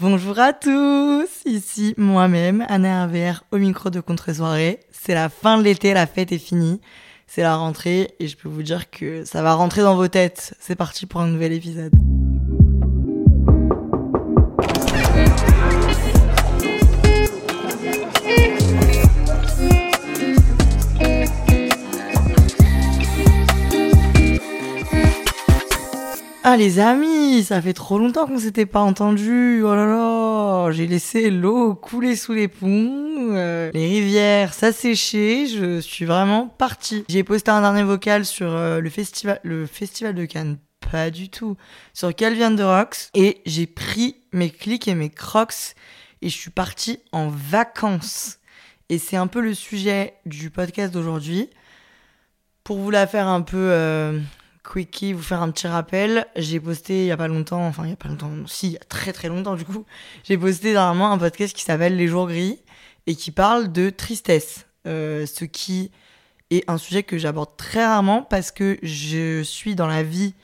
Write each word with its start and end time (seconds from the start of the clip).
Bonjour 0.00 0.38
à 0.38 0.54
tous, 0.54 1.28
ici 1.44 1.92
moi-même, 1.98 2.64
Anna 2.70 3.02
Hervère, 3.02 3.44
au 3.52 3.58
micro 3.58 3.90
de 3.90 4.00
Contre-soirée. 4.00 4.80
C'est 4.90 5.12
la 5.12 5.28
fin 5.28 5.58
de 5.58 5.62
l'été, 5.62 5.92
la 5.92 6.06
fête 6.06 6.32
est 6.32 6.38
finie. 6.38 6.80
C'est 7.26 7.42
la 7.42 7.54
rentrée 7.54 8.14
et 8.18 8.26
je 8.26 8.34
peux 8.34 8.48
vous 8.48 8.62
dire 8.62 8.88
que 8.90 9.26
ça 9.26 9.42
va 9.42 9.52
rentrer 9.52 9.82
dans 9.82 9.96
vos 9.96 10.08
têtes. 10.08 10.54
C'est 10.58 10.74
parti 10.74 11.04
pour 11.04 11.20
un 11.20 11.26
nouvel 11.26 11.52
épisode. 11.52 11.92
Ah 26.42 26.56
les 26.56 26.78
amis, 26.78 27.44
ça 27.44 27.60
fait 27.60 27.74
trop 27.74 27.98
longtemps 27.98 28.26
qu'on 28.26 28.38
s'était 28.38 28.64
pas 28.64 28.80
entendu. 28.80 29.62
Oh 29.62 29.74
là 29.74 29.84
là, 29.84 30.72
j'ai 30.72 30.86
laissé 30.86 31.28
l'eau 31.28 31.74
couler 31.74 32.16
sous 32.16 32.32
les 32.32 32.48
ponts, 32.48 33.34
euh, 33.34 33.70
les 33.74 33.86
rivières 33.86 34.54
s'assécher. 34.54 35.46
Je 35.46 35.80
suis 35.80 36.06
vraiment 36.06 36.46
partie. 36.46 37.04
J'ai 37.10 37.24
posté 37.24 37.50
un 37.50 37.60
dernier 37.60 37.82
vocal 37.82 38.24
sur 38.24 38.50
euh, 38.50 38.80
le 38.80 38.88
festival, 38.88 39.38
le 39.42 39.66
festival 39.66 40.14
de 40.14 40.24
Cannes. 40.24 40.56
Pas 40.90 41.10
du 41.10 41.28
tout. 41.28 41.58
Sur 41.92 42.14
Calvin 42.14 42.52
de 42.52 42.62
Rocks. 42.62 43.10
Et 43.12 43.42
j'ai 43.44 43.66
pris 43.66 44.16
mes 44.32 44.48
clics 44.48 44.88
et 44.88 44.94
mes 44.94 45.10
crocs 45.10 45.74
et 46.22 46.30
je 46.30 46.36
suis 46.36 46.50
partie 46.50 47.00
en 47.12 47.28
vacances. 47.28 48.38
Et 48.88 48.96
c'est 48.96 49.16
un 49.16 49.26
peu 49.26 49.42
le 49.42 49.52
sujet 49.52 50.14
du 50.24 50.48
podcast 50.48 50.92
d'aujourd'hui. 50.94 51.50
Pour 52.64 52.78
vous 52.78 52.90
la 52.90 53.06
faire 53.06 53.28
un 53.28 53.42
peu 53.42 53.56
euh, 53.58 54.18
quickie, 54.64 55.12
vous 55.12 55.22
faire 55.22 55.42
un 55.42 55.50
petit 55.50 55.66
rappel, 55.66 56.26
j'ai 56.36 56.60
posté 56.60 57.02
il 57.02 57.06
y 57.06 57.10
a 57.10 57.16
pas 57.16 57.28
longtemps, 57.28 57.66
enfin 57.66 57.84
il 57.84 57.90
y 57.90 57.92
a 57.92 57.96
pas 57.96 58.08
longtemps, 58.08 58.30
si, 58.46 58.68
il 58.68 58.72
y 58.72 58.76
a 58.76 58.84
très 58.88 59.12
très 59.12 59.28
longtemps 59.28 59.56
du 59.56 59.64
coup, 59.64 59.84
j'ai 60.24 60.36
posté 60.36 60.72
dernièrement 60.72 61.12
un 61.12 61.18
podcast 61.18 61.54
qui 61.56 61.62
s'appelle 61.62 61.96
Les 61.96 62.08
jours 62.08 62.28
gris 62.28 62.60
et 63.06 63.14
qui 63.14 63.30
parle 63.30 63.72
de 63.72 63.90
tristesse. 63.90 64.66
Euh, 64.86 65.26
ce 65.26 65.44
qui 65.44 65.90
est 66.50 66.64
un 66.68 66.78
sujet 66.78 67.02
que 67.02 67.18
j'aborde 67.18 67.56
très 67.56 67.84
rarement 67.84 68.22
parce 68.22 68.50
que 68.50 68.78
je 68.82 69.42
suis 69.42 69.74
dans 69.74 69.86
la 69.86 70.02
vie 70.02 70.34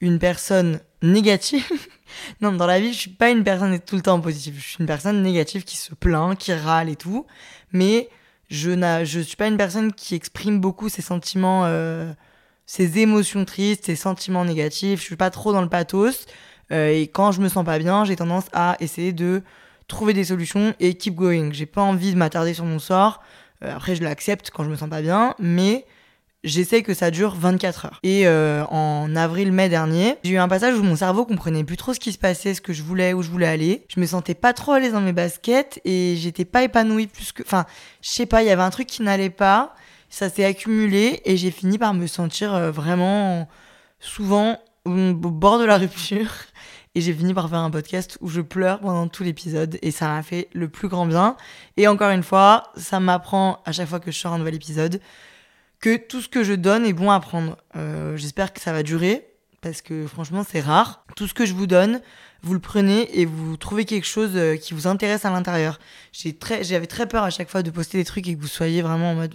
une 0.00 0.18
personne 0.18 0.80
négative. 1.02 1.64
non, 2.40 2.52
dans 2.52 2.66
la 2.66 2.80
vie, 2.80 2.92
je 2.92 2.98
suis 2.98 3.10
pas 3.10 3.30
une 3.30 3.44
personne 3.44 3.78
tout 3.80 3.96
le 3.96 4.02
temps 4.02 4.20
positive. 4.20 4.56
Je 4.58 4.68
suis 4.68 4.76
une 4.80 4.86
personne 4.86 5.22
négative 5.22 5.64
qui 5.64 5.76
se 5.76 5.94
plaint, 5.94 6.36
qui 6.36 6.52
râle 6.52 6.88
et 6.88 6.96
tout. 6.96 7.26
Mais 7.72 8.08
je 8.50 8.70
ne 8.70 9.04
suis 9.04 9.36
pas 9.36 9.48
une 9.48 9.56
personne 9.56 9.92
qui 9.92 10.14
exprime 10.14 10.60
beaucoup 10.60 10.88
ses 10.88 11.02
sentiments, 11.02 11.64
euh, 11.64 12.12
ses 12.66 12.98
émotions 12.98 13.44
tristes, 13.44 13.86
ses 13.86 13.96
sentiments 13.96 14.44
négatifs. 14.44 15.00
Je 15.00 15.04
suis 15.04 15.16
pas 15.16 15.30
trop 15.30 15.52
dans 15.52 15.62
le 15.62 15.68
pathos. 15.68 16.26
Euh, 16.72 16.88
et 16.88 17.08
quand 17.08 17.32
je 17.32 17.40
me 17.40 17.48
sens 17.48 17.64
pas 17.64 17.78
bien, 17.78 18.04
j'ai 18.04 18.16
tendance 18.16 18.46
à 18.52 18.76
essayer 18.80 19.12
de 19.12 19.42
trouver 19.88 20.12
des 20.12 20.24
solutions 20.24 20.74
et 20.80 20.94
keep 20.94 21.14
going. 21.14 21.50
J'ai 21.52 21.66
pas 21.66 21.82
envie 21.82 22.12
de 22.12 22.16
m'attarder 22.16 22.54
sur 22.54 22.64
mon 22.64 22.78
sort. 22.78 23.22
Euh, 23.62 23.74
après, 23.74 23.94
je 23.94 24.02
l'accepte 24.02 24.50
quand 24.50 24.64
je 24.64 24.70
me 24.70 24.76
sens 24.76 24.88
pas 24.88 25.02
bien, 25.02 25.34
mais 25.38 25.84
j'essaie 26.42 26.82
que 26.82 26.94
ça 26.94 27.10
dure 27.10 27.34
24 27.34 27.86
heures. 27.86 28.00
Et 28.02 28.26
euh, 28.26 28.64
en 28.66 29.14
avril-mai 29.14 29.68
dernier, 29.68 30.16
j'ai 30.24 30.32
eu 30.32 30.38
un 30.38 30.48
passage 30.48 30.78
où 30.78 30.82
mon 30.82 30.96
cerveau 30.96 31.24
comprenait 31.24 31.64
plus 31.64 31.76
trop 31.76 31.92
ce 31.94 32.00
qui 32.00 32.12
se 32.12 32.18
passait, 32.18 32.54
ce 32.54 32.60
que 32.60 32.72
je 32.72 32.82
voulais, 32.82 33.12
où 33.12 33.22
je 33.22 33.30
voulais 33.30 33.46
aller. 33.46 33.84
Je 33.88 34.00
me 34.00 34.06
sentais 34.06 34.34
pas 34.34 34.52
trop 34.52 34.72
à 34.72 34.80
l'aise 34.80 34.92
dans 34.92 35.00
mes 35.00 35.12
baskets 35.12 35.80
et 35.84 36.14
j'étais 36.16 36.44
pas 36.44 36.62
épanouie 36.62 37.06
plus 37.08 37.32
que. 37.32 37.42
Enfin, 37.42 37.66
je 38.02 38.08
sais 38.08 38.26
pas, 38.26 38.42
il 38.42 38.46
y 38.46 38.50
avait 38.50 38.62
un 38.62 38.70
truc 38.70 38.86
qui 38.86 39.02
n'allait 39.02 39.30
pas. 39.30 39.74
Ça 40.14 40.30
s'est 40.30 40.44
accumulé 40.44 41.22
et 41.24 41.36
j'ai 41.36 41.50
fini 41.50 41.76
par 41.76 41.92
me 41.92 42.06
sentir 42.06 42.54
euh, 42.54 42.70
vraiment 42.70 43.48
souvent 43.98 44.60
au 44.84 45.12
bord 45.12 45.58
de 45.58 45.64
la 45.64 45.76
rupture. 45.76 46.30
Et 46.94 47.00
j'ai 47.00 47.12
fini 47.12 47.34
par 47.34 47.50
faire 47.50 47.58
un 47.58 47.70
podcast 47.72 48.16
où 48.20 48.28
je 48.28 48.40
pleure 48.40 48.78
pendant 48.78 49.08
tout 49.08 49.24
l'épisode 49.24 49.76
et 49.82 49.90
ça 49.90 50.06
m'a 50.06 50.22
fait 50.22 50.50
le 50.52 50.68
plus 50.68 50.86
grand 50.86 51.06
bien. 51.06 51.36
Et 51.76 51.88
encore 51.88 52.10
une 52.10 52.22
fois, 52.22 52.70
ça 52.76 53.00
m'apprend 53.00 53.60
à 53.64 53.72
chaque 53.72 53.88
fois 53.88 53.98
que 53.98 54.12
je 54.12 54.16
sors 54.16 54.32
un 54.32 54.38
nouvel 54.38 54.54
épisode 54.54 55.00
que 55.80 55.96
tout 55.96 56.20
ce 56.20 56.28
que 56.28 56.44
je 56.44 56.52
donne 56.52 56.86
est 56.86 56.92
bon 56.92 57.10
à 57.10 57.18
prendre. 57.18 57.56
Euh, 57.74 58.16
J'espère 58.16 58.52
que 58.52 58.60
ça 58.60 58.72
va 58.72 58.84
durer 58.84 59.26
parce 59.62 59.82
que 59.82 60.06
franchement 60.06 60.44
c'est 60.48 60.60
rare. 60.60 61.04
Tout 61.16 61.26
ce 61.26 61.34
que 61.34 61.44
je 61.44 61.54
vous 61.54 61.66
donne, 61.66 62.00
vous 62.44 62.54
le 62.54 62.60
prenez 62.60 63.18
et 63.18 63.26
vous 63.26 63.56
trouvez 63.56 63.84
quelque 63.84 64.06
chose 64.06 64.30
euh, 64.36 64.54
qui 64.54 64.74
vous 64.74 64.86
intéresse 64.86 65.24
à 65.24 65.30
l'intérieur. 65.30 65.80
J'avais 66.12 66.36
très, 66.36 66.86
très 66.86 67.08
peur 67.08 67.24
à 67.24 67.30
chaque 67.30 67.50
fois 67.50 67.64
de 67.64 67.72
poster 67.72 67.98
des 67.98 68.04
trucs 68.04 68.28
et 68.28 68.36
que 68.36 68.40
vous 68.40 68.46
soyez 68.46 68.80
vraiment 68.80 69.10
en 69.10 69.14
mode... 69.16 69.34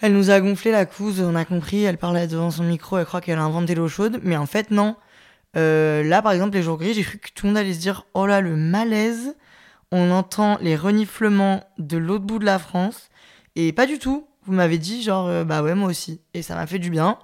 elle 0.00 0.14
nous 0.14 0.30
a 0.30 0.40
gonflé 0.40 0.70
la 0.70 0.86
couse, 0.86 1.20
on 1.20 1.34
a 1.34 1.44
compris, 1.44 1.82
elle 1.84 1.98
parlait 1.98 2.26
devant 2.26 2.50
son 2.50 2.64
micro, 2.64 2.98
elle 2.98 3.04
croit 3.04 3.20
qu'elle 3.20 3.38
a 3.38 3.42
inventé 3.42 3.74
l'eau 3.74 3.88
chaude, 3.88 4.20
mais 4.22 4.36
en 4.36 4.46
fait 4.46 4.70
non. 4.70 4.96
Euh, 5.56 6.02
là 6.04 6.22
par 6.22 6.32
exemple 6.32 6.54
les 6.54 6.62
jours 6.62 6.78
gris, 6.78 6.94
j'ai 6.94 7.02
cru 7.02 7.18
que 7.18 7.28
tout 7.34 7.46
le 7.46 7.52
monde 7.52 7.58
allait 7.58 7.74
se 7.74 7.80
dire 7.80 8.06
oh 8.14 8.26
là 8.26 8.40
le 8.40 8.56
malaise, 8.56 9.36
on 9.92 10.10
entend 10.10 10.58
les 10.60 10.76
reniflements 10.76 11.64
de 11.78 11.98
l'autre 11.98 12.24
bout 12.24 12.38
de 12.38 12.44
la 12.44 12.58
France, 12.58 13.10
et 13.56 13.72
pas 13.72 13.86
du 13.86 13.98
tout. 13.98 14.26
Vous 14.46 14.52
m'avez 14.52 14.78
dit 14.78 15.02
genre 15.02 15.26
euh, 15.26 15.44
bah 15.44 15.62
ouais 15.62 15.74
moi 15.74 15.88
aussi, 15.88 16.22
et 16.34 16.42
ça 16.42 16.54
m'a 16.54 16.66
fait 16.66 16.78
du 16.78 16.90
bien. 16.90 17.18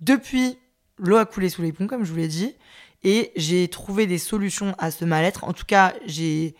Depuis, 0.00 0.58
l'eau 0.98 1.16
a 1.16 1.26
coulé 1.26 1.48
sous 1.48 1.62
les 1.62 1.72
ponts 1.72 1.86
comme 1.86 2.04
je 2.04 2.10
vous 2.10 2.16
l'ai 2.16 2.28
dit, 2.28 2.54
et 3.02 3.32
j'ai 3.36 3.68
trouvé 3.68 4.06
des 4.06 4.18
solutions 4.18 4.74
à 4.78 4.90
ce 4.90 5.04
mal-être. 5.04 5.44
En 5.44 5.52
tout 5.52 5.66
cas, 5.66 5.92
j'ai 6.06 6.54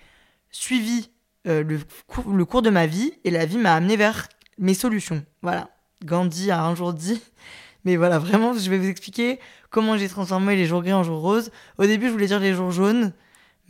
suivi 0.51 1.09
euh, 1.47 1.65
le 1.65 2.45
cours 2.45 2.63
de 2.63 2.71
ma 2.71 2.87
vie, 2.87 3.15
et 3.25 3.31
la 3.31 3.47
vie 3.47 3.57
m'a 3.57 3.75
amené 3.75 3.97
vers 3.97 4.29
mes 4.59 4.75
solutions. 4.75 5.25
Voilà. 5.43 5.71
Gandhi 6.05 6.51
a 6.51 6.63
un 6.65 6.75
jour 6.75 6.93
dit. 6.93 7.21
Mais 7.85 7.97
voilà, 7.97 8.19
vraiment, 8.19 8.55
je 8.55 8.71
vais 8.71 8.79
vous 8.79 8.89
expliquer 8.89 9.39
comment 9.71 9.99
j'ai 9.99 10.09
transformé 10.09 10.57
les 10.57 10.67
jours 10.67 10.83
gris 10.83 10.95
en 10.95 11.03
jours 11.03 11.21
roses. 11.21 11.51
Au 11.77 11.85
début, 11.85 12.07
je 12.07 12.13
voulais 12.13 12.27
dire 12.27 12.41
les 12.41 12.55
jours 12.55 12.71
jaunes. 12.71 13.13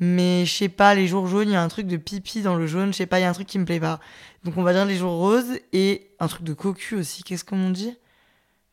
Mais 0.00 0.44
je 0.46 0.52
sais 0.52 0.68
pas, 0.68 0.94
les 0.94 1.06
jours 1.06 1.26
jaunes, 1.26 1.48
il 1.48 1.52
y 1.52 1.56
a 1.56 1.62
un 1.62 1.68
truc 1.68 1.86
de 1.86 1.96
pipi 1.96 2.42
dans 2.42 2.56
le 2.56 2.66
jaune. 2.66 2.92
Je 2.92 2.98
sais 2.98 3.06
pas, 3.06 3.18
il 3.18 3.22
y 3.22 3.24
a 3.24 3.30
un 3.30 3.32
truc 3.32 3.46
qui 3.46 3.58
me 3.58 3.64
plaît 3.64 3.80
pas. 3.80 4.00
Donc 4.44 4.56
on 4.56 4.62
va 4.62 4.72
dire 4.72 4.84
les 4.84 4.96
jours 4.96 5.18
roses 5.18 5.58
et 5.72 6.10
un 6.20 6.28
truc 6.28 6.42
de 6.42 6.52
cocu 6.52 6.96
aussi. 6.96 7.22
Qu'est-ce 7.22 7.44
qu'on 7.44 7.70
dit? 7.70 7.96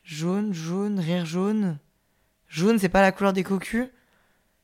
Jaune, 0.04 0.54
jaune, 0.54 1.00
rire 1.00 1.26
jaune. 1.26 1.78
Jaune, 2.48 2.80
c'est 2.80 2.90
pas 2.90 3.02
la 3.02 3.12
couleur 3.12 3.34
des 3.34 3.44
cocus? 3.44 3.88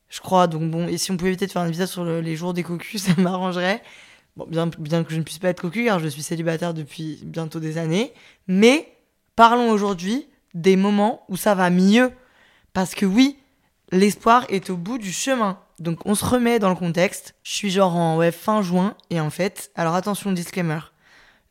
Je 0.10 0.20
crois. 0.20 0.48
Donc 0.48 0.70
bon, 0.70 0.88
et 0.88 0.98
si 0.98 1.12
on 1.12 1.18
pouvait 1.18 1.36
peut-être 1.36 1.54
faire 1.54 1.62
un 1.62 1.68
épisode 1.68 1.88
sur 1.88 2.04
le, 2.04 2.22
les 2.22 2.36
jours 2.36 2.54
des 2.54 2.64
cocus, 2.64 3.04
ça 3.04 3.14
m'arrangerait. 3.18 3.82
Bien, 4.46 4.70
que 4.70 5.12
je 5.12 5.18
ne 5.18 5.24
puisse 5.24 5.40
pas 5.40 5.50
être 5.50 5.62
cocu 5.62 5.86
car 5.86 6.00
je 6.00 6.08
suis 6.08 6.22
célibataire 6.22 6.74
depuis 6.74 7.20
bientôt 7.24 7.60
des 7.60 7.78
années. 7.78 8.14
Mais 8.48 8.94
parlons 9.36 9.72
aujourd'hui 9.72 10.28
des 10.54 10.76
moments 10.76 11.26
où 11.30 11.38
ça 11.38 11.56
va 11.56 11.70
mieux. 11.70 12.12
Parce 12.74 12.94
que 12.94 13.06
oui, 13.06 13.38
l'espoir 13.92 14.46
est 14.50 14.70
au 14.70 14.78
bout 14.78 14.98
du 14.98 15.12
chemin. 15.12 15.60
Donc 15.80 16.06
on 16.06 16.16
se 16.16 16.26
remet 16.26 16.60
dans 16.60 16.70
le 16.70 16.76
contexte. 16.76 17.36
Je 17.44 17.52
suis 17.52 17.70
genre 17.70 17.96
en 17.96 18.20
fin 18.32 18.62
juin 18.62 18.96
et 19.10 19.20
en 19.20 19.30
fait, 19.30 19.72
alors 19.76 19.96
attention 19.96 20.32
disclaimer. 20.32 20.80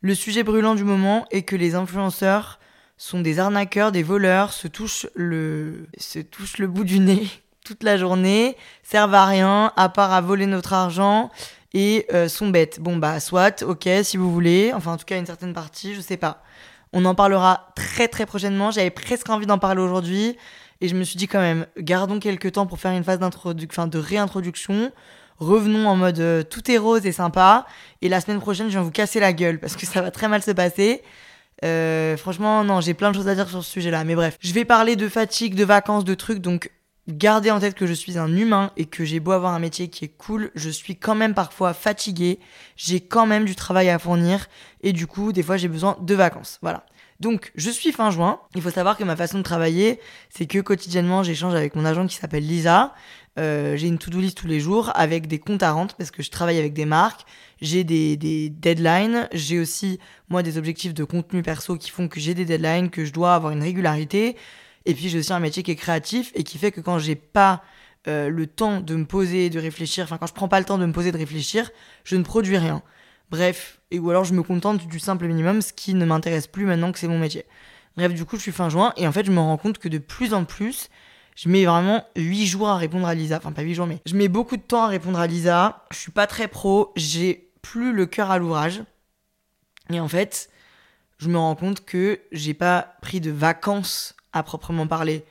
Le 0.01 0.13
sujet 0.13 0.43
brûlant 0.43 0.75
du 0.75 0.83
moment 0.83 1.25
est 1.31 1.41
que 1.41 1.55
les 1.55 1.75
influenceurs 1.75 2.59
sont 2.97 3.21
des 3.21 3.39
arnaqueurs, 3.39 3.91
des 3.91 4.03
voleurs, 4.03 4.53
se 4.53 4.67
touchent 4.67 5.07
le, 5.15 5.87
se 5.97 6.19
touchent 6.19 6.57
le 6.57 6.67
bout 6.67 6.83
du 6.83 6.99
nez 6.99 7.27
toute 7.63 7.83
la 7.83 7.97
journée, 7.97 8.55
servent 8.83 9.13
à 9.13 9.25
rien 9.25 9.73
à 9.75 9.89
part 9.89 10.13
à 10.13 10.21
voler 10.21 10.45
notre 10.45 10.73
argent 10.73 11.31
et 11.77 12.07
euh, 12.11 12.27
sont 12.27 12.49
bêtes. 12.49 12.79
Bon 12.79 12.97
bah 12.97 13.19
soit, 13.19 13.61
ok, 13.61 13.87
si 14.01 14.17
vous 14.17 14.33
voulez, 14.33 14.71
enfin 14.73 14.93
en 14.93 14.97
tout 14.97 15.05
cas 15.05 15.19
une 15.19 15.27
certaine 15.27 15.53
partie, 15.53 15.93
je 15.93 16.01
sais 16.01 16.17
pas. 16.17 16.41
On 16.91 17.05
en 17.05 17.13
parlera 17.13 17.71
très 17.75 18.07
très 18.07 18.25
prochainement. 18.25 18.71
J'avais 18.71 18.89
presque 18.89 19.29
envie 19.29 19.45
d'en 19.45 19.59
parler 19.59 19.81
aujourd'hui 19.81 20.35
et 20.81 20.87
je 20.87 20.95
me 20.95 21.03
suis 21.03 21.17
dit 21.17 21.27
quand 21.27 21.39
même, 21.39 21.67
gardons 21.77 22.17
quelques 22.19 22.53
temps 22.53 22.65
pour 22.65 22.79
faire 22.79 22.93
une 22.93 23.03
phase 23.03 23.19
d'introduction, 23.19 23.85
de 23.85 23.99
réintroduction. 23.99 24.91
Revenons 25.37 25.87
en 25.87 25.95
mode 25.95 26.19
euh, 26.19 26.41
tout 26.41 26.71
est 26.71 26.79
rose 26.79 27.05
et 27.05 27.11
sympa. 27.11 27.67
Et 28.01 28.09
la 28.09 28.21
semaine 28.21 28.39
prochaine, 28.39 28.71
je 28.71 28.79
vais 28.79 28.83
vous 28.83 28.89
casser 28.89 29.19
la 29.19 29.31
gueule 29.31 29.59
parce 29.59 29.75
que 29.75 29.85
ça 29.85 30.01
va 30.01 30.09
très 30.09 30.27
mal 30.27 30.41
se 30.41 30.49
passer. 30.49 31.03
Euh, 31.63 32.17
franchement, 32.17 32.63
non, 32.63 32.81
j'ai 32.81 32.95
plein 32.95 33.11
de 33.11 33.15
choses 33.15 33.27
à 33.27 33.35
dire 33.35 33.47
sur 33.47 33.63
ce 33.63 33.69
sujet-là. 33.69 34.03
Mais 34.03 34.15
bref, 34.15 34.37
je 34.39 34.51
vais 34.51 34.65
parler 34.65 34.95
de 34.95 35.07
fatigue, 35.07 35.53
de 35.53 35.63
vacances, 35.63 36.05
de 36.05 36.15
trucs. 36.15 36.39
Donc, 36.39 36.71
gardez 37.07 37.51
en 37.51 37.59
tête 37.59 37.75
que 37.75 37.87
je 37.87 37.93
suis 37.93 38.17
un 38.17 38.35
humain 38.35 38.71
et 38.77 38.85
que 38.85 39.05
j'ai 39.05 39.19
beau 39.19 39.31
avoir 39.31 39.53
un 39.53 39.59
métier 39.59 39.87
qui 39.87 40.05
est 40.05 40.17
cool, 40.17 40.51
je 40.55 40.69
suis 40.69 40.95
quand 40.95 41.15
même 41.15 41.33
parfois 41.33 41.73
fatiguée. 41.73 42.39
J'ai 42.75 42.99
quand 42.99 43.25
même 43.25 43.45
du 43.45 43.55
travail 43.55 43.89
à 43.89 43.99
fournir. 43.99 44.47
Et 44.81 44.93
du 44.93 45.07
coup, 45.07 45.31
des 45.31 45.43
fois, 45.43 45.57
j'ai 45.57 45.67
besoin 45.67 45.97
de 46.01 46.15
vacances. 46.15 46.59
Voilà. 46.61 46.85
Donc, 47.19 47.51
je 47.55 47.71
suis 47.71 47.91
fin 47.91 48.11
juin. 48.11 48.39
Il 48.55 48.61
faut 48.61 48.69
savoir 48.69 48.97
que 48.97 49.03
ma 49.03 49.15
façon 49.15 49.39
de 49.39 49.43
travailler, 49.43 49.99
c'est 50.29 50.45
que 50.45 50.59
quotidiennement, 50.59 51.23
j'échange 51.23 51.55
avec 51.55 51.75
mon 51.75 51.85
agent 51.85 52.05
qui 52.07 52.15
s'appelle 52.15 52.45
Lisa. 52.45 52.93
Euh, 53.39 53.75
j'ai 53.75 53.87
une 53.87 53.97
to-do 53.97 54.19
list 54.19 54.37
tous 54.37 54.47
les 54.47 54.59
jours 54.59 54.91
avec 54.95 55.27
des 55.27 55.39
comptes 55.39 55.61
à 55.61 55.71
rendre 55.71 55.93
parce 55.95 56.09
que 56.11 56.23
je 56.23 56.29
travaille 56.29 56.59
avec 56.59 56.73
des 56.73 56.85
marques. 56.85 57.25
J'ai 57.61 57.83
des, 57.83 58.17
des 58.17 58.49
deadlines. 58.49 59.27
J'ai 59.31 59.59
aussi, 59.59 59.99
moi, 60.29 60.43
des 60.43 60.57
objectifs 60.57 60.93
de 60.93 61.03
contenu 61.03 61.41
perso 61.41 61.77
qui 61.77 61.89
font 61.89 62.07
que 62.07 62.19
j'ai 62.19 62.33
des 62.33 62.45
deadlines, 62.45 62.89
que 62.89 63.05
je 63.05 63.13
dois 63.13 63.33
avoir 63.33 63.51
une 63.51 63.63
régularité. 63.63 64.35
Et 64.87 64.93
puis, 64.93 65.09
j'ai 65.09 65.19
aussi 65.19 65.33
un 65.33 65.39
métier 65.39 65.63
qui 65.63 65.71
est 65.71 65.75
créatif 65.75 66.31
et 66.33 66.43
qui 66.43 66.57
fait 66.57 66.71
que 66.71 66.79
quand 66.79 66.97
j'ai 66.97 67.15
pas 67.15 67.61
euh, 68.07 68.29
le 68.29 68.47
temps 68.47 68.79
de 68.79 68.95
me 68.95 69.03
poser, 69.03 69.49
de 69.49 69.59
réfléchir, 69.59 70.05
enfin, 70.05 70.17
quand 70.17 70.27
je 70.27 70.33
prends 70.33 70.47
pas 70.47 70.59
le 70.59 70.65
temps 70.65 70.77
de 70.77 70.85
me 70.85 70.93
poser, 70.93 71.11
de 71.11 71.17
réfléchir, 71.17 71.69
je 72.05 72.15
ne 72.15 72.23
produis 72.23 72.57
rien. 72.57 72.81
Bref, 73.29 73.81
et 73.91 73.99
ou 73.99 74.09
alors 74.09 74.23
je 74.23 74.33
me 74.33 74.43
contente 74.43 74.87
du 74.87 74.99
simple 74.99 75.27
minimum, 75.27 75.61
ce 75.61 75.73
qui 75.73 75.93
ne 75.93 76.05
m'intéresse 76.05 76.47
plus 76.47 76.65
maintenant 76.65 76.93
que 76.93 76.99
c'est 76.99 77.09
mon 77.09 77.19
métier. 77.19 77.43
Bref, 77.97 78.13
du 78.13 78.23
coup, 78.23 78.37
je 78.37 78.43
suis 78.43 78.53
fin 78.53 78.69
juin 78.69 78.93
et 78.95 79.05
en 79.05 79.11
fait, 79.11 79.25
je 79.25 79.31
me 79.31 79.39
rends 79.39 79.57
compte 79.57 79.77
que 79.77 79.89
de 79.89 79.97
plus 79.97 80.33
en 80.33 80.45
plus, 80.45 80.87
je 81.35 81.49
mets 81.49 81.65
vraiment 81.65 82.05
8 82.15 82.45
jours 82.45 82.69
à 82.69 82.77
répondre 82.77 83.07
à 83.07 83.13
Lisa. 83.13 83.37
Enfin, 83.37 83.51
pas 83.51 83.63
8 83.63 83.73
jours, 83.73 83.87
mais 83.87 83.99
je 84.05 84.15
mets 84.15 84.29
beaucoup 84.29 84.55
de 84.55 84.61
temps 84.61 84.83
à 84.83 84.87
répondre 84.87 85.19
à 85.19 85.27
Lisa. 85.27 85.83
Je 85.91 85.97
suis 85.97 86.11
pas 86.11 86.27
très 86.27 86.47
pro, 86.47 86.93
j'ai 86.95 87.51
plus 87.61 87.91
le 87.91 88.05
cœur 88.05 88.31
à 88.31 88.39
l'ouvrage. 88.39 88.83
Et 89.91 89.99
en 89.99 90.07
fait, 90.07 90.49
je 91.17 91.27
me 91.27 91.37
rends 91.37 91.55
compte 91.55 91.83
que 91.83 92.21
j'ai 92.31 92.53
pas 92.53 92.95
pris 93.01 93.19
de 93.19 93.31
vacances 93.31 94.15
à 94.33 94.43
proprement 94.43 94.87
parler 94.87 95.25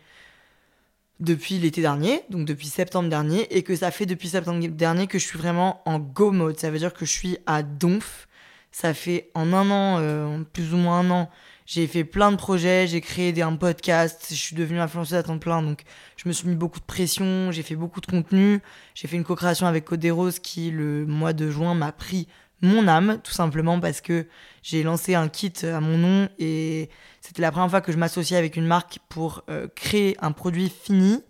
depuis 1.21 1.59
l'été 1.59 1.81
dernier, 1.81 2.23
donc 2.29 2.47
depuis 2.47 2.67
septembre 2.67 3.09
dernier, 3.09 3.57
et 3.57 3.63
que 3.63 3.75
ça 3.75 3.91
fait 3.91 4.07
depuis 4.07 4.29
septembre 4.29 4.67
dernier 4.69 5.07
que 5.07 5.19
je 5.19 5.27
suis 5.27 5.39
vraiment 5.39 5.81
en 5.87 5.99
go 5.99 6.31
mode. 6.31 6.59
Ça 6.59 6.71
veut 6.71 6.79
dire 6.79 6.93
que 6.93 7.07
je 7.07 7.13
suis 7.13 7.39
à 7.47 7.63
donf. 7.63 8.29
Ça 8.71 8.93
fait 8.93 9.31
en 9.35 9.55
un 9.55 9.71
an, 9.71 9.99
euh, 10.01 10.43
plus 10.53 10.75
ou 10.75 10.77
moins 10.77 11.01
un 11.01 11.11
an, 11.11 11.31
j'ai 11.67 11.89
fait 11.89 12.05
plein 12.05 12.31
de 12.31 12.37
projets, 12.37 12.87
j'ai 12.87 13.01
créé 13.01 13.33
des, 13.33 13.43
un 13.43 13.57
podcast, 13.57 14.27
je 14.31 14.35
suis 14.35 14.55
devenue 14.55 14.79
influenceuse 14.79 15.19
à 15.19 15.23
temps 15.25 15.39
plein, 15.39 15.63
donc 15.63 15.83
je 16.17 16.29
me 16.29 16.33
suis 16.33 16.47
mis 16.47 16.55
beaucoup 16.55 16.79
de 16.79 16.85
pression, 16.85 17.51
j'ai 17.51 17.65
fait 17.65 17.75
beaucoup 17.75 18.01
de 18.01 18.07
contenu, 18.07 18.61
j'ai 18.95 19.09
fait 19.09 19.17
une 19.17 19.25
co-création 19.25 19.67
avec 19.67 19.85
Code 19.85 19.99
des 19.99 20.13
Roses 20.13 20.39
qui, 20.39 20.71
le 20.71 21.07
mois 21.07 21.33
de 21.33 21.51
juin, 21.51 21.75
m'a 21.75 21.91
pris 21.91 22.29
mon 22.63 22.89
âme, 22.89 23.21
tout 23.23 23.33
simplement 23.33 23.81
parce 23.81 24.01
que 24.01 24.27
j'ai 24.63 24.83
lancé 24.83 25.15
un 25.15 25.29
kit 25.29 25.53
à 25.65 25.81
mon 25.81 25.99
nom 25.99 26.29
et 26.39 26.89
c'était 27.21 27.43
la 27.43 27.51
première 27.51 27.71
fois 27.71 27.81
que 27.81 27.93
je 27.93 27.99
m'associais 27.99 28.37
avec 28.37 28.57
une 28.57 28.67
marque 28.67 28.99
pour 29.09 29.43
euh, 29.49 29.69
créer 29.75 30.17
un 30.21 30.33
produit 30.33 30.71
fini 30.71 31.23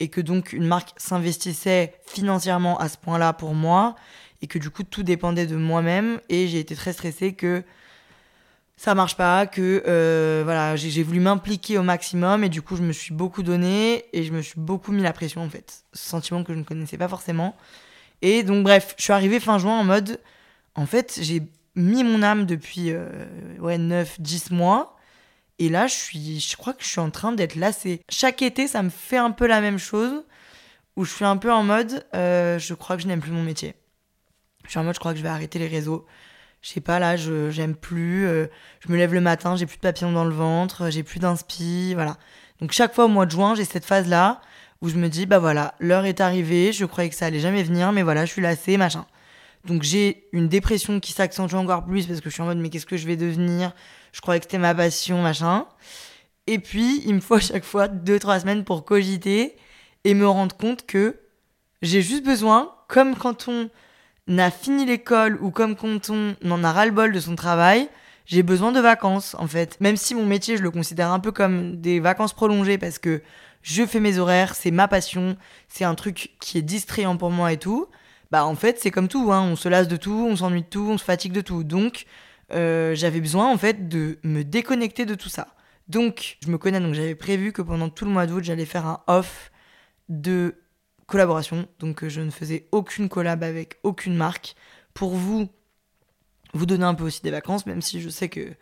et 0.00 0.08
que 0.08 0.20
donc 0.20 0.52
une 0.52 0.66
marque 0.66 0.90
s'investissait 0.96 1.94
financièrement 2.06 2.78
à 2.78 2.88
ce 2.88 2.98
point-là 2.98 3.32
pour 3.32 3.54
moi 3.54 3.94
et 4.42 4.46
que 4.46 4.58
du 4.58 4.70
coup 4.70 4.82
tout 4.82 5.02
dépendait 5.02 5.46
de 5.46 5.56
moi-même 5.56 6.20
et 6.28 6.48
j'ai 6.48 6.58
été 6.58 6.74
très 6.74 6.92
stressée 6.92 7.34
que 7.34 7.62
ça 8.76 8.94
marche 8.96 9.16
pas, 9.16 9.46
que 9.46 9.84
euh, 9.86 10.42
voilà, 10.44 10.74
j'ai 10.74 11.02
voulu 11.04 11.20
m'impliquer 11.20 11.78
au 11.78 11.84
maximum 11.84 12.42
et 12.42 12.48
du 12.48 12.60
coup 12.60 12.74
je 12.74 12.82
me 12.82 12.92
suis 12.92 13.14
beaucoup 13.14 13.44
donné 13.44 14.04
et 14.12 14.24
je 14.24 14.32
me 14.32 14.42
suis 14.42 14.58
beaucoup 14.58 14.90
mis 14.90 15.02
la 15.02 15.12
pression 15.12 15.42
en 15.42 15.48
fait, 15.48 15.84
ce 15.92 16.08
sentiment 16.08 16.42
que 16.42 16.52
je 16.52 16.58
ne 16.58 16.64
connaissais 16.64 16.98
pas 16.98 17.08
forcément. 17.08 17.56
Et 18.20 18.42
donc 18.42 18.64
bref, 18.64 18.94
je 18.98 19.04
suis 19.04 19.12
arrivée 19.12 19.38
fin 19.38 19.58
juin 19.58 19.78
en 19.78 19.84
mode 19.84 20.18
en 20.74 20.86
fait, 20.86 21.18
j'ai 21.20 21.42
mis 21.76 22.04
mon 22.04 22.22
âme 22.22 22.46
depuis 22.46 22.90
euh, 22.90 23.08
ouais, 23.58 23.78
9, 23.78 24.20
10 24.20 24.50
mois. 24.50 24.96
Et 25.58 25.68
là, 25.68 25.86
je, 25.86 25.94
suis, 25.94 26.40
je 26.40 26.56
crois 26.56 26.72
que 26.72 26.82
je 26.82 26.88
suis 26.88 27.00
en 27.00 27.10
train 27.10 27.32
d'être 27.32 27.54
lassée. 27.54 28.00
Chaque 28.08 28.42
été, 28.42 28.66
ça 28.66 28.82
me 28.82 28.90
fait 28.90 29.16
un 29.16 29.30
peu 29.30 29.46
la 29.46 29.60
même 29.60 29.78
chose. 29.78 30.24
Où 30.96 31.04
je 31.04 31.12
suis 31.12 31.24
un 31.24 31.36
peu 31.36 31.52
en 31.52 31.64
mode, 31.64 32.06
euh, 32.14 32.58
je 32.60 32.72
crois 32.72 32.96
que 32.96 33.02
je 33.02 33.08
n'aime 33.08 33.20
plus 33.20 33.32
mon 33.32 33.42
métier. 33.42 33.74
Je 34.64 34.70
suis 34.70 34.78
en 34.78 34.84
mode, 34.84 34.94
je 34.94 35.00
crois 35.00 35.12
que 35.12 35.18
je 35.18 35.24
vais 35.24 35.28
arrêter 35.28 35.58
les 35.58 35.66
réseaux. 35.66 36.06
Je 36.62 36.70
sais 36.70 36.80
pas, 36.80 36.98
là, 37.00 37.16
je 37.16 37.50
j'aime 37.50 37.74
plus. 37.74 38.26
Euh, 38.26 38.46
je 38.80 38.90
me 38.92 38.96
lève 38.96 39.12
le 39.12 39.20
matin, 39.20 39.56
j'ai 39.56 39.66
plus 39.66 39.76
de 39.76 39.80
papillons 39.82 40.12
dans 40.12 40.24
le 40.24 40.34
ventre, 40.34 40.90
j'ai 40.90 41.02
plus 41.02 41.18
d'inspi, 41.18 41.94
voilà. 41.94 42.16
Donc 42.60 42.72
chaque 42.72 42.94
fois 42.94 43.06
au 43.06 43.08
mois 43.08 43.26
de 43.26 43.32
juin, 43.32 43.54
j'ai 43.56 43.64
cette 43.64 43.84
phase-là 43.84 44.40
où 44.80 44.88
je 44.88 44.96
me 44.96 45.08
dis, 45.08 45.26
bah 45.26 45.38
voilà, 45.38 45.74
l'heure 45.80 46.04
est 46.06 46.20
arrivée, 46.20 46.72
je 46.72 46.84
croyais 46.84 47.10
que 47.10 47.16
ça 47.16 47.26
allait 47.26 47.40
jamais 47.40 47.62
venir, 47.62 47.92
mais 47.92 48.02
voilà, 48.02 48.24
je 48.24 48.32
suis 48.32 48.42
lassée, 48.42 48.76
machin. 48.76 49.04
Donc 49.64 49.82
j'ai 49.82 50.28
une 50.32 50.48
dépression 50.48 51.00
qui 51.00 51.12
s'accentue 51.12 51.54
encore 51.54 51.84
plus 51.84 52.06
parce 52.06 52.20
que 52.20 52.28
je 52.28 52.34
suis 52.34 52.42
en 52.42 52.46
mode 52.46 52.58
mais 52.58 52.68
qu'est-ce 52.70 52.86
que 52.86 52.96
je 52.96 53.06
vais 53.06 53.16
devenir? 53.16 53.72
Je 54.12 54.20
croyais 54.20 54.38
que 54.40 54.44
c'était 54.44 54.58
ma 54.58 54.74
passion, 54.74 55.22
machin. 55.22 55.66
Et 56.46 56.58
puis 56.58 57.02
il 57.06 57.14
me 57.14 57.20
faut 57.20 57.34
à 57.34 57.40
chaque 57.40 57.64
fois 57.64 57.88
2-3 57.88 58.40
semaines 58.40 58.64
pour 58.64 58.84
cogiter 58.84 59.56
et 60.04 60.14
me 60.14 60.28
rendre 60.28 60.54
compte 60.56 60.84
que 60.86 61.18
j'ai 61.80 62.02
juste 62.02 62.24
besoin, 62.24 62.72
comme 62.88 63.16
quand 63.16 63.48
on 63.48 63.70
a 64.38 64.50
fini 64.50 64.84
l'école 64.84 65.38
ou 65.40 65.50
comme 65.50 65.76
quand 65.76 66.10
on 66.10 66.34
en 66.50 66.64
a 66.64 66.72
ras-le-bol 66.72 67.12
de 67.12 67.20
son 67.20 67.34
travail, 67.34 67.88
j'ai 68.26 68.42
besoin 68.42 68.72
de 68.72 68.80
vacances 68.80 69.34
en 69.38 69.46
fait. 69.46 69.80
Même 69.80 69.96
si 69.96 70.14
mon 70.14 70.26
métier 70.26 70.58
je 70.58 70.62
le 70.62 70.70
considère 70.70 71.10
un 71.10 71.20
peu 71.20 71.32
comme 71.32 71.80
des 71.80 72.00
vacances 72.00 72.34
prolongées 72.34 72.76
parce 72.76 72.98
que 72.98 73.22
je 73.62 73.86
fais 73.86 74.00
mes 74.00 74.18
horaires, 74.18 74.54
c'est 74.54 74.70
ma 74.70 74.88
passion, 74.88 75.38
c'est 75.68 75.84
un 75.84 75.94
truc 75.94 76.32
qui 76.38 76.58
est 76.58 76.62
distrayant 76.62 77.16
pour 77.16 77.30
moi 77.30 77.52
et 77.52 77.56
tout 77.56 77.88
bah 78.30 78.44
en 78.44 78.54
fait 78.54 78.78
c'est 78.80 78.90
comme 78.90 79.08
tout, 79.08 79.32
hein. 79.32 79.42
on 79.42 79.56
se 79.56 79.68
lasse 79.68 79.88
de 79.88 79.96
tout, 79.96 80.26
on 80.28 80.36
s'ennuie 80.36 80.62
de 80.62 80.68
tout, 80.68 80.88
on 80.90 80.98
se 80.98 81.04
fatigue 81.04 81.32
de 81.32 81.40
tout. 81.40 81.64
Donc 81.64 82.06
euh, 82.52 82.94
j'avais 82.94 83.20
besoin 83.20 83.50
en 83.52 83.58
fait 83.58 83.88
de 83.88 84.18
me 84.22 84.42
déconnecter 84.42 85.06
de 85.06 85.14
tout 85.14 85.28
ça. 85.28 85.48
Donc 85.88 86.38
je 86.44 86.50
me 86.50 86.58
connais, 86.58 86.80
donc 86.80 86.94
j'avais 86.94 87.14
prévu 87.14 87.52
que 87.52 87.62
pendant 87.62 87.88
tout 87.88 88.04
le 88.04 88.10
mois 88.10 88.26
d'août 88.26 88.44
j'allais 88.44 88.64
faire 88.64 88.86
un 88.86 89.02
off 89.06 89.50
de 90.08 90.56
collaboration. 91.06 91.68
Donc 91.78 92.04
euh, 92.04 92.08
je 92.08 92.20
ne 92.20 92.30
faisais 92.30 92.68
aucune 92.72 93.08
collab 93.08 93.42
avec 93.42 93.78
aucune 93.82 94.16
marque 94.16 94.54
pour 94.94 95.14
vous 95.14 95.48
vous 96.54 96.66
donner 96.66 96.84
un 96.84 96.94
peu 96.94 97.04
aussi 97.04 97.20
des 97.22 97.30
vacances, 97.30 97.66
même 97.66 97.82
si 97.82 98.00
je 98.00 98.08
sais 98.08 98.28
que 98.28 98.54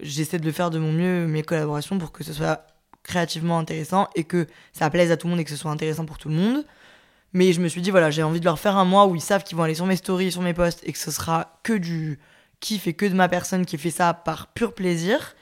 j'essaie 0.00 0.38
de 0.38 0.44
le 0.44 0.52
faire 0.52 0.70
de 0.70 0.78
mon 0.78 0.92
mieux 0.92 1.26
mes 1.26 1.42
collaborations 1.42 1.98
pour 1.98 2.12
que 2.12 2.24
ce 2.24 2.32
soit 2.32 2.66
créativement 3.02 3.58
intéressant 3.58 4.08
et 4.14 4.24
que 4.24 4.46
ça 4.72 4.90
plaise 4.90 5.10
à 5.10 5.16
tout 5.16 5.26
le 5.26 5.32
monde 5.32 5.40
et 5.40 5.44
que 5.44 5.50
ce 5.50 5.56
soit 5.56 5.70
intéressant 5.70 6.04
pour 6.04 6.18
tout 6.18 6.28
le 6.28 6.34
monde. 6.34 6.64
Mais 7.32 7.52
je 7.52 7.60
me 7.60 7.68
suis 7.68 7.80
dit, 7.80 7.90
voilà, 7.90 8.10
j'ai 8.10 8.22
envie 8.22 8.40
de 8.40 8.44
leur 8.44 8.58
faire 8.58 8.76
un 8.76 8.84
mois 8.84 9.06
où 9.06 9.14
ils 9.14 9.20
savent 9.20 9.42
qu'ils 9.42 9.56
vont 9.56 9.62
aller 9.62 9.74
sur 9.74 9.86
mes 9.86 9.96
stories, 9.96 10.32
sur 10.32 10.42
mes 10.42 10.54
posts, 10.54 10.80
et 10.84 10.92
que 10.92 10.98
ce 10.98 11.10
sera 11.10 11.58
que 11.62 11.72
du 11.72 12.18
kiff 12.60 12.86
et 12.86 12.94
que 12.94 13.06
de 13.06 13.14
ma 13.14 13.28
personne 13.28 13.66
qui 13.66 13.78
fait 13.78 13.90
ça 13.90 14.14
par 14.14 14.48
pur 14.48 14.74
plaisir. 14.74 15.34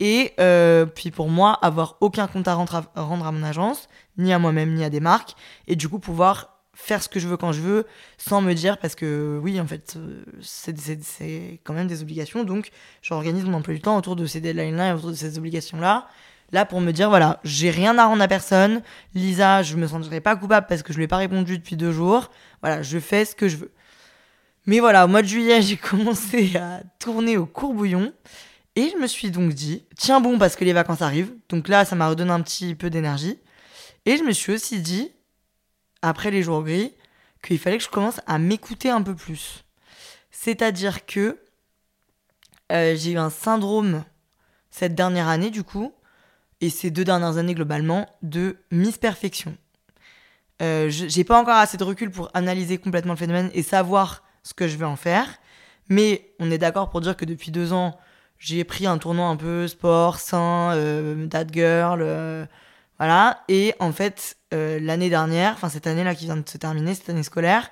Et 0.00 0.32
euh, 0.40 0.86
puis 0.86 1.10
pour 1.10 1.28
moi, 1.28 1.58
avoir 1.62 1.96
aucun 2.00 2.26
compte 2.26 2.48
à 2.48 2.54
rendre, 2.54 2.84
à 2.94 3.02
rendre 3.02 3.26
à 3.26 3.32
mon 3.32 3.42
agence, 3.42 3.88
ni 4.16 4.32
à 4.32 4.38
moi-même, 4.38 4.74
ni 4.74 4.84
à 4.84 4.90
des 4.90 5.00
marques, 5.00 5.34
et 5.66 5.76
du 5.76 5.88
coup 5.88 5.98
pouvoir 5.98 6.60
faire 6.72 7.02
ce 7.02 7.08
que 7.08 7.20
je 7.20 7.28
veux 7.28 7.36
quand 7.36 7.52
je 7.52 7.60
veux, 7.60 7.86
sans 8.16 8.40
me 8.40 8.54
dire, 8.54 8.78
parce 8.78 8.94
que 8.94 9.38
oui, 9.42 9.60
en 9.60 9.66
fait, 9.66 9.96
euh, 9.96 10.22
c'est 10.40 11.60
quand 11.64 11.74
même 11.74 11.86
des 11.86 12.00
obligations, 12.00 12.44
donc 12.44 12.70
j'organise 13.02 13.44
mon 13.44 13.58
emploi 13.58 13.74
du 13.74 13.80
temps 13.80 13.96
autour 13.98 14.16
de 14.16 14.24
ces 14.24 14.40
deadlines-là 14.40 14.90
et 14.90 14.92
autour 14.94 15.10
de 15.10 15.14
ces 15.14 15.36
obligations-là 15.36 16.08
là 16.52 16.64
pour 16.64 16.80
me 16.80 16.92
dire 16.92 17.08
voilà, 17.08 17.40
j'ai 17.44 17.70
rien 17.70 17.98
à 17.98 18.06
rendre 18.06 18.22
à 18.22 18.28
personne. 18.28 18.82
Lisa, 19.14 19.62
je 19.62 19.76
me 19.76 19.86
sentirai 19.86 20.20
pas 20.20 20.36
coupable 20.36 20.66
parce 20.68 20.82
que 20.82 20.92
je 20.92 20.98
lui 20.98 21.04
ai 21.04 21.08
pas 21.08 21.16
répondu 21.16 21.58
depuis 21.58 21.76
deux 21.76 21.92
jours. 21.92 22.30
Voilà, 22.62 22.82
je 22.82 22.98
fais 22.98 23.24
ce 23.24 23.34
que 23.34 23.48
je 23.48 23.56
veux. 23.56 23.72
Mais 24.66 24.80
voilà, 24.80 25.04
au 25.04 25.08
mois 25.08 25.22
de 25.22 25.26
juillet, 25.26 25.62
j'ai 25.62 25.76
commencé 25.76 26.56
à 26.56 26.82
tourner 26.98 27.36
au 27.36 27.46
courbouillon. 27.46 28.12
Et 28.76 28.90
je 28.90 28.96
me 28.96 29.06
suis 29.06 29.30
donc 29.30 29.52
dit, 29.52 29.84
tiens 29.96 30.20
bon, 30.20 30.38
parce 30.38 30.56
que 30.56 30.64
les 30.64 30.72
vacances 30.72 31.02
arrivent. 31.02 31.34
Donc 31.48 31.68
là, 31.68 31.84
ça 31.84 31.96
m'a 31.96 32.08
redonné 32.08 32.30
un 32.30 32.40
petit 32.40 32.74
peu 32.74 32.88
d'énergie. 32.88 33.38
Et 34.06 34.16
je 34.16 34.22
me 34.22 34.32
suis 34.32 34.52
aussi 34.52 34.80
dit, 34.80 35.10
après 36.02 36.30
les 36.30 36.42
jours 36.42 36.62
gris, 36.62 36.94
qu'il 37.42 37.58
fallait 37.58 37.78
que 37.78 37.84
je 37.84 37.88
commence 37.88 38.20
à 38.26 38.38
m'écouter 38.38 38.90
un 38.90 39.02
peu 39.02 39.14
plus. 39.14 39.64
C'est-à-dire 40.30 41.04
que 41.04 41.38
euh, 42.70 42.94
j'ai 42.96 43.12
eu 43.12 43.18
un 43.18 43.30
syndrome 43.30 44.04
cette 44.70 44.94
dernière 44.94 45.28
année, 45.28 45.50
du 45.50 45.64
coup, 45.64 45.92
et 46.60 46.70
ces 46.70 46.90
deux 46.90 47.04
dernières 47.04 47.36
années 47.36 47.54
globalement 47.54 48.06
de 48.22 48.56
Miss 48.70 48.98
Perfection. 48.98 49.56
Euh, 50.62 50.90
j'ai 50.90 51.24
pas 51.24 51.40
encore 51.40 51.56
assez 51.56 51.78
de 51.78 51.84
recul 51.84 52.10
pour 52.10 52.30
analyser 52.34 52.76
complètement 52.78 53.14
le 53.14 53.18
phénomène 53.18 53.50
et 53.54 53.62
savoir 53.62 54.22
ce 54.42 54.52
que 54.52 54.68
je 54.68 54.76
vais 54.76 54.84
en 54.84 54.96
faire, 54.96 55.38
mais 55.88 56.32
on 56.38 56.50
est 56.50 56.58
d'accord 56.58 56.90
pour 56.90 57.00
dire 57.00 57.16
que 57.16 57.24
depuis 57.24 57.50
deux 57.50 57.72
ans, 57.72 57.98
j'ai 58.40 58.64
pris 58.64 58.86
un 58.86 58.98
tournoi 58.98 59.26
un 59.26 59.36
peu 59.36 59.68
sport, 59.68 60.18
sain, 60.18 60.72
euh, 60.74 61.26
dad 61.26 61.50
girl, 61.52 62.00
euh, 62.02 62.46
voilà. 62.98 63.44
Et 63.48 63.74
en 63.80 63.92
fait, 63.92 64.38
euh, 64.54 64.80
l'année 64.80 65.10
dernière, 65.10 65.52
enfin 65.52 65.68
cette 65.68 65.86
année-là 65.86 66.14
qui 66.14 66.24
vient 66.24 66.38
de 66.38 66.48
se 66.48 66.56
terminer, 66.56 66.94
cette 66.94 67.10
année 67.10 67.22
scolaire, 67.22 67.68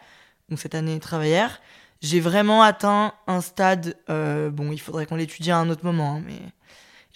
donc 0.51 0.59
cette 0.59 0.75
année 0.75 1.01
travaillère, 1.01 1.61
j'ai 2.03 2.21
vraiment 2.21 2.63
atteint 2.63 3.15
un 3.27 3.41
stade, 3.41 3.97
bon, 4.09 4.71
il 4.71 4.79
faudrait 4.79 5.07
qu'on 5.07 5.17
l'étudie 5.17 5.51
à 5.51 5.59
un 5.59 5.69
autre 5.69 5.85
moment, 5.85 6.17
hein, 6.17 6.23
mais 6.25 6.39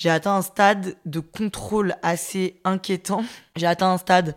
j'ai 0.03 0.11
atteint 0.11 0.35
un 0.35 0.43
stade 0.43 0.97
de 1.07 1.21
contrôle 1.21 1.95
assez 2.03 2.61
inquiétant. 2.65 3.25
J'ai 3.55 3.69
atteint 3.69 3.93
un 3.93 3.99
stade 3.99 4.35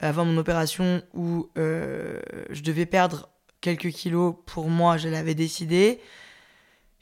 avant 0.00 0.24
mon 0.24 0.38
opération 0.38 1.02
où 1.12 1.50
euh, 1.58 2.18
je 2.48 2.62
devais 2.62 2.86
perdre 2.86 3.28
quelques 3.60 3.90
kilos 3.90 4.36
pour 4.46 4.70
moi, 4.70 4.96
je 4.96 5.10
l'avais 5.10 5.34
décidé. 5.34 6.00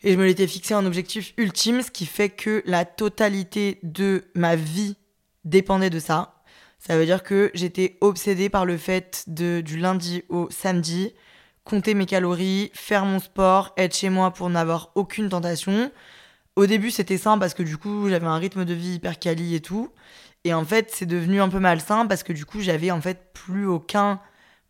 Et 0.03 0.15
je 0.15 0.19
me 0.19 0.27
l'étais 0.27 0.49
fixé 0.49 0.75
un 0.75 0.87
objectif 0.87 1.35
ultime, 1.37 1.83
ce 1.83 1.93
qui 1.93 2.05
fait 2.05 2.31
que 2.31 2.65
la 2.67 2.85
totalité 2.85 3.79
de 3.85 4.25
ma 4.35 4.57
vie 4.57 4.97
dépendait 5.45 5.89
de 5.89 6.01
ça. 6.01 6.43
Ça 6.81 6.97
veut 6.97 7.07
dire 7.07 7.23
que 7.23 7.53
j'étais 7.55 7.97
obsédée 8.01 8.49
par 8.49 8.67
le 8.67 8.77
fait 8.77 9.23
de, 9.29 9.61
du 9.61 9.79
lundi 9.79 10.25
au 10.29 10.51
samedi, 10.51 11.15
compter 11.63 11.95
mes 11.95 12.07
calories, 12.07 12.73
faire 12.75 13.05
mon 13.05 13.21
sport, 13.21 13.73
être 13.77 13.95
chez 13.95 14.11
moi 14.11 14.33
pour 14.33 14.51
n'avoir 14.51 14.91
aucune 14.97 15.29
tentation 15.29 15.93
Au 16.57 16.67
début, 16.67 16.91
c'était 16.91 17.19
sain 17.19 17.39
parce 17.39 17.55
que 17.55 17.63
du 17.63 17.77
coup, 17.77 18.09
j'avais 18.09 18.27
un 18.27 18.37
rythme 18.37 18.65
de 18.65 18.75
vie 18.75 18.95
hyper 18.95 19.19
quali 19.19 19.55
et 19.55 19.61
tout. 19.61 19.93
Et 20.45 20.55
en 20.55 20.65
fait, 20.65 20.91
c'est 20.93 21.07
devenu 21.07 21.41
un 21.41 21.49
peu 21.49 21.59
malsain 21.59 22.07
parce 22.07 22.23
que 22.23 22.33
du 22.33 22.45
coup, 22.45 22.61
j'avais 22.61 22.91
en 22.91 23.01
fait 23.01 23.33
plus 23.33 23.67
aucun 23.67 24.21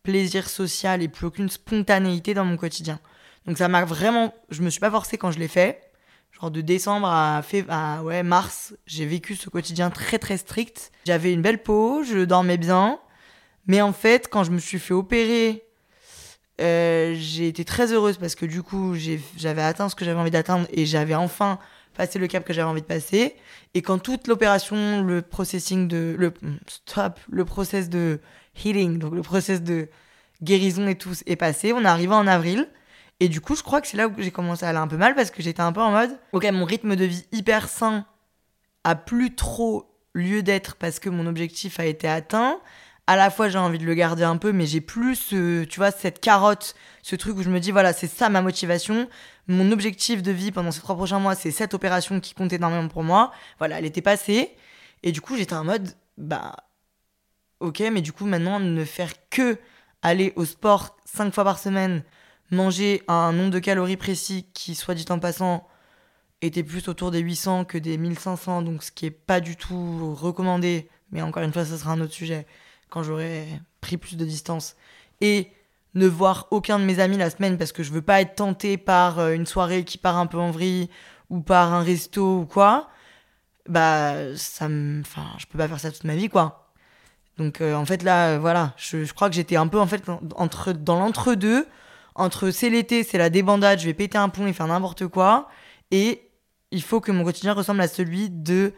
plaisir 0.03 0.49
social 0.49 1.01
et 1.01 1.07
plus 1.07 1.27
aucune 1.27 1.49
spontanéité 1.49 2.33
dans 2.33 2.45
mon 2.45 2.57
quotidien. 2.57 2.99
Donc 3.45 3.57
ça 3.57 3.67
m'a 3.67 3.85
vraiment, 3.85 4.33
je 4.49 4.61
me 4.61 4.69
suis 4.69 4.79
pas 4.79 4.91
forcée 4.91 5.17
quand 5.17 5.31
je 5.31 5.39
l'ai 5.39 5.47
fait. 5.47 5.91
Genre 6.31 6.51
de 6.51 6.61
décembre 6.61 7.07
à, 7.07 7.41
à 7.69 8.03
ouais, 8.03 8.23
mars, 8.23 8.73
j'ai 8.85 9.05
vécu 9.05 9.35
ce 9.35 9.49
quotidien 9.49 9.89
très 9.89 10.17
très 10.17 10.37
strict. 10.37 10.91
J'avais 11.05 11.33
une 11.33 11.41
belle 11.41 11.61
peau, 11.61 12.03
je 12.03 12.19
dormais 12.19 12.57
bien. 12.57 12.99
Mais 13.67 13.81
en 13.81 13.93
fait, 13.93 14.27
quand 14.29 14.43
je 14.43 14.51
me 14.51 14.59
suis 14.59 14.79
fait 14.79 14.93
opérer, 14.93 15.65
euh, 16.59 17.13
j'ai 17.15 17.47
été 17.47 17.63
très 17.65 17.93
heureuse 17.93 18.17
parce 18.17 18.35
que 18.35 18.45
du 18.45 18.61
coup, 18.61 18.95
j'avais 19.37 19.61
atteint 19.61 19.89
ce 19.89 19.95
que 19.95 20.05
j'avais 20.05 20.19
envie 20.19 20.31
d'atteindre 20.31 20.67
et 20.71 20.85
j'avais 20.85 21.15
enfin 21.15 21.59
passé 21.95 22.19
le 22.19 22.27
cap 22.27 22.45
que 22.45 22.53
j'avais 22.53 22.69
envie 22.69 22.81
de 22.81 22.87
passer. 22.87 23.35
Et 23.73 23.81
quand 23.81 23.99
toute 23.99 24.27
l'opération, 24.27 25.01
le 25.03 25.21
processing 25.21 25.87
de. 25.87 26.15
Le, 26.17 26.33
stop, 26.67 27.19
le 27.29 27.45
process 27.45 27.89
de 27.89 28.19
healing, 28.63 28.99
donc 28.99 29.13
le 29.13 29.21
process 29.21 29.61
de 29.61 29.89
guérison 30.43 30.87
et 30.87 30.95
tout 30.95 31.13
est 31.25 31.35
passé, 31.35 31.73
on 31.73 31.81
est 31.81 31.87
arrivé 31.87 32.13
en 32.13 32.27
avril. 32.27 32.67
Et 33.19 33.29
du 33.29 33.39
coup, 33.39 33.55
je 33.55 33.61
crois 33.61 33.81
que 33.81 33.87
c'est 33.87 33.97
là 33.97 34.07
où 34.07 34.13
j'ai 34.17 34.31
commencé 34.31 34.65
à 34.65 34.69
aller 34.69 34.79
un 34.79 34.87
peu 34.87 34.97
mal 34.97 35.13
parce 35.13 35.29
que 35.29 35.43
j'étais 35.43 35.61
un 35.61 35.71
peu 35.71 35.81
en 35.81 35.91
mode, 35.91 36.17
ok, 36.31 36.43
mon 36.51 36.65
rythme 36.65 36.95
de 36.95 37.05
vie 37.05 37.23
hyper 37.31 37.69
sain 37.69 38.05
a 38.83 38.95
plus 38.95 39.35
trop 39.35 39.95
lieu 40.13 40.41
d'être 40.41 40.75
parce 40.75 40.99
que 40.99 41.09
mon 41.09 41.27
objectif 41.27 41.79
a 41.79 41.85
été 41.85 42.07
atteint. 42.07 42.59
À 43.07 43.15
la 43.15 43.29
fois, 43.29 43.49
j'ai 43.49 43.57
envie 43.57 43.77
de 43.77 43.85
le 43.85 43.93
garder 43.93 44.23
un 44.23 44.37
peu, 44.37 44.51
mais 44.51 44.65
j'ai 44.65 44.79
plus, 44.79 45.29
tu 45.29 45.77
vois, 45.77 45.91
cette 45.91 46.21
carotte, 46.21 46.75
ce 47.01 47.15
truc 47.15 47.37
où 47.37 47.43
je 47.43 47.49
me 47.49 47.59
dis, 47.59 47.71
voilà, 47.71 47.93
c'est 47.93 48.07
ça 48.07 48.29
ma 48.29 48.41
motivation. 48.41 49.09
Mon 49.47 49.71
objectif 49.71 50.21
de 50.21 50.31
vie 50.31 50.51
pendant 50.51 50.71
ces 50.71 50.79
trois 50.79 50.95
prochains 50.95 51.19
mois, 51.19 51.35
c'est 51.35 51.51
cette 51.51 51.73
opération 51.73 52.19
qui 52.19 52.33
compte 52.33 52.53
énormément 52.53 52.87
pour 52.87 53.03
moi. 53.03 53.31
Voilà, 53.57 53.79
elle 53.79 53.85
était 53.85 54.01
passée. 54.01 54.55
Et 55.03 55.11
du 55.11 55.19
coup, 55.19 55.35
j'étais 55.35 55.55
en 55.55 55.65
mode, 55.65 55.89
bah, 56.17 56.55
ok, 57.59 57.81
mais 57.91 58.01
du 58.01 58.13
coup, 58.13 58.25
maintenant, 58.25 58.59
ne 58.59 58.85
faire 58.85 59.11
que 59.29 59.57
aller 60.03 60.31
au 60.35 60.45
sport 60.45 60.95
cinq 61.05 61.33
fois 61.33 61.43
par 61.43 61.59
semaine, 61.59 62.03
manger 62.51 63.01
un 63.07 63.33
nombre 63.33 63.51
de 63.51 63.59
calories 63.59 63.97
précis 63.97 64.47
qui, 64.53 64.75
soit 64.75 64.95
dit 64.95 65.05
en 65.09 65.19
passant, 65.19 65.67
était 66.41 66.63
plus 66.63 66.87
autour 66.87 67.11
des 67.11 67.19
800 67.19 67.65
que 67.65 67.77
des 67.77 67.97
1500, 67.97 68.61
donc 68.63 68.83
ce 68.83 68.91
qui 68.91 69.05
est 69.05 69.11
pas 69.11 69.39
du 69.39 69.55
tout 69.55 70.15
recommandé, 70.15 70.89
mais 71.11 71.21
encore 71.21 71.43
une 71.43 71.53
fois, 71.53 71.65
ce 71.65 71.77
sera 71.77 71.91
un 71.91 72.01
autre 72.01 72.13
sujet, 72.13 72.47
quand 72.91 73.01
j'aurai 73.01 73.47
pris 73.81 73.97
plus 73.97 74.17
de 74.17 74.25
distance. 74.25 74.75
Et 75.21 75.51
ne 75.95 76.05
voir 76.07 76.47
aucun 76.51 76.77
de 76.77 76.85
mes 76.85 76.99
amis 76.99 77.17
la 77.17 77.31
semaine 77.31 77.57
parce 77.57 77.71
que 77.71 77.81
je 77.81 77.91
veux 77.91 78.03
pas 78.03 78.21
être 78.21 78.35
tenté 78.35 78.77
par 78.77 79.17
euh, 79.17 79.33
une 79.33 79.47
soirée 79.47 79.83
qui 79.83 79.97
part 79.97 80.17
un 80.17 80.27
peu 80.27 80.37
en 80.37 80.51
vrille 80.51 80.89
ou 81.31 81.41
par 81.41 81.73
un 81.73 81.81
resto 81.81 82.41
ou 82.41 82.45
quoi, 82.45 82.89
bah, 83.67 84.35
ça. 84.35 84.65
Enfin, 84.65 85.25
je 85.39 85.47
peux 85.47 85.57
pas 85.57 85.67
faire 85.67 85.79
ça 85.79 85.91
toute 85.91 86.03
ma 86.03 86.15
vie, 86.15 86.29
quoi. 86.29 86.71
Donc, 87.37 87.61
euh, 87.61 87.73
en 87.73 87.85
fait, 87.85 88.03
là, 88.03 88.35
euh, 88.35 88.39
voilà, 88.39 88.73
je, 88.77 89.03
je, 89.05 89.13
crois 89.13 89.29
que 89.29 89.35
j'étais 89.35 89.55
un 89.55 89.67
peu, 89.67 89.79
en 89.79 89.87
fait, 89.87 90.03
entre, 90.35 90.73
dans 90.73 90.99
l'entre-deux 90.99 91.65
entre 92.15 92.51
c'est 92.51 92.69
l'été, 92.69 93.03
c'est 93.03 93.17
la 93.17 93.29
débandade, 93.29 93.79
je 93.79 93.85
vais 93.85 93.93
péter 93.93 94.17
un 94.17 94.29
pont 94.29 94.47
et 94.47 94.53
faire 94.53 94.67
n'importe 94.67 95.07
quoi, 95.07 95.47
et 95.91 96.29
il 96.71 96.81
faut 96.81 97.01
que 97.01 97.11
mon 97.11 97.23
quotidien 97.23 97.53
ressemble 97.53 97.81
à 97.81 97.87
celui 97.87 98.29
de 98.29 98.73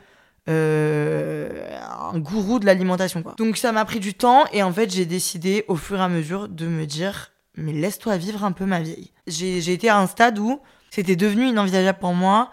euh, 0.49 1.77
un 1.79 2.19
gourou 2.19 2.59
de 2.59 2.65
l'alimentation. 2.65 3.23
Donc 3.37 3.57
ça 3.57 3.71
m'a 3.71 3.85
pris 3.85 3.99
du 3.99 4.13
temps, 4.13 4.45
et 4.51 4.63
en 4.63 4.71
fait 4.71 4.91
j'ai 4.91 5.05
décidé 5.05 5.65
au 5.67 5.75
fur 5.75 5.97
et 5.97 6.03
à 6.03 6.09
mesure 6.09 6.49
de 6.49 6.67
me 6.67 6.85
dire, 6.85 7.31
mais 7.55 7.73
laisse-toi 7.73 8.17
vivre 8.17 8.43
un 8.43 8.51
peu 8.51 8.65
ma 8.65 8.81
vieille. 8.81 9.11
J'ai 9.27 9.71
été 9.71 9.89
à 9.89 9.97
un 9.97 10.07
stade 10.07 10.39
où 10.39 10.59
c'était 10.91 11.15
devenu 11.15 11.47
inenvisageable 11.47 11.99
pour 11.99 12.13
moi 12.13 12.51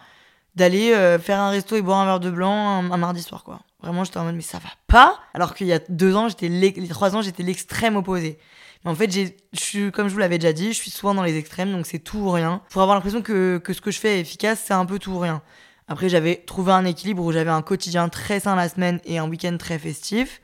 d'aller 0.55 0.93
euh, 0.93 1.19
faire 1.19 1.41
un 1.41 1.51
resto 1.51 1.77
et 1.77 1.83
boire 1.83 1.99
un 1.99 2.05
verre 2.05 2.21
de 2.21 2.31
blanc 2.31 2.83
un, 2.93 2.97
mardi 2.97 3.23
soir, 3.23 3.45
quoi. 3.45 3.61
Vraiment, 3.83 4.05
j'étais 4.05 4.19
en 4.19 4.25
mode, 4.25 4.35
mais 4.35 4.43
ça 4.43 4.59
va 4.59 4.69
pas? 4.89 5.19
Alors 5.33 5.55
qu'il 5.55 5.67
y 5.67 5.73
a 5.73 5.79
deux 5.89 6.15
ans, 6.15 6.29
j'étais 6.29 6.49
les 6.49 6.89
trois 6.89 7.17
ans, 7.17 7.23
j'étais 7.23 7.43
l'extrême 7.43 7.97
opposé. 7.97 8.39
Mais 8.85 8.91
en 8.91 8.95
fait, 8.95 9.11
j'ai, 9.11 9.37
je 9.53 9.61
suis, 9.61 9.93
comme 9.93 10.09
je 10.09 10.13
vous 10.13 10.19
l'avais 10.19 10.39
déjà 10.39 10.53
dit, 10.53 10.73
je 10.73 10.79
suis 10.79 10.91
souvent 10.91 11.15
dans 11.15 11.23
les 11.23 11.37
extrêmes, 11.37 11.73
donc 11.73 11.87
c'est 11.87 11.99
tout 11.99 12.19
ou 12.19 12.31
rien. 12.31 12.63
Pour 12.71 12.83
avoir 12.83 12.97
l'impression 12.97 13.23
que, 13.23 13.59
que 13.59 13.73
ce 13.73 13.81
que 13.81 13.91
je 13.91 13.99
fais 13.99 14.19
est 14.19 14.21
efficace, 14.21 14.63
c'est 14.65 14.75
un 14.75 14.87
peu 14.87 14.99
tout 14.99 15.13
ou 15.13 15.19
rien. 15.19 15.43
Après, 15.91 16.09
j'avais 16.09 16.37
trouvé 16.37 16.73
un 16.73 16.87
équilibre 16.87 17.23
où 17.23 17.33
j'avais 17.33 17.51
un 17.51 17.61
quotidien 17.61 18.09
très 18.09 18.41
sain 18.41 18.57
la 18.57 18.71
semaine 18.71 19.01
et 19.05 19.19
un 19.19 19.29
week-end 19.29 19.57
très 19.59 19.79
festif. 19.79 20.41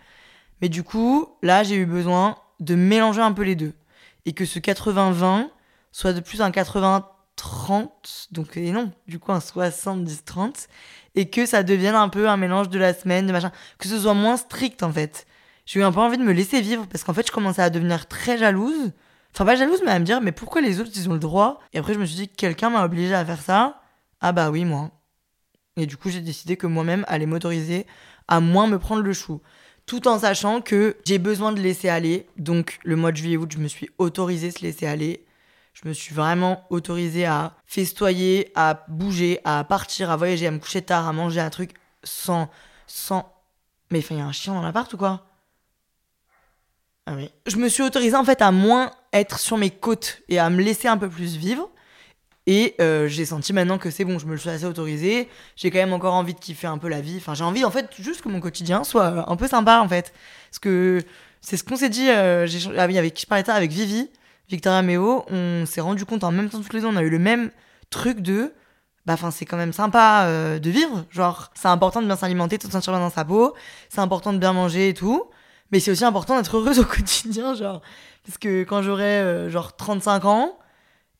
Mais 0.60 0.68
du 0.68 0.82
coup, 0.82 1.28
là, 1.42 1.62
j'ai 1.62 1.76
eu 1.76 1.86
besoin 1.86 2.36
de 2.60 2.74
mélanger 2.74 3.22
un 3.22 3.32
peu 3.32 3.42
les 3.42 3.56
deux. 3.56 3.72
Et 4.26 4.32
que 4.34 4.44
ce 4.44 4.58
80-20 4.58 5.48
soit 5.92 6.12
de 6.12 6.20
plus 6.20 6.42
un 6.42 6.50
80-30, 6.50 7.88
donc, 8.32 8.58
et 8.58 8.72
non, 8.72 8.92
du 9.06 9.18
coup, 9.18 9.32
un 9.32 9.38
70-30, 9.38 10.66
et 11.14 11.30
que 11.30 11.46
ça 11.46 11.62
devienne 11.62 11.94
un 11.94 12.10
peu 12.10 12.28
un 12.28 12.36
mélange 12.36 12.68
de 12.68 12.78
la 12.78 12.92
semaine, 12.92 13.26
de 13.26 13.32
machin. 13.32 13.52
Que 13.78 13.88
ce 13.88 13.98
soit 13.98 14.12
moins 14.12 14.36
strict, 14.36 14.82
en 14.82 14.92
fait 14.92 15.26
j'ai 15.66 15.80
eu 15.80 15.82
un 15.82 15.92
peu 15.92 16.00
envie 16.00 16.16
de 16.16 16.22
me 16.22 16.32
laisser 16.32 16.60
vivre 16.60 16.86
parce 16.86 17.04
qu'en 17.04 17.12
fait, 17.12 17.26
je 17.26 17.32
commençais 17.32 17.62
à 17.62 17.70
devenir 17.70 18.06
très 18.06 18.38
jalouse. 18.38 18.92
Enfin, 19.34 19.44
pas 19.44 19.56
jalouse, 19.56 19.82
mais 19.84 19.90
à 19.90 19.98
me 19.98 20.04
dire, 20.04 20.20
mais 20.20 20.32
pourquoi 20.32 20.60
les 20.60 20.80
autres, 20.80 20.90
ils 20.94 21.10
ont 21.10 21.12
le 21.12 21.18
droit? 21.18 21.60
Et 21.72 21.78
après, 21.78 21.92
je 21.92 21.98
me 21.98 22.06
suis 22.06 22.16
dit, 22.16 22.28
quelqu'un 22.28 22.70
m'a 22.70 22.84
obligé 22.84 23.14
à 23.14 23.24
faire 23.24 23.42
ça. 23.42 23.82
Ah 24.20 24.32
bah 24.32 24.50
oui, 24.50 24.64
moi. 24.64 24.90
Et 25.76 25.86
du 25.86 25.96
coup, 25.96 26.10
j'ai 26.10 26.20
décidé 26.20 26.56
que 26.56 26.66
moi-même 26.66 27.04
allais 27.08 27.26
m'autoriser 27.26 27.86
à 28.28 28.40
moins 28.40 28.66
me 28.66 28.78
prendre 28.78 29.02
le 29.02 29.12
chou. 29.12 29.40
Tout 29.84 30.08
en 30.08 30.18
sachant 30.18 30.60
que 30.60 30.96
j'ai 31.04 31.18
besoin 31.18 31.52
de 31.52 31.60
laisser 31.60 31.88
aller. 31.88 32.26
Donc, 32.38 32.78
le 32.82 32.96
mois 32.96 33.12
de 33.12 33.16
juillet-août, 33.18 33.52
je 33.52 33.58
me 33.58 33.68
suis 33.68 33.88
autorisée 33.98 34.48
à 34.48 34.50
se 34.50 34.62
laisser 34.62 34.86
aller. 34.86 35.24
Je 35.74 35.86
me 35.88 35.92
suis 35.92 36.14
vraiment 36.14 36.64
autorisée 36.70 37.26
à 37.26 37.54
festoyer, 37.66 38.50
à 38.54 38.84
bouger, 38.88 39.40
à 39.44 39.62
partir, 39.62 40.10
à 40.10 40.16
voyager, 40.16 40.46
à 40.46 40.50
me 40.50 40.58
coucher 40.58 40.82
tard, 40.82 41.06
à 41.06 41.12
manger 41.12 41.40
un 41.40 41.50
truc 41.50 41.74
sans. 42.02 42.48
sans. 42.86 43.30
Mais 43.90 43.98
enfin, 43.98 44.16
y 44.16 44.20
a 44.20 44.24
un 44.24 44.32
chien 44.32 44.54
dans 44.54 44.62
l'appart 44.62 44.92
ou 44.94 44.96
quoi? 44.96 45.26
Ah 47.06 47.14
Je 47.46 47.56
me 47.56 47.68
suis 47.68 47.84
autorisée 47.84 48.16
en 48.16 48.24
fait 48.24 48.42
à 48.42 48.50
moins 48.50 48.90
être 49.12 49.38
sur 49.38 49.56
mes 49.58 49.70
côtes 49.70 50.22
et 50.28 50.40
à 50.40 50.50
me 50.50 50.60
laisser 50.60 50.88
un 50.88 50.96
peu 50.96 51.08
plus 51.08 51.36
vivre. 51.36 51.70
Et 52.46 52.76
euh, 52.80 53.08
j'ai 53.08 53.24
senti 53.24 53.52
maintenant 53.52 53.76
que 53.76 53.90
c'est 53.90 54.04
bon, 54.04 54.18
je 54.18 54.26
me 54.26 54.32
le 54.32 54.38
suis 54.38 54.50
assez 54.50 54.66
autorisé. 54.66 55.28
J'ai 55.56 55.70
quand 55.70 55.78
même 55.78 55.92
encore 55.92 56.14
envie 56.14 56.34
de 56.34 56.38
kiffer 56.38 56.68
un 56.68 56.78
peu 56.78 56.88
la 56.88 57.00
vie. 57.00 57.16
Enfin, 57.16 57.34
j'ai 57.34 57.42
envie 57.42 57.64
en 57.64 57.70
fait 57.70 57.90
juste 57.98 58.22
que 58.22 58.28
mon 58.28 58.40
quotidien 58.40 58.84
soit 58.84 59.28
un 59.28 59.36
peu 59.36 59.48
sympa 59.48 59.80
en 59.80 59.88
fait. 59.88 60.12
Parce 60.50 60.60
que 60.60 61.02
c'est 61.40 61.56
ce 61.56 61.64
qu'on 61.64 61.76
s'est 61.76 61.88
dit 61.88 62.08
euh, 62.08 62.46
ah 62.76 62.82
avec 62.82 63.14
qui 63.14 63.22
je 63.22 63.26
parlais 63.26 63.44
ça 63.44 63.54
avec 63.54 63.72
Vivi, 63.72 64.10
Victoria 64.48 64.82
Méo. 64.82 65.24
On 65.28 65.66
s'est 65.66 65.80
rendu 65.80 66.04
compte 66.04 66.22
en 66.22 66.30
même 66.30 66.48
temps 66.48 66.60
tous 66.60 66.72
les 66.72 66.80
deux, 66.80 66.86
on 66.86 66.96
a 66.96 67.02
eu 67.02 67.10
le 67.10 67.18
même 67.18 67.50
truc 67.90 68.20
de. 68.20 68.52
Bah, 69.06 69.14
enfin, 69.14 69.30
c'est 69.30 69.44
quand 69.44 69.56
même 69.56 69.72
sympa 69.72 70.24
euh, 70.26 70.58
de 70.58 70.70
vivre. 70.70 71.04
Genre, 71.10 71.50
c'est 71.54 71.68
important 71.68 72.00
de 72.00 72.06
bien 72.06 72.16
s'alimenter, 72.16 72.58
de 72.58 72.62
se 72.64 72.70
sentir 72.70 72.92
bien 72.92 73.00
dans 73.00 73.10
sa 73.10 73.24
peau. 73.24 73.54
C'est 73.88 74.00
important 74.00 74.32
de 74.32 74.38
bien 74.38 74.52
manger 74.52 74.88
et 74.88 74.94
tout. 74.94 75.24
Mais 75.72 75.80
c'est 75.80 75.90
aussi 75.90 76.04
important 76.04 76.36
d'être 76.36 76.56
heureuse 76.56 76.78
au 76.78 76.84
quotidien, 76.84 77.54
genre. 77.54 77.82
Parce 78.24 78.38
que 78.38 78.64
quand 78.64 78.82
j'aurai 78.82 79.04
euh, 79.04 79.50
genre 79.50 79.76
35 79.76 80.24
ans 80.24 80.58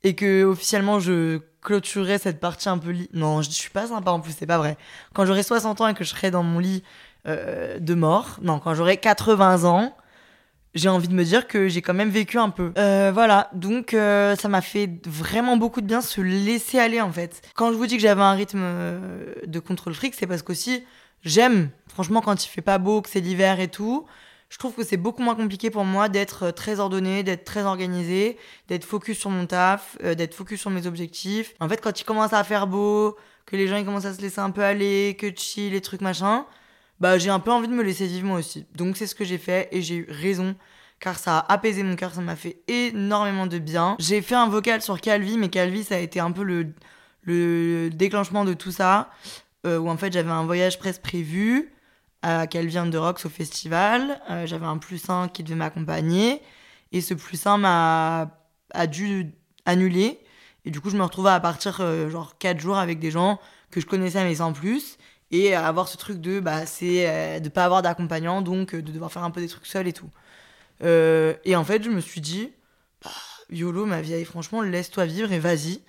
et 0.06 0.14
que 0.14 0.44
officiellement 0.44 1.00
je 1.00 1.40
clôturerai 1.62 2.18
cette 2.18 2.38
partie 2.38 2.68
un 2.68 2.78
peu 2.78 2.90
lit. 2.90 3.10
Non, 3.12 3.42
je 3.42 3.50
suis 3.50 3.70
pas 3.70 3.88
sympa 3.88 4.12
en 4.12 4.20
plus, 4.20 4.32
c'est 4.38 4.46
pas 4.46 4.58
vrai. 4.58 4.76
Quand 5.14 5.26
j'aurai 5.26 5.42
60 5.42 5.80
ans 5.80 5.88
et 5.88 5.94
que 5.94 6.04
je 6.04 6.10
serai 6.10 6.30
dans 6.30 6.44
mon 6.44 6.60
lit 6.60 6.84
euh, 7.26 7.80
de 7.80 7.94
mort, 7.94 8.38
non, 8.40 8.60
quand 8.60 8.72
j'aurai 8.74 8.98
80 8.98 9.64
ans, 9.64 9.96
j'ai 10.74 10.88
envie 10.88 11.08
de 11.08 11.14
me 11.14 11.24
dire 11.24 11.48
que 11.48 11.66
j'ai 11.66 11.82
quand 11.82 11.94
même 11.94 12.10
vécu 12.10 12.38
un 12.38 12.50
peu. 12.50 12.72
Euh, 12.78 13.10
voilà, 13.12 13.50
donc 13.52 13.90
ça 13.90 14.48
m'a 14.48 14.60
fait 14.60 14.88
vraiment 15.06 15.56
beaucoup 15.56 15.80
de 15.80 15.86
bien 15.86 16.00
se 16.02 16.20
laisser 16.20 16.78
aller 16.78 17.00
en 17.00 17.10
fait. 17.10 17.42
Quand 17.56 17.72
je 17.72 17.76
vous 17.76 17.86
dis 17.88 17.96
que 17.96 18.02
j'avais 18.02 18.22
un 18.22 18.32
rythme 18.34 18.64
de 19.44 19.58
contrôle 19.58 19.94
fric, 19.94 20.14
c'est 20.14 20.28
parce 20.28 20.42
qu'aussi 20.42 20.84
j'aime, 21.24 21.70
franchement, 21.88 22.20
quand 22.20 22.44
il 22.44 22.48
fait 22.48 22.62
pas 22.62 22.78
beau, 22.78 23.02
que 23.02 23.08
c'est 23.08 23.20
l'hiver 23.20 23.58
et 23.58 23.68
tout, 23.68 24.06
je 24.48 24.58
trouve 24.58 24.74
que 24.74 24.84
c'est 24.84 24.96
beaucoup 24.96 25.22
moins 25.22 25.34
compliqué 25.34 25.70
pour 25.70 25.84
moi 25.84 26.08
d'être 26.08 26.44
euh, 26.44 26.52
très 26.52 26.80
ordonné, 26.80 27.22
d'être 27.22 27.44
très 27.44 27.62
organisé, 27.62 28.36
d'être 28.68 28.84
focus 28.84 29.18
sur 29.18 29.30
mon 29.30 29.46
taf, 29.46 29.98
euh, 30.04 30.14
d'être 30.14 30.34
focus 30.34 30.60
sur 30.60 30.70
mes 30.70 30.86
objectifs. 30.86 31.54
En 31.60 31.68
fait, 31.68 31.80
quand 31.80 32.00
il 32.00 32.04
commence 32.04 32.32
à 32.32 32.44
faire 32.44 32.66
beau, 32.66 33.16
que 33.44 33.56
les 33.56 33.68
gens 33.68 33.76
ils 33.76 33.84
commencent 33.84 34.04
à 34.06 34.14
se 34.14 34.20
laisser 34.20 34.40
un 34.40 34.50
peu 34.50 34.62
aller, 34.62 35.16
que 35.18 35.26
chill, 35.34 35.72
les 35.72 35.80
trucs 35.80 36.00
machin, 36.00 36.46
bah 37.00 37.18
j'ai 37.18 37.30
un 37.30 37.40
peu 37.40 37.52
envie 37.52 37.68
de 37.68 37.74
me 37.74 37.82
laisser 37.82 38.06
vivre 38.06 38.26
moi 38.26 38.38
aussi. 38.38 38.66
Donc 38.74 38.96
c'est 38.96 39.06
ce 39.06 39.14
que 39.14 39.24
j'ai 39.24 39.38
fait 39.38 39.68
et 39.72 39.82
j'ai 39.82 39.96
eu 39.96 40.06
raison 40.08 40.56
car 40.98 41.18
ça 41.18 41.38
a 41.38 41.52
apaisé 41.52 41.82
mon 41.82 41.94
cœur, 41.94 42.14
ça 42.14 42.22
m'a 42.22 42.36
fait 42.36 42.62
énormément 42.68 43.46
de 43.46 43.58
bien. 43.58 43.96
J'ai 43.98 44.22
fait 44.22 44.34
un 44.34 44.48
vocal 44.48 44.80
sur 44.80 45.00
Calvi, 45.00 45.36
mais 45.36 45.48
Calvi 45.48 45.84
ça 45.84 45.96
a 45.96 45.98
été 45.98 46.20
un 46.20 46.32
peu 46.32 46.42
le, 46.42 46.68
le 47.22 47.90
déclenchement 47.90 48.44
de 48.44 48.54
tout 48.54 48.72
ça, 48.72 49.10
euh, 49.66 49.78
où 49.78 49.90
en 49.90 49.96
fait 49.96 50.12
j'avais 50.12 50.30
un 50.30 50.44
voyage 50.44 50.78
presque 50.78 51.02
prévu 51.02 51.70
qu'elle 52.50 52.66
vient 52.66 52.86
de 52.86 52.98
Rox 52.98 53.24
au 53.24 53.28
festival. 53.28 54.20
Euh, 54.30 54.46
j'avais 54.46 54.66
un 54.66 54.78
plus 54.78 55.08
1 55.08 55.28
qui 55.28 55.42
devait 55.42 55.56
m'accompagner. 55.56 56.42
Et 56.92 57.00
ce 57.00 57.14
plus 57.14 57.46
1 57.46 57.58
m'a 57.58 58.30
a 58.72 58.86
dû 58.86 59.32
annuler. 59.64 60.18
Et 60.64 60.70
du 60.70 60.80
coup, 60.80 60.90
je 60.90 60.96
me 60.96 61.02
retrouvais 61.02 61.30
à 61.30 61.40
partir 61.40 61.78
euh, 61.80 62.10
genre 62.10 62.36
4 62.38 62.58
jours 62.58 62.78
avec 62.78 62.98
des 62.98 63.10
gens 63.10 63.38
que 63.70 63.80
je 63.80 63.86
connaissais 63.86 64.24
mais 64.24 64.36
sans 64.36 64.52
plus. 64.52 64.98
Et 65.30 65.54
avoir 65.54 65.88
ce 65.88 65.96
truc 65.96 66.20
de, 66.20 66.40
bah, 66.40 66.66
c'est 66.66 67.08
euh, 67.08 67.40
de 67.40 67.48
pas 67.48 67.64
avoir 67.64 67.82
d'accompagnant, 67.82 68.42
donc 68.42 68.74
de 68.74 68.92
devoir 68.92 69.10
faire 69.12 69.24
un 69.24 69.30
peu 69.30 69.40
des 69.40 69.48
trucs 69.48 69.66
seul 69.66 69.88
et 69.88 69.92
tout. 69.92 70.10
et 70.82 71.56
en 71.56 71.64
fait, 71.64 71.82
je 71.82 71.90
me 71.90 72.00
suis 72.00 72.20
dit, 72.20 72.52
bah, 73.02 73.10
YOLO, 73.50 73.86
ma 73.86 74.00
vieille, 74.00 74.24
franchement, 74.24 74.62
laisse-toi 74.62 75.06
vivre 75.06 75.32
et 75.32 75.38
vas-y. 75.38 75.82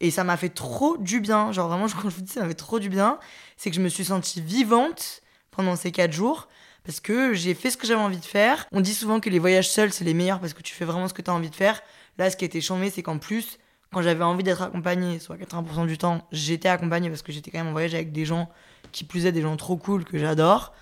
Et 0.00 0.10
ça 0.10 0.24
m'a 0.24 0.36
fait 0.36 0.50
trop 0.50 0.96
du 0.98 1.20
bien. 1.20 1.52
Genre 1.52 1.68
vraiment, 1.68 1.86
quand 2.02 2.10
je 2.10 2.16
vous 2.16 2.22
dis 2.22 2.32
ça 2.32 2.42
m'a 2.42 2.48
fait 2.48 2.54
trop 2.54 2.78
du 2.78 2.88
bien, 2.88 3.18
c'est 3.56 3.70
que 3.70 3.76
je 3.76 3.80
me 3.82 3.88
suis 3.88 4.04
sentie 4.04 4.40
vivante 4.40 5.22
pendant 5.56 5.76
ces 5.76 5.90
quatre 5.90 6.12
jours 6.12 6.48
parce 6.86 7.00
que 7.00 7.34
j'ai 7.34 7.54
fait 7.54 7.70
ce 7.70 7.76
que 7.76 7.86
j'avais 7.86 8.00
envie 8.00 8.18
de 8.18 8.24
faire. 8.24 8.66
On 8.70 8.80
dit 8.80 8.94
souvent 8.94 9.18
que 9.18 9.28
les 9.28 9.40
voyages 9.40 9.68
seuls, 9.68 9.92
c'est 9.92 10.04
les 10.04 10.14
meilleurs 10.14 10.38
parce 10.38 10.54
que 10.54 10.62
tu 10.62 10.72
fais 10.72 10.84
vraiment 10.84 11.08
ce 11.08 11.14
que 11.14 11.20
tu 11.20 11.30
as 11.30 11.34
envie 11.34 11.50
de 11.50 11.54
faire. 11.54 11.82
Là, 12.16 12.30
ce 12.30 12.36
qui 12.36 12.44
était 12.44 12.60
chambé, 12.60 12.90
c'est 12.90 13.02
qu'en 13.02 13.18
plus, 13.18 13.58
quand 13.92 14.02
j'avais 14.02 14.22
envie 14.22 14.44
d'être 14.44 14.62
accompagnée, 14.62 15.18
soit 15.18 15.36
80% 15.36 15.86
du 15.86 15.98
temps, 15.98 16.26
j'étais 16.30 16.68
accompagnée 16.68 17.08
parce 17.08 17.22
que 17.22 17.32
j'étais 17.32 17.50
quand 17.50 17.58
même 17.58 17.68
en 17.68 17.72
voyage 17.72 17.94
avec 17.94 18.12
des 18.12 18.24
gens 18.24 18.48
qui 18.92 19.02
plus 19.02 19.26
est 19.26 19.32
des 19.32 19.42
gens 19.42 19.56
trop 19.56 19.76
cool 19.76 20.04
que 20.04 20.16
j'adore. 20.16 20.74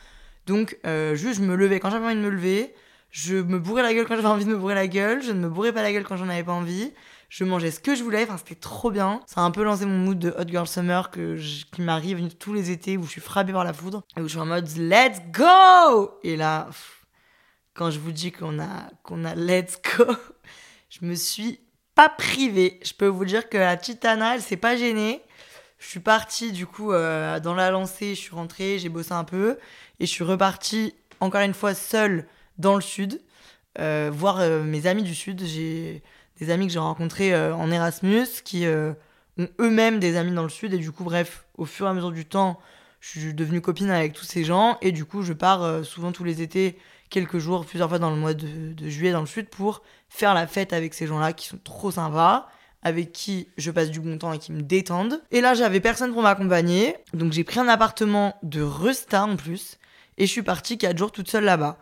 Donc, 0.47 0.79
euh, 0.87 1.15
juste, 1.15 1.41
je 1.41 1.47
me 1.47 1.57
levais 1.57 1.81
quand 1.81 1.91
j'avais 1.91 2.05
envie 2.05 2.17
de 2.17 2.21
me 2.21 2.29
lever. 2.29 2.75
Je 3.11 3.37
me 3.37 3.59
bourrais 3.59 3.83
la 3.83 3.95
gueule 3.95 4.07
quand 4.07 4.17
j'avais 4.17 4.29
envie 4.29 4.45
de 4.45 4.51
me 4.51 4.59
bourrer 4.59 4.75
la 4.75 4.89
gueule. 4.89 5.23
Je 5.23 5.33
ne 5.33 5.41
me 5.41 5.49
bourrais 5.49 5.73
pas 5.73 5.83
la 5.83 5.93
gueule 5.93 6.05
quand 6.05 6.17
j'en 6.17 6.29
avais 6.29 6.45
pas 6.45 6.53
envie. 6.53 6.93
Je 7.37 7.43
mangeais 7.43 7.73
ce 7.73 7.81
que 7.81 7.97
je 7.97 8.05
voulais. 8.05 8.23
Enfin, 8.23 8.37
c'était 8.37 8.55
trop 8.55 8.93
bien. 8.93 9.21
Ça 9.27 9.41
a 9.41 9.43
un 9.43 9.51
peu 9.51 9.65
lancé 9.65 9.87
mon 9.87 9.99
mood 9.99 10.17
de 10.17 10.33
Hot 10.39 10.47
Girl 10.47 10.69
Summer 10.69 11.11
que 11.11 11.37
qui 11.73 11.83
m'arrive 11.83 12.33
tous 12.37 12.55
les 12.55 12.71
étés 12.71 12.97
où 12.97 13.03
je 13.03 13.11
suis 13.11 13.21
frappée 13.21 13.53
par 13.53 13.65
la 13.65 13.73
foudre 13.73 14.05
et 14.17 14.21
où 14.21 14.25
je 14.27 14.29
suis 14.29 14.39
en 14.39 14.47
mode 14.47 14.69
Let's 14.77 15.21
go 15.33 16.13
Et 16.23 16.37
là, 16.37 16.69
quand 17.75 17.91
je 17.91 17.99
vous 17.99 18.13
dis 18.13 18.31
qu'on 18.31 18.61
a, 18.61 18.89
qu'on 19.03 19.25
a 19.25 19.35
Let's 19.35 19.81
go, 19.83 20.05
je 20.91 21.05
me 21.05 21.17
suis 21.17 21.59
pas 21.97 22.09
privée. 22.09 22.79
Je 22.85 22.93
peux 22.93 23.09
vous 23.09 23.25
dire 23.25 23.49
que 23.49 23.59
la 23.59 23.77
petite 23.77 24.05
Anna, 24.05 24.37
elle 24.37 24.41
s'est 24.41 24.57
pas 24.57 24.77
gênée. 24.77 25.21
Je 25.81 25.89
suis 25.89 25.99
partie 25.99 26.53
du 26.53 26.69
coup 26.69 26.93
euh, 26.93 27.41
dans 27.41 27.55
la 27.55 27.73
lancée, 27.73 28.15
je 28.15 28.21
suis 28.21 28.35
rentrée, 28.37 28.79
j'ai 28.79 28.91
bossé 28.91 29.11
un 29.11 29.25
peu 29.25 29.59
et 29.99 30.07
je 30.07 30.11
suis 30.13 30.23
repartie 30.23 30.95
encore 31.19 31.41
une 31.41 31.53
fois 31.53 31.75
seule 31.75 32.29
dans 32.59 32.77
le 32.77 32.81
sud, 32.81 33.21
euh, 33.81 34.09
voir 34.15 34.39
euh, 34.39 34.63
mes 34.63 34.87
amis 34.87 35.03
du 35.03 35.17
sud. 35.17 35.43
J'ai 35.45 36.05
des 36.41 36.51
amis 36.51 36.67
que 36.67 36.73
j'ai 36.73 36.79
rencontrés 36.79 37.35
en 37.53 37.71
Erasmus 37.71 38.27
qui 38.45 38.67
ont 38.67 39.49
eux-mêmes 39.61 39.99
des 39.99 40.17
amis 40.17 40.33
dans 40.33 40.43
le 40.43 40.49
sud 40.49 40.75
et 40.75 40.79
du 40.79 40.91
coup 40.91 41.05
bref, 41.05 41.45
au 41.57 41.65
fur 41.65 41.87
et 41.87 41.91
à 41.91 41.95
mesure 41.95 42.13
du 42.13 42.25
temps, 42.25 42.59
je 43.01 43.19
suis 43.19 43.35
devenue 43.35 43.61
copine 43.61 43.91
avec 43.91 44.13
tous 44.13 44.25
ces 44.25 44.45
gens 44.45 44.79
et 44.83 44.93
du 44.93 45.05
coup 45.05 45.23
je 45.23 45.33
pars 45.33 45.85
souvent 45.85 46.13
tous 46.13 46.25
les 46.25 46.43
étés 46.43 46.79
quelques 47.11 47.39
jours, 47.39 47.65
plusieurs 47.65 47.89
fois 47.89 47.99
dans 47.99 48.11
le 48.11 48.17
mois 48.17 48.35
de, 48.35 48.73
de 48.73 48.89
juillet 48.89 49.13
dans 49.13 49.21
le 49.21 49.27
sud 49.27 49.49
pour 49.49 49.83
faire 50.09 50.35
la 50.35 50.47
fête 50.47 50.73
avec 50.73 50.95
ces 50.95 51.07
gens-là 51.07 51.33
qui 51.33 51.47
sont 51.47 51.59
trop 51.63 51.91
sympas 51.91 52.49
avec 52.85 53.13
qui 53.13 53.49
je 53.57 53.71
passe 53.71 53.91
du 53.91 53.99
bon 53.99 54.19
temps 54.19 54.33
et 54.33 54.39
qui 54.39 54.53
me 54.53 54.63
détendent. 54.63 55.21
Et 55.31 55.41
là, 55.41 55.55
j'avais 55.55 55.81
personne 55.81 56.13
pour 56.13 56.23
m'accompagner, 56.23 56.95
donc 57.15 57.33
j'ai 57.33 57.43
pris 57.43 57.59
un 57.59 57.67
appartement 57.67 58.37
de 58.43 58.63
Resta 58.63 59.25
en 59.25 59.37
plus, 59.37 59.79
et 60.19 60.27
je 60.27 60.31
suis 60.31 60.43
partie 60.43 60.79
4 60.79 60.97
jours 60.97 61.11
toute 61.11 61.31
seule 61.31 61.45
là-bas. 61.45 61.79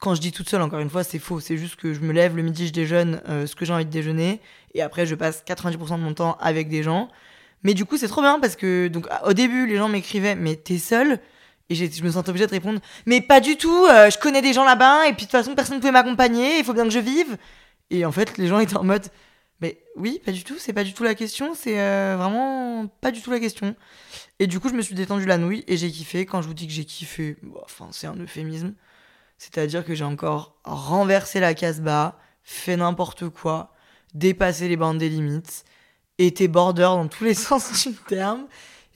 Quand 0.00 0.14
je 0.14 0.20
dis 0.20 0.32
toute 0.32 0.48
seule, 0.48 0.62
encore 0.62 0.78
une 0.78 0.88
fois, 0.88 1.04
c'est 1.04 1.18
faux, 1.18 1.40
c'est 1.40 1.58
juste 1.58 1.76
que 1.76 1.92
je 1.92 2.00
me 2.00 2.12
lève 2.12 2.34
le 2.34 2.42
midi, 2.42 2.66
je 2.66 2.72
déjeune 2.72 3.20
euh, 3.28 3.46
ce 3.46 3.54
que 3.54 3.66
j'ai 3.66 3.72
envie 3.72 3.84
de 3.84 3.90
déjeuner, 3.90 4.40
et 4.74 4.80
après 4.80 5.04
je 5.04 5.14
passe 5.14 5.44
90% 5.46 5.98
de 5.98 6.02
mon 6.02 6.14
temps 6.14 6.38
avec 6.40 6.70
des 6.70 6.82
gens. 6.82 7.10
Mais 7.62 7.74
du 7.74 7.84
coup, 7.84 7.98
c'est 7.98 8.08
trop 8.08 8.22
bien 8.22 8.40
parce 8.40 8.56
que, 8.56 8.88
donc, 8.88 9.06
au 9.26 9.34
début, 9.34 9.66
les 9.66 9.76
gens 9.76 9.90
m'écrivaient, 9.90 10.34
mais 10.34 10.56
t'es 10.56 10.78
seule? 10.78 11.20
Et 11.68 11.74
je 11.74 12.02
me 12.02 12.10
sentais 12.10 12.30
obligée 12.30 12.46
de 12.46 12.50
répondre, 12.50 12.80
mais 13.06 13.20
pas 13.20 13.40
du 13.40 13.56
tout, 13.56 13.86
euh, 13.86 14.10
je 14.10 14.18
connais 14.18 14.42
des 14.42 14.52
gens 14.54 14.64
là-bas, 14.64 15.06
et 15.06 15.12
puis 15.12 15.26
de 15.26 15.30
toute 15.30 15.32
façon, 15.32 15.54
personne 15.54 15.76
ne 15.76 15.80
pouvait 15.80 15.92
m'accompagner, 15.92 16.58
il 16.58 16.64
faut 16.64 16.72
bien 16.72 16.84
que 16.84 16.90
je 16.90 16.98
vive. 16.98 17.36
Et 17.90 18.04
en 18.06 18.10
fait, 18.10 18.38
les 18.38 18.48
gens 18.48 18.58
étaient 18.58 18.76
en 18.76 18.84
mode, 18.84 19.06
mais 19.60 19.78
oui, 19.96 20.20
pas 20.24 20.32
du 20.32 20.42
tout, 20.42 20.56
c'est 20.58 20.72
pas 20.72 20.82
du 20.82 20.94
tout 20.94 21.04
la 21.04 21.14
question, 21.14 21.54
c'est 21.54 21.78
euh, 21.78 22.16
vraiment 22.18 22.86
pas 23.02 23.10
du 23.10 23.20
tout 23.20 23.30
la 23.30 23.38
question. 23.38 23.76
Et 24.38 24.46
du 24.46 24.58
coup, 24.58 24.70
je 24.70 24.74
me 24.74 24.82
suis 24.82 24.94
détendu 24.94 25.26
la 25.26 25.36
nouille 25.36 25.62
et 25.68 25.76
j'ai 25.76 25.90
kiffé. 25.90 26.24
Quand 26.24 26.40
je 26.40 26.48
vous 26.48 26.54
dis 26.54 26.66
que 26.66 26.72
j'ai 26.72 26.86
kiffé, 26.86 27.36
c'est 27.90 28.06
un 28.06 28.16
euphémisme. 28.16 28.72
C'est-à-dire 29.40 29.86
que 29.86 29.94
j'ai 29.94 30.04
encore 30.04 30.54
renversé 30.64 31.40
la 31.40 31.54
casse-bas, 31.54 32.18
fait 32.42 32.76
n'importe 32.76 33.30
quoi, 33.30 33.72
dépassé 34.12 34.68
les 34.68 34.76
bandes 34.76 34.98
des 34.98 35.08
limites, 35.08 35.64
été 36.18 36.46
border 36.46 36.82
dans 36.82 37.08
tous 37.08 37.24
les 37.24 37.32
sens 37.48 37.88
du 37.88 37.94
terme. 37.94 38.46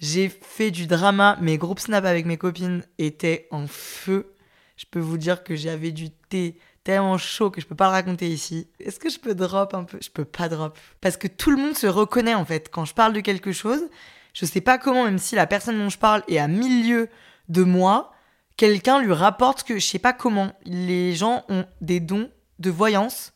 J'ai 0.01 0.29
fait 0.29 0.71
du 0.71 0.87
drama, 0.87 1.39
mes 1.41 1.57
groupes 1.57 1.81
snap 1.81 2.05
avec 2.05 2.27
mes 2.27 2.37
copines 2.37 2.85
étaient 2.99 3.49
en 3.53 3.67
feu. 3.67 4.35
Je 4.77 4.85
peux 4.91 5.01
vous 5.01 5.17
dire 5.17 5.45
que 5.45 5.57
j'avais 5.57 5.93
du 5.93 6.11
thé 6.11 6.59
tellement 6.85 7.17
chaud 7.17 7.51
que 7.51 7.63
je 7.63 7.67
peux 7.67 7.75
pas 7.75 7.87
le 7.87 7.93
raconter 7.93 8.29
ici. 8.29 8.69
Est-ce 8.81 9.01
que 9.01 9.09
je 9.09 9.19
peux 9.19 9.35
drop 9.35 9.73
un 9.73 9.85
peu? 9.85 9.97
Je 10.03 10.11
peux 10.11 10.27
pas 10.27 10.51
drop. 10.51 10.79
Parce 11.01 11.17
que 11.17 11.27
tout 11.27 11.53
le 11.53 11.57
monde 11.57 11.75
se 11.75 11.87
reconnaît 11.87 12.35
en 12.35 12.45
fait. 12.45 12.69
Quand 12.71 12.85
je 12.85 12.93
parle 12.93 13.15
de 13.15 13.21
quelque 13.21 13.53
chose, 13.53 13.81
je 14.35 14.45
sais 14.45 14.61
pas 14.61 14.77
comment, 14.77 15.05
même 15.05 15.19
si 15.19 15.37
la 15.37 15.47
personne 15.47 15.79
dont 15.79 15.89
je 15.89 15.97
parle 15.97 16.23
est 16.29 16.37
à 16.37 16.49
milieu 16.49 17.09
de 17.49 17.63
moi, 17.63 18.14
quelqu'un 18.57 19.01
lui 19.01 19.13
rapporte 19.13 19.63
que 19.65 19.79
je 19.79 19.87
sais 19.87 19.99
pas 19.99 20.13
comment. 20.13 20.53
Les 20.65 21.15
gens 21.15 21.45
ont 21.49 21.65
des 21.81 22.01
dons 22.01 22.31
de 22.59 22.71
voyance 22.71 23.33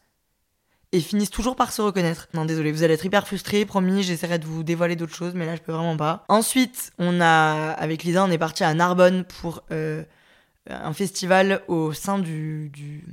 et 0.93 1.01
finissent 1.01 1.31
toujours 1.31 1.57
par 1.57 1.73
se 1.73 1.83
reconnaître. 1.83 2.29
Non, 2.35 2.45
désolé, 2.45 2.73
vous 2.73 2.83
allez 2.83 2.95
être 2.95 3.05
hyper 3.05 3.27
frustré, 3.27 3.65
promis, 3.67 4.03
j'essaierai 4.03 4.39
de 4.39 4.47
vous 4.47 4.63
dévoiler 4.63 4.97
d'autres 4.97 5.15
choses, 5.15 5.35
mais 5.35 5.45
là 5.45 5.55
je 5.55 5.61
peux 5.61 5.73
vraiment 5.73 5.97
pas. 5.97 6.25
Ensuite, 6.29 6.93
on 6.99 7.21
a, 7.21 7.73
avec 7.73 8.05
Lisa, 8.05 8.25
on 8.25 8.31
est 8.31 8.39
parti 8.39 8.65
à 8.65 8.73
Narbonne 8.73 9.25
pour 9.25 9.65
euh, 9.71 10.03
un 10.67 10.93
festival 10.93 11.63
au 11.69 11.93
sein 11.93 12.19
du, 12.19 13.05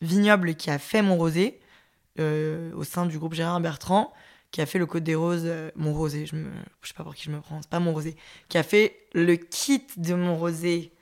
vignoble 0.00 0.54
qui 0.54 0.70
a 0.70 0.78
fait 0.78 1.02
mon 1.02 1.16
rosé, 1.16 1.60
euh, 2.18 2.72
au 2.74 2.84
sein 2.84 3.06
du 3.06 3.18
groupe 3.18 3.34
Gérard 3.34 3.60
Bertrand, 3.60 4.12
qui 4.50 4.60
a 4.60 4.66
fait 4.66 4.78
le 4.78 4.86
Côte 4.86 5.04
des 5.04 5.14
Roses, 5.14 5.42
euh, 5.44 5.70
mon 5.76 5.94
rosé, 5.94 6.26
je, 6.26 6.34
me, 6.34 6.50
sais 6.82 6.94
pas 6.94 7.04
pour 7.04 7.14
qui 7.14 7.24
je 7.24 7.30
me 7.30 7.40
prends, 7.40 7.60
c'est 7.62 7.70
pas 7.70 7.78
mon 7.78 7.92
rosé, 7.92 8.16
qui 8.48 8.58
a 8.58 8.64
fait 8.64 9.06
le 9.14 9.36
kit 9.36 9.86
de 9.96 10.14
mon 10.14 10.36
rosé 10.36 10.92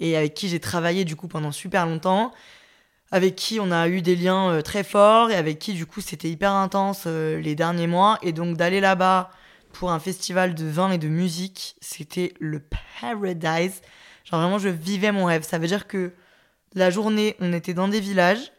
et 0.00 0.16
avec 0.16 0.34
qui 0.34 0.48
j'ai 0.48 0.60
travaillé 0.60 1.04
du 1.04 1.16
coup 1.16 1.28
pendant 1.28 1.52
super 1.52 1.86
longtemps, 1.86 2.32
avec 3.10 3.36
qui 3.36 3.58
on 3.60 3.70
a 3.70 3.88
eu 3.88 4.02
des 4.02 4.16
liens 4.16 4.50
euh, 4.50 4.62
très 4.62 4.84
forts 4.84 5.30
et 5.30 5.34
avec 5.34 5.58
qui 5.58 5.72
du 5.74 5.86
coup 5.86 6.00
c'était 6.00 6.28
hyper 6.28 6.52
intense 6.52 7.06
les 7.06 7.54
derniers 7.54 7.86
mois 7.86 8.18
et 8.22 8.32
donc 8.32 8.56
d'aller 8.56 8.80
là-bas 8.80 9.30
pour 9.72 9.92
un 9.92 10.00
festival 10.00 10.54
de 10.54 10.66
vin 10.66 10.90
et 10.90 10.98
de 10.98 11.08
musique, 11.08 11.76
c'était 11.80 12.34
le 12.40 12.60
paradise. 12.60 13.80
Genre 14.24 14.40
vraiment, 14.40 14.58
je 14.58 14.68
vivais 14.68 15.12
mon 15.12 15.26
rêve. 15.26 15.42
Ça 15.42 15.58
veut 15.58 15.66
dire 15.66 15.86
que 15.86 16.12
la 16.74 16.90
journée, 16.90 17.36
on 17.40 17.52
était 17.52 17.74
dans 17.74 17.88
des 17.88 18.00
villages 18.00 18.52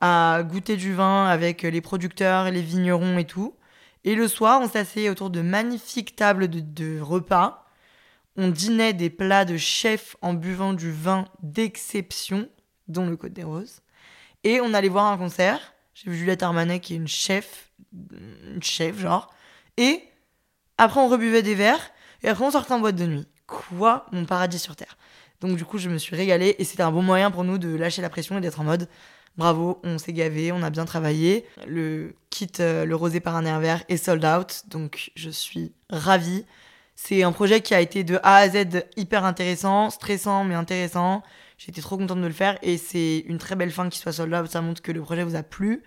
à 0.00 0.42
goûter 0.44 0.76
du 0.76 0.94
vin 0.94 1.26
avec 1.26 1.62
les 1.62 1.80
producteurs, 1.80 2.50
les 2.50 2.62
vignerons 2.62 3.18
et 3.18 3.24
tout. 3.24 3.54
Et 4.04 4.14
le 4.14 4.28
soir, 4.28 4.60
on 4.62 4.68
s'asseyait 4.68 5.10
autour 5.10 5.30
de 5.30 5.42
magnifiques 5.42 6.16
tables 6.16 6.48
de, 6.48 7.00
repas. 7.00 7.66
On 8.36 8.48
dînait 8.48 8.92
des 8.92 9.10
plats 9.10 9.44
de 9.44 9.56
chef 9.56 10.16
en 10.22 10.34
buvant 10.34 10.72
du 10.72 10.92
vin 10.92 11.26
d'exception, 11.42 12.48
dont 12.88 13.06
le 13.06 13.16
Côte 13.16 13.32
des 13.32 13.44
Roses. 13.44 13.80
Et 14.44 14.60
on 14.60 14.72
allait 14.72 14.88
voir 14.88 15.06
un 15.06 15.18
concert. 15.18 15.74
J'ai 15.94 16.10
vu 16.10 16.16
Juliette 16.16 16.42
Armanet 16.42 16.80
qui 16.80 16.94
est 16.94 16.96
une 16.96 17.08
chef, 17.08 17.70
une 17.92 18.62
chef 18.62 18.98
genre. 18.98 19.32
Et 19.76 20.02
après, 20.78 21.00
on 21.00 21.08
rebuvait 21.08 21.42
des 21.42 21.54
verres. 21.54 21.90
Et 22.22 22.28
après, 22.28 22.44
on 22.44 22.50
sortait 22.50 22.72
en 22.72 22.80
boîte 22.80 22.96
de 22.96 23.06
nuit 23.06 23.26
quoi? 23.50 24.06
Mon 24.12 24.24
paradis 24.24 24.58
sur 24.58 24.76
terre. 24.76 24.96
Donc 25.40 25.56
du 25.56 25.64
coup, 25.64 25.78
je 25.78 25.88
me 25.88 25.98
suis 25.98 26.16
régalée 26.16 26.54
et 26.58 26.64
c'était 26.64 26.82
un 26.82 26.92
bon 26.92 27.02
moyen 27.02 27.30
pour 27.30 27.44
nous 27.44 27.58
de 27.58 27.74
lâcher 27.74 28.02
la 28.02 28.10
pression 28.10 28.38
et 28.38 28.40
d'être 28.40 28.60
en 28.60 28.64
mode 28.64 28.88
bravo, 29.36 29.80
on 29.84 29.98
s'est 29.98 30.12
gavé, 30.12 30.52
on 30.52 30.62
a 30.62 30.70
bien 30.70 30.84
travaillé. 30.84 31.46
Le 31.66 32.14
kit, 32.30 32.50
euh, 32.60 32.84
le 32.84 32.94
rosé 32.94 33.20
par 33.20 33.36
un 33.36 33.44
air 33.44 33.58
vert 33.60 33.82
est 33.88 33.96
sold 33.96 34.24
out, 34.24 34.62
donc 34.68 35.10
je 35.14 35.30
suis 35.30 35.72
ravie. 35.88 36.44
C'est 37.02 37.22
un 37.22 37.32
projet 37.32 37.62
qui 37.62 37.74
a 37.74 37.80
été 37.80 38.04
de 38.04 38.20
A 38.22 38.36
à 38.36 38.48
Z 38.50 38.84
hyper 38.94 39.24
intéressant, 39.24 39.88
stressant 39.88 40.44
mais 40.44 40.54
intéressant. 40.54 41.22
J'étais 41.56 41.80
trop 41.80 41.96
contente 41.96 42.20
de 42.20 42.26
le 42.26 42.32
faire 42.32 42.58
et 42.60 42.76
c'est 42.76 43.24
une 43.26 43.38
très 43.38 43.56
belle 43.56 43.70
fin 43.70 43.88
qui 43.88 43.98
soit 43.98 44.12
sold. 44.12 44.46
Ça 44.48 44.60
montre 44.60 44.82
que 44.82 44.92
le 44.92 45.00
projet 45.00 45.24
vous 45.24 45.34
a 45.34 45.42
plu. 45.42 45.82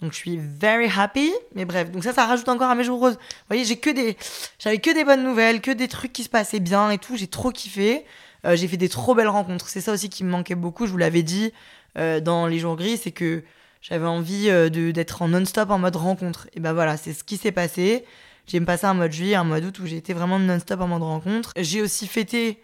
Donc 0.00 0.12
je 0.12 0.16
suis 0.16 0.38
very 0.38 0.88
happy. 0.96 1.30
Mais 1.54 1.66
bref, 1.66 1.90
donc 1.90 2.04
ça, 2.04 2.14
ça 2.14 2.24
rajoute 2.24 2.48
encore 2.48 2.70
à 2.70 2.74
mes 2.74 2.84
jours 2.84 2.98
roses. 2.98 3.16
Vous 3.16 3.46
voyez, 3.48 3.66
j'ai 3.66 3.76
que 3.76 3.90
des, 3.90 4.16
j'avais 4.58 4.78
que 4.78 4.92
des 4.94 5.04
bonnes 5.04 5.22
nouvelles, 5.22 5.60
que 5.60 5.70
des 5.70 5.88
trucs 5.88 6.14
qui 6.14 6.24
se 6.24 6.30
passaient 6.30 6.58
bien 6.58 6.90
et 6.90 6.96
tout. 6.96 7.16
J'ai 7.18 7.28
trop 7.28 7.50
kiffé. 7.50 8.06
Euh, 8.46 8.56
j'ai 8.56 8.66
fait 8.66 8.78
des 8.78 8.88
trop 8.88 9.14
belles 9.14 9.28
rencontres. 9.28 9.68
C'est 9.68 9.82
ça 9.82 9.92
aussi 9.92 10.08
qui 10.08 10.24
me 10.24 10.30
manquait 10.30 10.54
beaucoup. 10.54 10.86
Je 10.86 10.90
vous 10.90 10.96
l'avais 10.96 11.22
dit 11.22 11.52
euh, 11.98 12.18
dans 12.18 12.46
les 12.46 12.58
jours 12.58 12.76
gris, 12.76 12.96
c'est 12.96 13.12
que 13.12 13.44
j'avais 13.82 14.06
envie 14.06 14.48
euh, 14.48 14.70
de 14.70 14.90
d'être 14.90 15.20
en 15.20 15.28
non-stop 15.28 15.70
en 15.70 15.78
mode 15.78 15.96
rencontre. 15.96 16.48
Et 16.54 16.60
ben 16.60 16.72
voilà, 16.72 16.96
c'est 16.96 17.12
ce 17.12 17.24
qui 17.24 17.36
s'est 17.36 17.52
passé. 17.52 18.06
J'ai 18.46 18.60
passé 18.60 18.86
un 18.86 18.94
mois 18.94 19.08
de 19.08 19.12
juillet, 19.12 19.34
un 19.34 19.44
mois 19.44 19.60
d'août 19.60 19.78
où 19.80 19.86
j'ai 19.86 19.96
été 19.96 20.12
vraiment 20.12 20.38
non-stop 20.38 20.80
en 20.80 20.88
mode 20.88 21.02
rencontre. 21.02 21.52
J'ai 21.56 21.82
aussi 21.82 22.06
fêté 22.06 22.62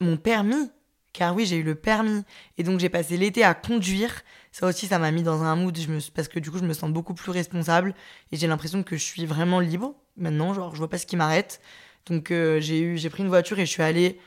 mon 0.00 0.16
permis 0.16 0.70
car 1.12 1.34
oui, 1.34 1.46
j'ai 1.46 1.56
eu 1.56 1.62
le 1.62 1.74
permis. 1.74 2.22
Et 2.58 2.62
donc 2.62 2.80
j'ai 2.80 2.88
passé 2.88 3.16
l'été 3.16 3.42
à 3.42 3.54
conduire. 3.54 4.22
Ça 4.52 4.66
aussi, 4.66 4.86
ça 4.86 4.98
m'a 4.98 5.10
mis 5.10 5.22
dans 5.22 5.42
un 5.42 5.56
mood, 5.56 5.76
parce 6.14 6.28
que 6.28 6.38
du 6.38 6.50
coup, 6.50 6.58
je 6.58 6.64
me 6.64 6.72
sens 6.72 6.90
beaucoup 6.90 7.14
plus 7.14 7.30
responsable. 7.30 7.94
Et 8.32 8.36
j'ai 8.36 8.46
l'impression 8.46 8.82
que 8.82 8.96
je 8.96 9.02
suis 9.02 9.26
vraiment 9.26 9.60
libre 9.60 9.94
maintenant. 10.16 10.54
Genre, 10.54 10.72
je 10.72 10.78
vois 10.78 10.90
pas 10.90 10.98
ce 10.98 11.06
qui 11.06 11.16
m'arrête. 11.16 11.60
Donc 12.06 12.30
euh, 12.30 12.60
j'ai 12.60 12.80
eu, 12.80 12.98
j'ai 12.98 13.10
pris 13.10 13.22
une 13.22 13.28
voiture 13.28 13.58
et 13.58 13.66
je 13.66 13.70
suis 13.70 13.82
allée 13.82 14.18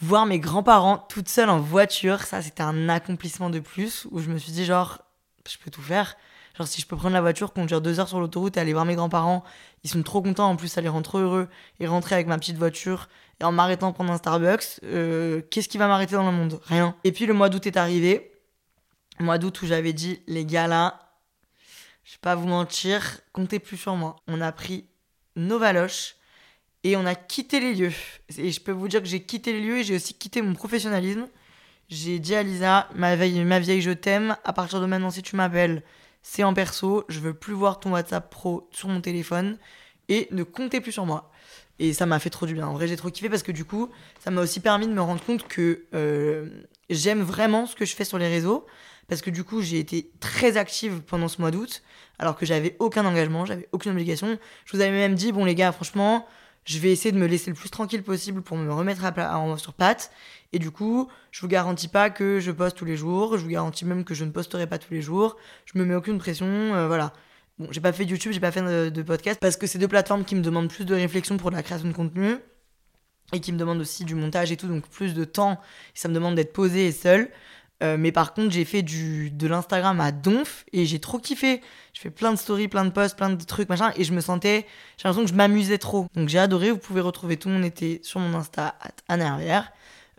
voir 0.00 0.26
mes 0.26 0.38
grands-parents 0.38 0.98
toute 1.08 1.28
seule 1.28 1.50
en 1.50 1.60
voiture. 1.60 2.22
Ça, 2.22 2.42
c'était 2.42 2.62
un 2.62 2.88
accomplissement 2.88 3.50
de 3.50 3.60
plus 3.60 4.06
où 4.10 4.20
je 4.20 4.30
me 4.30 4.38
suis 4.38 4.52
dit, 4.52 4.64
genre, 4.64 5.02
je 5.48 5.56
peux 5.58 5.70
tout 5.70 5.82
faire. 5.82 6.16
Genre, 6.58 6.66
si 6.66 6.80
je 6.80 6.86
peux 6.86 6.96
prendre 6.96 7.14
la 7.14 7.20
voiture, 7.20 7.52
conduire 7.52 7.80
deux 7.80 8.00
heures 8.00 8.08
sur 8.08 8.18
l'autoroute 8.18 8.56
et 8.56 8.60
aller 8.60 8.72
voir 8.72 8.84
mes 8.84 8.96
grands-parents, 8.96 9.44
ils 9.84 9.90
sont 9.90 10.02
trop 10.02 10.20
contents. 10.20 10.50
En 10.50 10.56
plus, 10.56 10.66
ça 10.66 10.80
les 10.80 10.88
rend 10.88 11.02
trop 11.02 11.18
heureux. 11.18 11.48
Et 11.78 11.86
rentrer 11.86 12.16
avec 12.16 12.26
ma 12.26 12.36
petite 12.36 12.56
voiture 12.56 13.08
et 13.40 13.44
en 13.44 13.52
m'arrêtant 13.52 13.92
prendre 13.92 14.12
un 14.12 14.16
Starbucks, 14.16 14.80
euh, 14.82 15.40
qu'est-ce 15.50 15.68
qui 15.68 15.78
va 15.78 15.86
m'arrêter 15.86 16.16
dans 16.16 16.28
le 16.28 16.36
monde? 16.36 16.60
Rien. 16.64 16.96
Et 17.04 17.12
puis 17.12 17.26
le 17.26 17.34
mois 17.34 17.48
d'août 17.48 17.66
est 17.66 17.76
arrivé. 17.76 18.32
mois 19.20 19.38
d'août 19.38 19.62
où 19.62 19.66
j'avais 19.66 19.92
dit, 19.92 20.20
les 20.26 20.44
gars 20.44 20.66
là, 20.66 21.12
je 22.02 22.14
vais 22.14 22.20
pas 22.20 22.34
vous 22.34 22.48
mentir, 22.48 23.20
comptez 23.32 23.60
plus 23.60 23.76
sur 23.76 23.94
moi. 23.94 24.16
On 24.26 24.40
a 24.40 24.50
pris 24.50 24.86
nos 25.36 25.58
valoches 25.58 26.16
et 26.82 26.96
on 26.96 27.06
a 27.06 27.14
quitté 27.14 27.60
les 27.60 27.74
lieux. 27.74 27.92
Et 28.36 28.50
je 28.50 28.60
peux 28.60 28.72
vous 28.72 28.88
dire 28.88 29.00
que 29.00 29.08
j'ai 29.08 29.22
quitté 29.22 29.52
les 29.52 29.60
lieux 29.60 29.78
et 29.78 29.84
j'ai 29.84 29.94
aussi 29.94 30.14
quitté 30.14 30.42
mon 30.42 30.54
professionnalisme. 30.54 31.28
J'ai 31.88 32.18
dit 32.18 32.34
à 32.34 32.42
Lisa, 32.42 32.88
ma 32.94 33.16
ma 33.16 33.60
vieille 33.60 33.80
je 33.80 33.92
t'aime, 33.92 34.36
à 34.44 34.52
partir 34.52 34.80
de 34.80 34.86
maintenant 34.86 35.10
si 35.10 35.22
tu 35.22 35.36
m'appelles, 35.36 35.82
c'est 36.22 36.44
en 36.44 36.54
perso, 36.54 37.04
je 37.08 37.20
veux 37.20 37.34
plus 37.34 37.54
voir 37.54 37.80
ton 37.80 37.92
WhatsApp 37.92 38.30
pro 38.30 38.68
sur 38.72 38.88
mon 38.88 39.00
téléphone 39.00 39.58
et 40.08 40.28
ne 40.30 40.42
comptez 40.42 40.80
plus 40.80 40.92
sur 40.92 41.06
moi. 41.06 41.30
Et 41.78 41.92
ça 41.92 42.06
m'a 42.06 42.18
fait 42.18 42.30
trop 42.30 42.46
du 42.46 42.54
bien. 42.54 42.66
En 42.66 42.72
vrai, 42.72 42.88
j'ai 42.88 42.96
trop 42.96 43.10
kiffé 43.10 43.28
parce 43.28 43.42
que 43.42 43.52
du 43.52 43.64
coup, 43.64 43.88
ça 44.18 44.30
m'a 44.30 44.40
aussi 44.40 44.60
permis 44.60 44.86
de 44.86 44.92
me 44.92 45.00
rendre 45.00 45.22
compte 45.22 45.46
que 45.46 45.84
euh, 45.94 46.48
j'aime 46.90 47.22
vraiment 47.22 47.66
ce 47.66 47.76
que 47.76 47.84
je 47.84 47.94
fais 47.94 48.04
sur 48.04 48.18
les 48.18 48.28
réseaux. 48.28 48.66
Parce 49.08 49.22
que 49.22 49.30
du 49.30 49.42
coup, 49.42 49.62
j'ai 49.62 49.78
été 49.78 50.10
très 50.20 50.58
active 50.58 51.00
pendant 51.00 51.28
ce 51.28 51.40
mois 51.40 51.50
d'août, 51.50 51.82
alors 52.18 52.36
que 52.36 52.44
j'avais 52.44 52.76
aucun 52.78 53.06
engagement, 53.06 53.46
j'avais 53.46 53.66
aucune 53.72 53.92
obligation. 53.92 54.38
Je 54.66 54.76
vous 54.76 54.82
avais 54.82 54.90
même 54.90 55.14
dit, 55.14 55.32
bon 55.32 55.46
les 55.46 55.54
gars, 55.54 55.72
franchement, 55.72 56.26
je 56.66 56.78
vais 56.78 56.92
essayer 56.92 57.10
de 57.10 57.18
me 57.18 57.26
laisser 57.26 57.50
le 57.50 57.56
plus 57.56 57.70
tranquille 57.70 58.02
possible 58.02 58.42
pour 58.42 58.58
me 58.58 58.70
remettre 58.70 59.02
à 59.06 59.56
sur 59.56 59.72
patte. 59.72 60.10
Et 60.52 60.58
du 60.58 60.70
coup, 60.70 61.08
je 61.30 61.40
vous 61.40 61.48
garantis 61.48 61.88
pas 61.88 62.10
que 62.10 62.40
je 62.40 62.50
poste 62.50 62.76
tous 62.76 62.84
les 62.84 62.96
jours. 62.96 63.36
Je 63.36 63.42
vous 63.42 63.50
garantis 63.50 63.84
même 63.84 64.04
que 64.04 64.14
je 64.14 64.24
ne 64.24 64.30
posterai 64.30 64.66
pas 64.66 64.78
tous 64.78 64.92
les 64.92 65.02
jours. 65.02 65.36
Je 65.66 65.78
me 65.78 65.84
mets 65.84 65.94
aucune 65.94 66.18
pression. 66.18 66.46
Euh, 66.46 66.86
voilà. 66.86 67.12
Bon, 67.58 67.68
j'ai 67.70 67.80
pas 67.80 67.92
fait 67.92 68.04
de 68.04 68.10
YouTube, 68.10 68.32
j'ai 68.32 68.40
pas 68.40 68.52
fait 68.52 68.90
de, 68.90 69.02
podcast 69.02 69.40
parce 69.40 69.56
que 69.56 69.66
c'est 69.66 69.78
deux 69.78 69.88
plateformes 69.88 70.24
qui 70.24 70.36
me 70.36 70.42
demandent 70.42 70.70
plus 70.70 70.84
de 70.84 70.94
réflexion 70.94 71.36
pour 71.38 71.50
la 71.50 71.62
création 71.62 71.88
de 71.88 71.92
contenu 71.92 72.36
et 73.32 73.40
qui 73.40 73.52
me 73.52 73.58
demandent 73.58 73.80
aussi 73.80 74.04
du 74.04 74.14
montage 74.14 74.52
et 74.52 74.56
tout, 74.56 74.68
donc 74.68 74.86
plus 74.88 75.12
de 75.12 75.24
temps. 75.24 75.60
ça 75.92 76.08
me 76.08 76.14
demande 76.14 76.36
d'être 76.36 76.52
posé 76.52 76.86
et 76.86 76.92
seul. 76.92 77.30
Euh, 77.82 77.96
mais 77.98 78.12
par 78.12 78.34
contre, 78.34 78.50
j'ai 78.52 78.64
fait 78.64 78.82
du, 78.82 79.30
de 79.30 79.46
l'Instagram 79.46 80.00
à 80.00 80.12
donf 80.12 80.64
et 80.72 80.86
j'ai 80.86 80.98
trop 81.00 81.18
kiffé. 81.18 81.60
Je 81.94 82.00
fais 82.00 82.10
plein 82.10 82.32
de 82.32 82.38
stories, 82.38 82.68
plein 82.68 82.84
de 82.84 82.90
posts, 82.90 83.16
plein 83.16 83.30
de 83.30 83.44
trucs, 83.44 83.68
machin, 83.68 83.92
et 83.96 84.04
je 84.04 84.12
me 84.12 84.20
sentais, 84.20 84.66
j'ai 84.96 85.08
l'impression 85.08 85.24
que 85.24 85.30
je 85.30 85.36
m'amusais 85.36 85.78
trop. 85.78 86.06
Donc 86.14 86.28
j'ai 86.28 86.38
adoré. 86.38 86.70
Vous 86.70 86.78
pouvez 86.78 87.00
retrouver 87.00 87.36
tout 87.36 87.48
mon 87.48 87.62
été 87.62 88.00
sur 88.02 88.20
mon 88.20 88.36
Insta, 88.36 88.76
Anne 89.08 89.22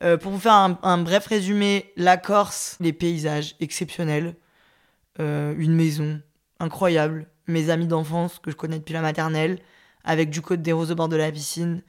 euh, 0.01 0.17
pour 0.17 0.31
vous 0.31 0.39
faire 0.39 0.53
un, 0.53 0.97
bref 0.99 1.27
résumé, 1.27 1.91
la 1.97 2.17
Corse, 2.17 2.77
les 2.79 2.93
paysages 2.93 3.55
exceptionnels, 3.59 4.35
euh, 5.19 5.53
une 5.57 5.75
maison 5.75 6.21
incroyable, 6.59 7.27
mes 7.47 7.69
amis 7.69 7.87
d'enfance 7.87 8.39
que 8.39 8.51
je 8.51 8.55
connais 8.55 8.79
depuis 8.79 8.93
la 8.93 9.01
maternelle, 9.01 9.59
avec 10.03 10.29
du 10.29 10.41
côte 10.41 10.61
des 10.61 10.71
roses 10.71 10.91
au 10.91 10.95
bord 10.95 11.09
de 11.09 11.15
la 11.15 11.31
piscine, 11.31 11.83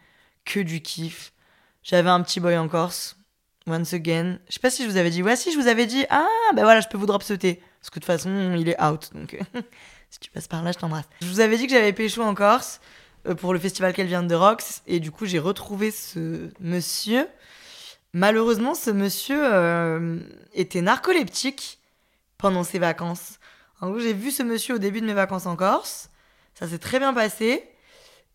que 0.44 0.60
du 0.60 0.80
kiff. 0.80 1.32
J'avais 1.82 2.10
un 2.10 2.20
petit 2.22 2.40
boy 2.40 2.56
en 2.56 2.68
Corse, 2.68 3.16
once 3.66 3.94
again. 3.94 4.38
Je 4.48 4.54
sais 4.54 4.60
pas 4.60 4.70
si 4.70 4.84
je 4.84 4.88
vous 4.88 4.96
avais 4.96 5.10
dit. 5.10 5.22
Ouais, 5.22 5.36
si 5.36 5.52
je 5.52 5.58
vous 5.58 5.68
avais 5.68 5.86
dit. 5.86 6.04
Ah, 6.10 6.26
ben 6.54 6.62
voilà, 6.62 6.80
je 6.80 6.88
peux 6.88 6.98
vous 6.98 7.06
drop 7.06 7.22
sauter. 7.22 7.62
Parce 7.80 7.90
que 7.90 7.98
de 7.98 8.04
toute 8.04 8.06
façon, 8.06 8.54
il 8.58 8.68
est 8.68 8.82
out. 8.82 9.10
Donc, 9.14 9.38
si 10.10 10.18
tu 10.18 10.30
passes 10.30 10.48
par 10.48 10.62
là, 10.62 10.72
je 10.72 10.78
t'embrasse. 10.78 11.06
Je 11.22 11.26
vous 11.26 11.40
avais 11.40 11.56
dit 11.56 11.66
que 11.66 11.72
j'avais 11.72 11.92
pécho 11.92 12.22
en 12.22 12.34
Corse 12.34 12.80
euh, 13.26 13.34
pour 13.34 13.52
le 13.52 13.58
festival 13.58 13.92
qu'elle 13.92 14.08
vient 14.08 14.22
de 14.22 14.34
Rocks. 14.34 14.82
Et 14.86 15.00
du 15.00 15.10
coup, 15.10 15.26
j'ai 15.26 15.38
retrouvé 15.38 15.90
ce 15.90 16.50
monsieur. 16.60 17.26
Malheureusement, 18.12 18.74
ce 18.74 18.90
monsieur 18.90 19.40
euh, 19.40 20.18
était 20.52 20.82
narcoleptique 20.82 21.78
pendant 22.38 22.64
ses 22.64 22.78
vacances. 22.78 23.38
En 23.80 23.90
gros, 23.90 24.00
j'ai 24.00 24.12
vu 24.12 24.30
ce 24.30 24.42
monsieur 24.42 24.74
au 24.74 24.78
début 24.78 25.00
de 25.00 25.06
mes 25.06 25.14
vacances 25.14 25.46
en 25.46 25.56
Corse. 25.56 26.10
Ça 26.54 26.66
s'est 26.66 26.78
très 26.78 26.98
bien 26.98 27.14
passé. 27.14 27.64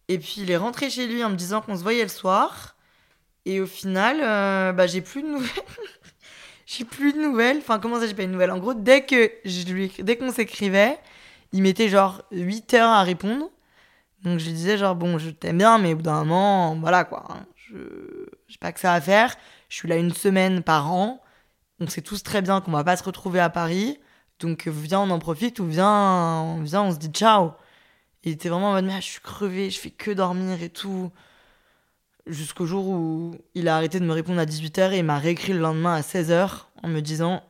Et 0.07 0.17
puis, 0.17 0.35
il 0.37 0.51
est 0.51 0.57
rentré 0.57 0.89
chez 0.89 1.07
lui 1.07 1.23
en 1.23 1.29
me 1.29 1.35
disant 1.35 1.61
qu'on 1.61 1.75
se 1.75 1.83
voyait 1.83 2.03
le 2.03 2.09
soir. 2.09 2.75
Et 3.45 3.59
au 3.59 3.67
final, 3.67 4.19
euh, 4.21 4.71
bah, 4.71 4.87
j'ai 4.87 5.01
plus 5.01 5.21
de 5.21 5.27
nouvelles. 5.27 5.63
j'ai 6.65 6.85
plus 6.85 7.13
de 7.13 7.19
nouvelles. 7.19 7.57
Enfin, 7.57 7.79
comment 7.79 7.99
ça, 7.99 8.07
j'ai 8.07 8.13
pas 8.13 8.25
de 8.25 8.31
nouvelles? 8.31 8.51
En 8.51 8.59
gros, 8.59 8.73
dès 8.73 9.05
que 9.05 9.31
je 9.43 9.65
lui, 9.65 9.91
dès 9.99 10.17
qu'on 10.17 10.31
s'écrivait, 10.31 10.97
il 11.51 11.61
mettait 11.61 11.89
genre 11.89 12.23
8 12.31 12.73
heures 12.75 12.89
à 12.89 13.03
répondre. 13.03 13.49
Donc 14.23 14.39
je 14.39 14.45
lui 14.45 14.53
disais 14.53 14.77
genre 14.77 14.95
bon, 14.95 15.19
je 15.19 15.29
t'aime 15.29 15.59
bien, 15.59 15.77
mais 15.77 15.93
au 15.93 15.97
bout 15.97 16.01
d'un 16.01 16.23
moment, 16.23 16.75
voilà 16.75 17.03
quoi. 17.03 17.25
Hein. 17.29 17.45
Je 17.55 17.77
j'ai 18.47 18.57
pas 18.57 18.71
que 18.71 18.79
ça 18.79 18.93
à 18.93 19.01
faire. 19.01 19.35
Je 19.75 19.79
suis 19.79 19.89
là 19.89 19.97
une 19.97 20.13
semaine 20.13 20.63
par 20.63 20.93
an. 20.93 21.21
On 21.81 21.87
sait 21.87 22.01
tous 22.01 22.23
très 22.23 22.41
bien 22.41 22.61
qu'on 22.61 22.71
va 22.71 22.85
pas 22.85 22.95
se 22.95 23.03
retrouver 23.03 23.41
à 23.41 23.49
Paris. 23.49 23.99
Donc 24.39 24.69
viens, 24.69 25.01
on 25.01 25.09
en 25.09 25.19
profite 25.19 25.59
ou 25.59 25.65
viens, 25.65 26.63
viens, 26.63 26.83
on 26.83 26.93
se 26.93 26.97
dit 26.97 27.09
ciao. 27.09 27.51
Il 28.23 28.31
était 28.31 28.47
vraiment 28.47 28.69
en 28.69 28.71
mode 28.71 28.85
mais 28.85 29.01
je 29.01 29.05
suis 29.05 29.19
crevé, 29.19 29.69
je 29.69 29.77
fais 29.77 29.89
que 29.89 30.11
dormir 30.11 30.63
et 30.63 30.69
tout 30.69 31.11
jusqu'au 32.25 32.65
jour 32.65 32.87
où 32.87 33.35
il 33.53 33.67
a 33.67 33.75
arrêté 33.75 33.99
de 33.99 34.05
me 34.05 34.13
répondre 34.13 34.39
à 34.39 34.45
18h 34.45 34.93
et 34.93 34.99
il 34.99 35.03
m'a 35.03 35.19
réécrit 35.19 35.51
le 35.51 35.59
lendemain 35.59 35.95
à 35.95 36.01
16h 36.01 36.67
en 36.81 36.87
me 36.87 37.01
disant 37.01 37.43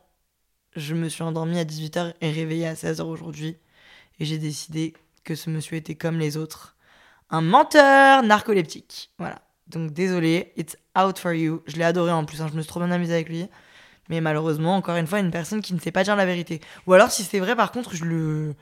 je 0.76 0.96
me 0.96 1.10
suis 1.10 1.22
endormi 1.22 1.60
à 1.60 1.64
18h 1.64 2.16
et 2.22 2.32
réveillé 2.32 2.66
à 2.66 2.74
16h 2.74 3.04
aujourd'hui 3.04 3.56
et 4.20 4.26
j'ai 4.26 4.40
décidé 4.40 4.96
que 5.24 5.36
ce 5.36 5.52
monsieur 5.52 5.78
était 5.78 5.94
comme 5.94 6.18
les 6.18 6.38
autres 6.38 6.76
un 7.30 7.42
menteur 7.42 8.24
narcoleptique 8.24 9.12
voilà 9.20 9.45
donc 9.68 9.92
désolé 9.92 10.54
it's 10.58 10.78
out 10.98 11.18
for 11.20 11.34
you 11.34 11.62
je 11.68 11.78
l'ai 11.78 11.84
adoré 11.84 12.12
en 12.12 12.26
plus 12.26 12.42
hein. 12.42 12.48
je 12.50 12.56
me 12.56 12.62
suis 12.62 12.70
trop 12.70 12.80
bien 12.80 12.92
amusé 12.92 13.14
avec 13.14 13.30
lui 13.30 13.48
mais 14.10 14.22
malheureusement 14.22 14.76
encore 14.76 14.96
une 14.96 15.08
fois 15.08 15.20
une 15.20 15.32
personne 15.32 15.62
qui 15.62 15.74
ne 15.74 15.80
sait 15.80 15.92
pas 15.92 16.04
dire 16.04 16.16
la 16.16 16.26
vérité 16.26 16.62
ou 16.88 16.94
alors 16.94 17.12
si 17.12 17.24
c'est 17.24 17.40
vrai 17.40 17.56
par 17.56 17.72
contre 17.72 17.96
je 17.96 18.06
le 18.06 18.56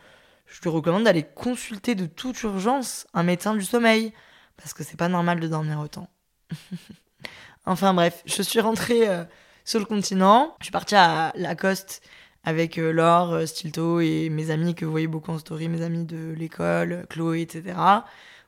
je 0.46 0.62
lui 0.62 0.70
recommande 0.70 1.04
d'aller 1.04 1.24
consulter 1.24 1.96
de 1.96 2.06
toute 2.06 2.42
urgence 2.44 3.08
un 3.14 3.24
médecin 3.24 3.56
du 3.56 3.64
sommeil 3.64 4.14
parce 4.58 4.74
que 4.74 4.84
c'est 4.84 4.98
pas 4.98 5.10
normal 5.10 5.40
de 5.40 5.48
dormir 5.48 5.80
autant. 5.80 6.08
enfin 7.66 7.94
bref, 7.94 8.22
je 8.26 8.42
suis 8.42 8.60
rentrée 8.60 9.10
euh, 9.10 9.24
sur 9.66 9.80
le 9.80 9.86
continent, 9.86 10.56
je 10.60 10.66
suis 10.66 10.72
partie 10.72 10.96
à 10.96 11.32
Lacoste 11.36 12.02
avec 12.44 12.78
euh, 12.78 12.92
Laure, 12.92 13.34
euh, 13.34 13.46
Stilto 13.46 14.00
et 14.00 14.30
mes 14.30 14.52
amis 14.52 14.76
que 14.76 14.86
vous 14.86 14.92
voyez 14.92 15.08
beaucoup 15.08 15.32
en 15.32 15.40
story, 15.40 15.70
mes 15.70 15.82
amis 15.82 16.06
de 16.06 16.34
l'école, 16.34 17.06
Chloé, 17.10 17.42
etc. 17.42 17.76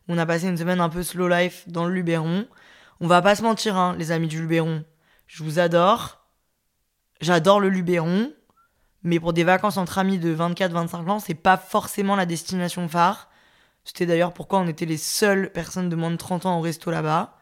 On 0.08 0.18
a 0.18 0.26
passé 0.26 0.48
une 0.48 0.58
semaine 0.58 0.82
un 0.82 0.89
peu 0.89 1.04
slow 1.04 1.28
life 1.28 1.63
dans 1.68 1.86
le 1.86 1.94
Luberon. 1.94 2.48
On 3.00 3.08
va 3.08 3.22
pas 3.22 3.36
se 3.36 3.41
mentir, 3.41 3.76
hein, 3.76 3.96
les 3.98 4.12
amis 4.12 4.28
du 4.28 4.39
Luberon. 4.39 4.84
Je 5.28 5.44
vous 5.44 5.60
adore. 5.60 6.26
J'adore 7.22 7.60
le 7.60 7.70
Luberon. 7.70 8.32
Mais 9.04 9.20
pour 9.20 9.34
des 9.34 9.44
vacances 9.44 9.78
entre 9.78 9.98
amis 9.98 10.18
de 10.18 10.36
24-25 10.36 11.10
ans, 11.10 11.20
c'est 11.20 11.34
pas 11.34 11.58
forcément 11.58 12.15
la 12.15 12.26
destination 12.26 12.88
phare. 12.88 13.30
C'était 13.84 14.06
d'ailleurs 14.06 14.34
pourquoi 14.34 14.60
on 14.60 14.68
était 14.68 14.86
les 14.86 14.98
seules 14.98 15.52
personnes 15.52 15.89
de 15.89 15.96
moins 15.96 16.12
de 16.12 16.15
30 16.15 16.46
ans 16.46 16.58
au 16.58 16.62
resto 16.62 16.89
là-bas. 16.89 17.38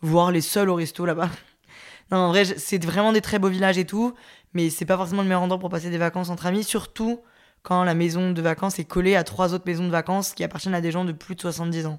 Voire 0.00 0.30
les 0.30 0.40
seuls 0.40 0.68
au 0.68 0.74
resto 0.74 1.04
là-bas. 1.04 1.28
non, 2.10 2.18
en 2.18 2.28
vrai, 2.28 2.44
c'est 2.44 2.82
vraiment 2.82 3.12
des 3.12 3.20
très 3.20 3.38
beaux 3.38 3.48
villages 3.48 3.78
et 3.78 3.86
tout. 3.86 4.14
Mais 4.52 4.70
c'est 4.70 4.86
pas 4.86 4.96
forcément 4.96 5.22
le 5.22 5.28
meilleur 5.28 5.42
endroit 5.42 5.58
pour 5.58 5.70
passer 5.70 5.90
des 5.90 5.98
vacances 5.98 6.30
entre 6.30 6.46
amis. 6.46 6.64
Surtout 6.64 7.22
quand 7.64 7.82
la 7.82 7.94
maison 7.94 8.30
de 8.30 8.42
vacances 8.42 8.78
est 8.78 8.84
collée 8.84 9.16
à 9.16 9.24
trois 9.24 9.54
autres 9.54 9.64
maisons 9.66 9.86
de 9.86 9.90
vacances 9.90 10.34
qui 10.34 10.44
appartiennent 10.44 10.74
à 10.74 10.82
des 10.82 10.92
gens 10.92 11.04
de 11.04 11.12
plus 11.12 11.34
de 11.34 11.40
70 11.40 11.86
ans. 11.86 11.98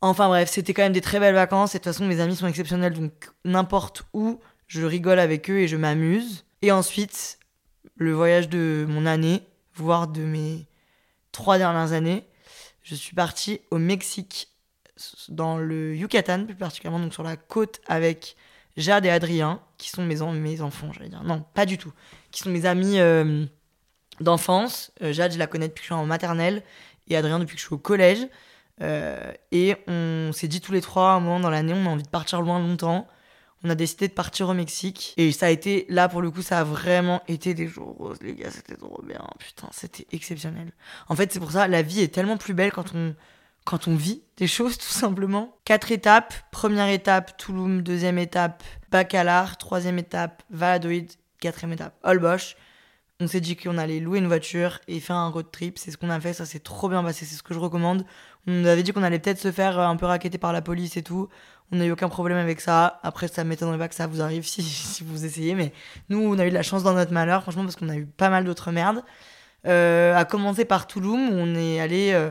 Enfin 0.00 0.28
bref, 0.28 0.48
c'était 0.48 0.72
quand 0.72 0.82
même 0.82 0.92
des 0.92 1.00
très 1.00 1.18
belles 1.18 1.34
vacances. 1.34 1.74
Et 1.74 1.78
de 1.78 1.82
toute 1.82 1.92
façon, 1.92 2.06
mes 2.06 2.20
amis 2.20 2.36
sont 2.36 2.46
exceptionnels. 2.46 2.94
Donc 2.94 3.30
n'importe 3.44 4.04
où, 4.14 4.40
je 4.68 4.82
rigole 4.82 5.18
avec 5.18 5.50
eux 5.50 5.58
et 5.58 5.68
je 5.68 5.76
m'amuse. 5.76 6.44
Et 6.62 6.70
ensuite, 6.70 7.40
le 7.96 8.12
voyage 8.12 8.48
de 8.48 8.86
mon 8.88 9.04
année, 9.04 9.42
voire 9.74 10.06
de 10.06 10.22
mes 10.22 10.66
trois 11.32 11.58
dernières 11.58 11.92
années, 11.92 12.24
je 12.82 12.94
suis 12.94 13.16
partie 13.16 13.60
au 13.72 13.78
Mexique, 13.78 14.48
dans 15.28 15.58
le 15.58 15.94
Yucatan 15.96 16.46
plus 16.46 16.54
particulièrement, 16.54 17.00
donc 17.00 17.12
sur 17.12 17.24
la 17.24 17.36
côte 17.36 17.80
avec 17.86 18.36
Jade 18.76 19.04
et 19.04 19.10
Adrien, 19.10 19.60
qui 19.76 19.90
sont 19.90 20.04
mes, 20.04 20.22
enfants, 20.62 20.92
j'allais 20.92 21.08
dire. 21.08 21.24
Non, 21.24 21.44
pas 21.52 21.66
du 21.66 21.78
tout. 21.78 21.92
Qui 22.30 22.44
sont 22.44 22.50
mes 22.50 22.64
amis 22.64 23.00
euh, 23.00 23.44
d'enfance. 24.20 24.92
Euh, 25.02 25.12
Jade, 25.12 25.32
je 25.32 25.38
la 25.38 25.46
connais 25.46 25.68
depuis 25.68 25.82
que 25.82 25.88
je 25.88 25.94
suis 25.94 26.00
en 26.00 26.06
maternelle, 26.06 26.62
et 27.08 27.16
Adrien 27.16 27.38
depuis 27.38 27.56
que 27.56 27.60
je 27.60 27.66
suis 27.66 27.74
au 27.74 27.78
collège. 27.78 28.26
Euh, 28.82 29.32
et 29.52 29.76
on 29.86 30.30
s'est 30.32 30.48
dit 30.48 30.60
tous 30.60 30.72
les 30.72 30.80
trois, 30.80 31.12
à 31.12 31.14
un 31.14 31.20
moment 31.20 31.40
dans 31.40 31.50
l'année, 31.50 31.74
on 31.74 31.86
a 31.86 31.88
envie 31.88 32.02
de 32.02 32.08
partir 32.08 32.40
loin 32.42 32.58
longtemps 32.58 33.06
on 33.64 33.70
a 33.70 33.74
décidé 33.74 34.08
de 34.08 34.12
partir 34.12 34.48
au 34.48 34.54
Mexique. 34.54 35.14
Et 35.16 35.32
ça 35.32 35.46
a 35.46 35.50
été, 35.50 35.86
là 35.88 36.08
pour 36.08 36.22
le 36.22 36.30
coup, 36.30 36.42
ça 36.42 36.60
a 36.60 36.64
vraiment 36.64 37.22
été 37.28 37.54
des 37.54 37.66
jours 37.66 37.96
roses, 37.98 38.18
les 38.22 38.34
gars, 38.34 38.50
c'était 38.50 38.76
trop 38.76 39.02
bien. 39.02 39.24
Putain, 39.38 39.68
c'était 39.72 40.06
exceptionnel. 40.12 40.72
En 41.08 41.16
fait, 41.16 41.32
c'est 41.32 41.40
pour 41.40 41.52
ça, 41.52 41.66
la 41.68 41.82
vie 41.82 42.00
est 42.00 42.14
tellement 42.14 42.36
plus 42.36 42.54
belle 42.54 42.72
quand 42.72 42.94
on, 42.94 43.14
quand 43.64 43.88
on 43.88 43.96
vit 43.96 44.22
des 44.36 44.46
choses, 44.46 44.78
tout 44.78 44.84
simplement. 44.84 45.56
Quatre 45.64 45.90
étapes. 45.90 46.34
Première 46.52 46.88
étape, 46.88 47.36
Touloum. 47.36 47.82
Deuxième 47.82 48.18
étape, 48.18 48.62
Bacalar. 48.90 49.56
Troisième 49.56 49.98
étape, 49.98 50.42
Valadoid. 50.50 51.06
Quatrième 51.40 51.72
étape, 51.72 51.94
Holbosch. 52.02 52.56
On 53.18 53.26
s'est 53.26 53.40
dit 53.40 53.56
qu'on 53.56 53.78
allait 53.78 53.98
louer 53.98 54.18
une 54.18 54.26
voiture 54.26 54.78
et 54.88 55.00
faire 55.00 55.16
un 55.16 55.28
road 55.28 55.46
trip. 55.50 55.78
C'est 55.78 55.90
ce 55.90 55.96
qu'on 55.96 56.10
a 56.10 56.20
fait. 56.20 56.34
Ça 56.34 56.44
s'est 56.44 56.58
trop 56.58 56.88
bien 56.88 57.02
passé. 57.02 57.24
C'est 57.24 57.36
ce 57.36 57.42
que 57.42 57.54
je 57.54 57.58
recommande. 57.58 58.04
On 58.46 58.64
avait 58.66 58.82
dit 58.82 58.92
qu'on 58.92 59.02
allait 59.02 59.18
peut-être 59.18 59.40
se 59.40 59.50
faire 59.50 59.78
un 59.78 59.96
peu 59.96 60.04
raqueter 60.06 60.36
par 60.38 60.52
la 60.52 60.60
police 60.60 60.96
et 60.98 61.02
tout. 61.02 61.28
On 61.72 61.76
n'a 61.76 61.86
eu 61.86 61.92
aucun 61.92 62.08
problème 62.08 62.38
avec 62.38 62.60
ça. 62.60 63.00
Après, 63.02 63.26
ça 63.28 63.42
m'étonnerait 63.42 63.78
pas 63.78 63.88
que 63.88 63.94
ça 63.94 64.06
vous 64.06 64.20
arrive 64.20 64.46
si, 64.46 64.62
si, 64.62 65.02
vous 65.02 65.24
essayez. 65.24 65.54
Mais 65.54 65.72
nous, 66.10 66.18
on 66.18 66.38
a 66.38 66.46
eu 66.46 66.50
de 66.50 66.54
la 66.54 66.62
chance 66.62 66.82
dans 66.82 66.92
notre 66.92 67.12
malheur, 67.12 67.42
franchement, 67.42 67.62
parce 67.62 67.76
qu'on 67.76 67.88
a 67.88 67.96
eu 67.96 68.06
pas 68.06 68.28
mal 68.28 68.44
d'autres 68.44 68.70
merdes. 68.70 69.02
Euh, 69.66 70.14
à 70.14 70.24
commencer 70.24 70.64
par 70.64 70.86
Touloum, 70.86 71.30
où 71.30 71.34
on 71.34 71.54
est 71.56 71.80
allé 71.80 72.12
euh, 72.12 72.30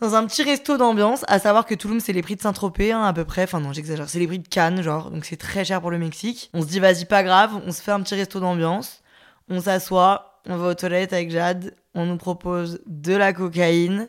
dans 0.00 0.16
un 0.16 0.26
petit 0.26 0.42
resto 0.42 0.76
d'ambiance. 0.76 1.24
À 1.28 1.38
savoir 1.38 1.64
que 1.64 1.74
Touloum, 1.74 2.00
c'est 2.00 2.12
les 2.12 2.22
prix 2.22 2.36
de 2.36 2.42
Saint-Tropez, 2.42 2.92
hein, 2.92 3.04
à 3.04 3.12
peu 3.12 3.24
près. 3.24 3.44
Enfin, 3.44 3.60
non, 3.60 3.72
j'exagère. 3.72 4.08
C'est 4.08 4.18
les 4.18 4.26
prix 4.26 4.40
de 4.40 4.48
Cannes, 4.48 4.82
genre. 4.82 5.10
Donc, 5.10 5.24
c'est 5.24 5.36
très 5.36 5.64
cher 5.64 5.80
pour 5.80 5.90
le 5.90 5.98
Mexique. 5.98 6.50
On 6.52 6.60
se 6.62 6.66
dit, 6.66 6.80
vas-y, 6.80 7.04
pas 7.04 7.22
grave. 7.22 7.52
On 7.64 7.72
se 7.72 7.80
fait 7.80 7.92
un 7.92 8.00
petit 8.02 8.16
resto 8.16 8.40
d'ambiance. 8.40 9.02
On 9.48 9.60
s'assoit. 9.60 10.40
on 10.46 10.56
va 10.56 10.68
aux 10.68 10.74
toilettes 10.74 11.12
avec 11.12 11.30
Jade, 11.30 11.74
on 11.94 12.06
nous 12.06 12.16
propose 12.16 12.80
de 12.86 13.14
la 13.14 13.32
cocaïne. 13.32 14.08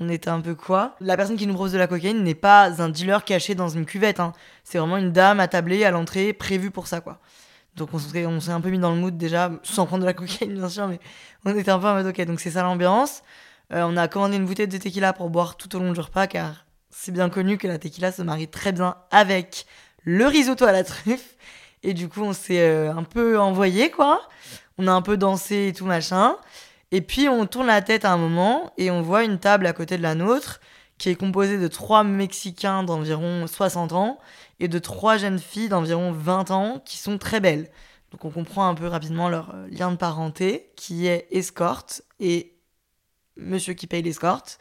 On 0.00 0.08
était 0.08 0.30
un 0.30 0.40
peu 0.40 0.54
quoi? 0.54 0.94
La 1.00 1.16
personne 1.16 1.36
qui 1.36 1.46
nous 1.46 1.54
propose 1.54 1.72
de 1.72 1.78
la 1.78 1.86
cocaïne 1.86 2.22
n'est 2.22 2.34
pas 2.34 2.80
un 2.80 2.88
dealer 2.88 3.24
caché 3.24 3.54
dans 3.54 3.68
une 3.68 3.84
cuvette. 3.84 4.20
Hein. 4.20 4.32
C'est 4.62 4.78
vraiment 4.78 4.96
une 4.96 5.12
dame 5.12 5.40
attablée 5.40 5.84
à 5.84 5.90
l'entrée, 5.90 6.32
prévue 6.32 6.70
pour 6.70 6.86
ça, 6.86 7.00
quoi. 7.00 7.18
Donc 7.78 7.90
on 7.94 7.98
s'est, 7.98 8.52
un 8.52 8.60
peu 8.60 8.70
mis 8.70 8.78
dans 8.78 8.92
le 8.92 9.00
mood 9.00 9.16
déjà, 9.16 9.50
sans 9.62 9.86
prendre 9.86 10.02
de 10.02 10.06
la 10.06 10.12
cocaïne 10.12 10.54
bien 10.54 10.68
sûr, 10.68 10.88
mais 10.88 10.98
on 11.44 11.56
était 11.56 11.70
un 11.70 11.78
peu 11.78 11.86
en 11.86 11.94
mode 11.94 12.06
ok, 12.06 12.20
donc 12.26 12.40
c'est 12.40 12.50
ça 12.50 12.62
l'ambiance. 12.62 13.22
Euh, 13.72 13.84
on 13.86 13.96
a 13.96 14.08
commandé 14.08 14.36
une 14.36 14.46
bouteille 14.46 14.68
de 14.68 14.78
tequila 14.78 15.12
pour 15.12 15.30
boire 15.30 15.56
tout 15.56 15.74
au 15.76 15.78
long 15.78 15.92
du 15.92 16.00
repas 16.00 16.26
car 16.26 16.66
c'est 16.90 17.12
bien 17.12 17.28
connu 17.28 17.56
que 17.56 17.68
la 17.68 17.78
tequila 17.78 18.10
se 18.10 18.22
marie 18.22 18.48
très 18.48 18.72
bien 18.72 18.96
avec 19.10 19.66
le 20.02 20.26
risotto 20.26 20.64
à 20.64 20.72
la 20.72 20.84
truffe. 20.84 21.36
Et 21.82 21.94
du 21.94 22.08
coup 22.08 22.22
on 22.22 22.32
s'est 22.32 22.60
euh, 22.60 22.92
un 22.92 23.04
peu 23.04 23.38
envoyé 23.38 23.90
quoi. 23.90 24.22
On 24.78 24.86
a 24.86 24.92
un 24.92 25.02
peu 25.02 25.16
dansé 25.16 25.68
et 25.68 25.72
tout 25.72 25.86
machin. 25.86 26.36
Et 26.90 27.00
puis 27.00 27.28
on 27.28 27.46
tourne 27.46 27.66
la 27.66 27.82
tête 27.82 28.04
à 28.04 28.12
un 28.12 28.16
moment 28.16 28.72
et 28.78 28.90
on 28.90 29.02
voit 29.02 29.24
une 29.24 29.38
table 29.38 29.66
à 29.66 29.72
côté 29.72 29.96
de 29.96 30.02
la 30.02 30.14
nôtre 30.14 30.60
qui 30.98 31.10
est 31.10 31.14
composée 31.14 31.58
de 31.58 31.68
trois 31.68 32.02
Mexicains 32.04 32.82
d'environ 32.82 33.46
60 33.46 33.92
ans 33.92 34.18
et 34.60 34.68
de 34.68 34.78
trois 34.78 35.16
jeunes 35.16 35.38
filles 35.38 35.68
d'environ 35.68 36.12
20 36.12 36.50
ans 36.50 36.82
qui 36.84 36.98
sont 36.98 37.18
très 37.18 37.40
belles. 37.40 37.70
Donc 38.10 38.24
on 38.24 38.30
comprend 38.30 38.68
un 38.68 38.74
peu 38.74 38.86
rapidement 38.86 39.28
leur 39.28 39.54
euh, 39.54 39.68
lien 39.70 39.90
de 39.90 39.96
parenté, 39.96 40.70
qui 40.76 41.06
est 41.06 41.28
escorte 41.30 42.02
et 42.20 42.54
monsieur 43.36 43.74
qui 43.74 43.86
paye 43.86 44.02
l'escorte. 44.02 44.58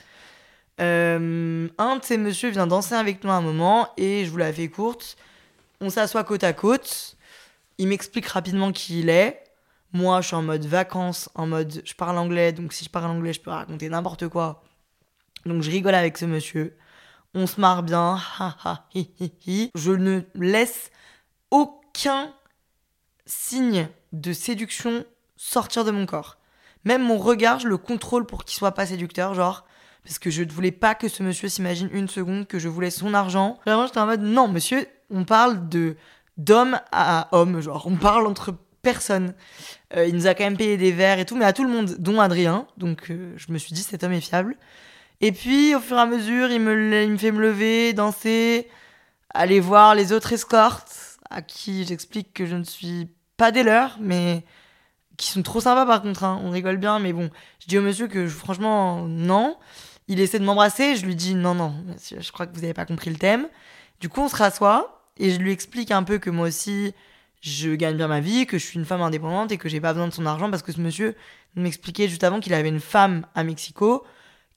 Euh, 0.80 1.68
un 1.78 1.96
de 1.96 2.04
ces 2.04 2.18
messieurs 2.18 2.50
vient 2.50 2.68
danser 2.68 2.94
avec 2.94 3.24
nous 3.24 3.32
un 3.32 3.42
moment 3.42 3.90
et 3.98 4.26
je 4.26 4.30
vous 4.30 4.38
la 4.38 4.54
fais 4.54 4.68
courte. 4.68 5.18
On 5.82 5.90
s'assoit 5.90 6.24
côte 6.24 6.44
à 6.44 6.54
côte. 6.54 7.18
Il 7.78 7.88
m'explique 7.88 8.28
rapidement 8.28 8.72
qui 8.72 9.00
il 9.00 9.10
est. 9.10 9.44
Moi, 9.94 10.22
je 10.22 10.28
suis 10.28 10.36
en 10.36 10.44
mode 10.44 10.66
vacances, 10.66 11.30
en 11.36 11.48
mode 11.48 11.82
je 11.86 11.94
parle 11.94 12.18
anglais, 12.18 12.52
donc 12.52 12.74
si 12.74 12.84
je 12.84 12.90
parle 12.90 13.10
anglais, 13.10 13.34
je 13.34 13.40
peux 13.40 13.52
raconter 13.52 13.88
n'importe 13.88 14.28
quoi. 14.28 14.64
Donc 15.46 15.62
je 15.62 15.72
rigole 15.72 15.96
avec 15.96 16.18
ce 16.18 16.26
monsieur 16.26 16.78
on 17.38 17.48
se 17.48 17.62
marre 17.62 17.84
bien, 17.84 18.20
Je 19.76 19.92
ne 19.92 20.22
laisse 20.36 20.92
aucun 21.52 22.34
signe 23.26 23.88
de 24.12 24.34
séduction 24.34 25.06
sortir 25.36 25.86
de 25.86 25.92
mon 25.92 26.06
corps. 26.06 26.38
Même 26.84 27.04
mon 27.04 27.18
regard, 27.18 27.60
je 27.60 27.68
le 27.68 27.78
contrôle 27.78 28.26
pour 28.26 28.46
qu'il 28.46 28.58
soit 28.58 28.72
pas 28.72 28.86
séducteur, 28.86 29.34
genre, 29.34 29.66
parce 30.04 30.20
que 30.20 30.30
je 30.30 30.44
ne 30.44 30.52
voulais 30.52 30.72
pas 30.72 30.96
que 30.96 31.10
ce 31.10 31.22
monsieur 31.22 31.50
s'imagine 31.50 31.90
une 31.92 32.08
seconde 32.08 32.48
que 32.48 32.60
je 32.60 32.70
voulais 32.70 32.92
son 32.92 33.14
argent. 33.14 33.60
Vraiment, 33.66 33.86
j'étais 33.86 34.00
en 34.00 34.06
mode, 34.06 34.22
non, 34.22 34.48
monsieur, 34.48 34.88
on 35.10 35.24
parle 35.24 35.70
de 35.70 35.96
d'homme 36.38 36.80
à 36.92 37.30
homme, 37.32 37.62
genre, 37.62 37.88
on 37.88 37.96
parle 37.96 38.28
entre 38.28 38.54
personnes. 38.82 39.34
Euh, 39.96 40.06
il 40.06 40.16
nous 40.16 40.28
a 40.28 40.34
quand 40.34 40.44
même 40.44 40.58
payé 40.58 40.78
des 40.78 40.92
verres 40.92 41.20
et 41.20 41.26
tout, 41.26 41.36
mais 41.36 41.46
à 41.46 41.54
tout 41.54 41.64
le 41.64 41.70
monde, 41.70 41.96
dont 42.00 42.22
Adrien. 42.22 42.68
Donc, 42.78 43.10
euh, 43.10 43.34
je 43.36 43.52
me 43.52 43.58
suis 43.58 43.74
dit, 43.74 43.82
cet 43.82 44.04
homme 44.04 44.14
est 44.14 44.22
fiable. 44.22 44.56
Et 45.20 45.32
puis, 45.32 45.76
au 45.76 45.80
fur 45.80 45.98
et 45.98 46.02
à 46.02 46.06
mesure, 46.06 46.52
il 46.52 46.62
me, 46.62 47.04
il 47.04 47.12
me 47.12 47.18
fait 47.18 47.32
me 47.32 47.42
lever, 47.42 47.94
danser, 47.94 48.70
aller 49.34 49.60
voir 49.60 49.96
les 49.96 50.14
autres 50.14 50.32
escortes, 50.32 51.18
à 51.30 51.42
qui 51.42 51.86
j'explique 51.86 52.34
que 52.34 52.46
je 52.46 52.56
ne 52.56 52.64
suis 52.64 53.10
pas 53.36 53.52
des 53.52 53.64
leurs, 53.64 53.98
mais 54.00 54.46
qui 55.18 55.32
sont 55.32 55.42
trop 55.42 55.60
sympas 55.60 55.86
par 55.86 56.02
contre. 56.02 56.24
Hein. 56.24 56.40
On 56.44 56.52
rigole 56.52 56.78
bien, 56.78 57.00
mais 57.00 57.14
bon, 57.14 57.30
je 57.60 57.68
dis 57.68 57.78
au 57.78 57.82
monsieur 57.82 58.08
que 58.08 58.28
franchement, 58.28 59.06
non. 59.08 59.58
Il 60.08 60.22
essaie 60.22 60.40
de 60.40 60.46
m'embrasser, 60.46 60.96
je 60.96 61.06
lui 61.06 61.16
dis 61.16 61.36
non, 61.36 61.54
non, 61.54 61.74
monsieur, 61.86 62.22
je 62.22 62.32
crois 62.32 62.48
que 62.48 62.56
vous 62.56 62.62
n'avez 62.62 62.74
pas 62.74 62.86
compris 62.86 63.10
le 63.10 63.18
thème. 63.18 63.50
Du 64.00 64.08
coup, 64.08 64.22
on 64.22 64.30
se 64.30 64.38
rassoit 64.38 64.97
et 65.20 65.32
je 65.32 65.40
lui 65.40 65.52
explique 65.52 65.92
un 65.92 66.04
peu 66.04 66.18
que 66.18 66.30
moi 66.30 66.48
aussi, 66.48 66.94
je 67.42 67.72
gagne 67.76 67.98
bien 67.98 68.08
ma 68.08 68.20
vie, 68.20 68.46
que 68.46 68.58
je 68.58 68.66
suis 68.66 68.80
une 68.80 68.86
femme 68.86 69.02
indépendante 69.02 69.52
et 69.52 69.58
que 69.58 69.70
j'ai 69.70 69.82
pas 69.82 69.94
besoin 69.94 70.08
de 70.08 70.14
son 70.14 70.26
argent 70.26 70.50
parce 70.50 70.64
que 70.64 70.72
ce 70.72 70.82
monsieur 70.82 71.16
m'expliquait 71.56 72.08
juste 72.08 72.24
avant 72.24 72.40
qu'il 72.40 72.54
avait 72.54 72.70
une 72.70 72.80
femme 72.80 73.26
à 73.36 73.44
Mexico 73.44 74.04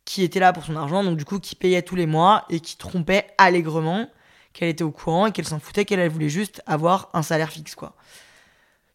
qui 0.05 0.23
était 0.23 0.40
là 0.40 0.53
pour 0.53 0.64
son 0.64 0.77
argent, 0.77 1.05
donc 1.05 1.16
du 1.16 1.25
coup 1.25 1.38
qui 1.38 1.55
payait 1.55 1.83
tous 1.83 1.94
les 1.96 2.07
mois 2.07 2.44
et 2.51 2.61
qui 2.61 2.77
trompait 2.77 3.29
allègrement, 3.38 4.09
qu'elle 4.53 4.68
était 4.68 4.85
au 4.85 4.90
courant 4.90 5.27
et 5.27 5.33
qu'elle 5.33 5.46
s'en 5.46 5.61
foutait, 5.61 5.85
qu'elle 5.85 6.09
voulait 6.09 6.29
juste 6.29 6.62
avoir 6.66 7.11
un 7.14 7.23
salaire 7.23 7.51
fixe, 7.51 7.75
quoi. 7.75 7.94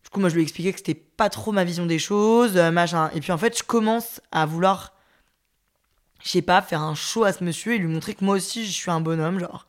Du 0.04 0.10
coup, 0.10 0.20
moi, 0.20 0.30
je 0.30 0.36
lui 0.36 0.42
ai 0.42 0.44
expliqué 0.44 0.72
que 0.72 0.78
c'était 0.80 0.94
pas 0.94 1.30
trop 1.30 1.52
ma 1.52 1.64
vision 1.64 1.86
des 1.86 2.00
choses, 2.00 2.58
euh, 2.58 2.72
machin. 2.72 3.10
Et 3.16 3.22
puis, 3.22 3.32
en 3.32 3.38
fait, 3.38 3.58
je 3.58 3.64
commence 3.64 4.22
à 4.32 4.46
vouloir, 4.46 4.94
je 6.24 6.30
sais 6.30 6.42
pas, 6.42 6.62
faire 6.62 6.82
un 6.82 6.96
show 6.96 7.24
à 7.24 7.34
ce 7.34 7.44
monsieur 7.44 7.74
et 7.74 7.78
lui 7.78 7.88
montrer 7.88 8.14
que 8.14 8.24
moi 8.24 8.36
aussi, 8.36 8.66
je 8.66 8.72
suis 8.72 8.92
un 8.92 9.02
bonhomme, 9.02 9.40
genre. 9.40 9.68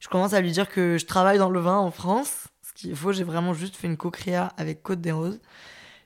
Je 0.00 0.08
commence 0.08 0.32
à 0.32 0.40
lui 0.40 0.52
dire 0.52 0.68
que 0.68 0.96
je 0.98 1.06
travaille 1.06 1.38
dans 1.38 1.50
le 1.50 1.60
vin 1.60 1.78
en 1.78 1.90
France. 1.90 2.48
Ce 2.62 2.72
qu'il 2.72 2.94
faut, 2.94 3.12
j'ai 3.12 3.24
vraiment 3.24 3.54
juste 3.54 3.76
fait 3.76 3.86
une 3.86 3.96
co-créa 3.96 4.52
avec 4.56 4.82
Côte 4.82 5.00
des 5.00 5.12
Roses 5.12 5.40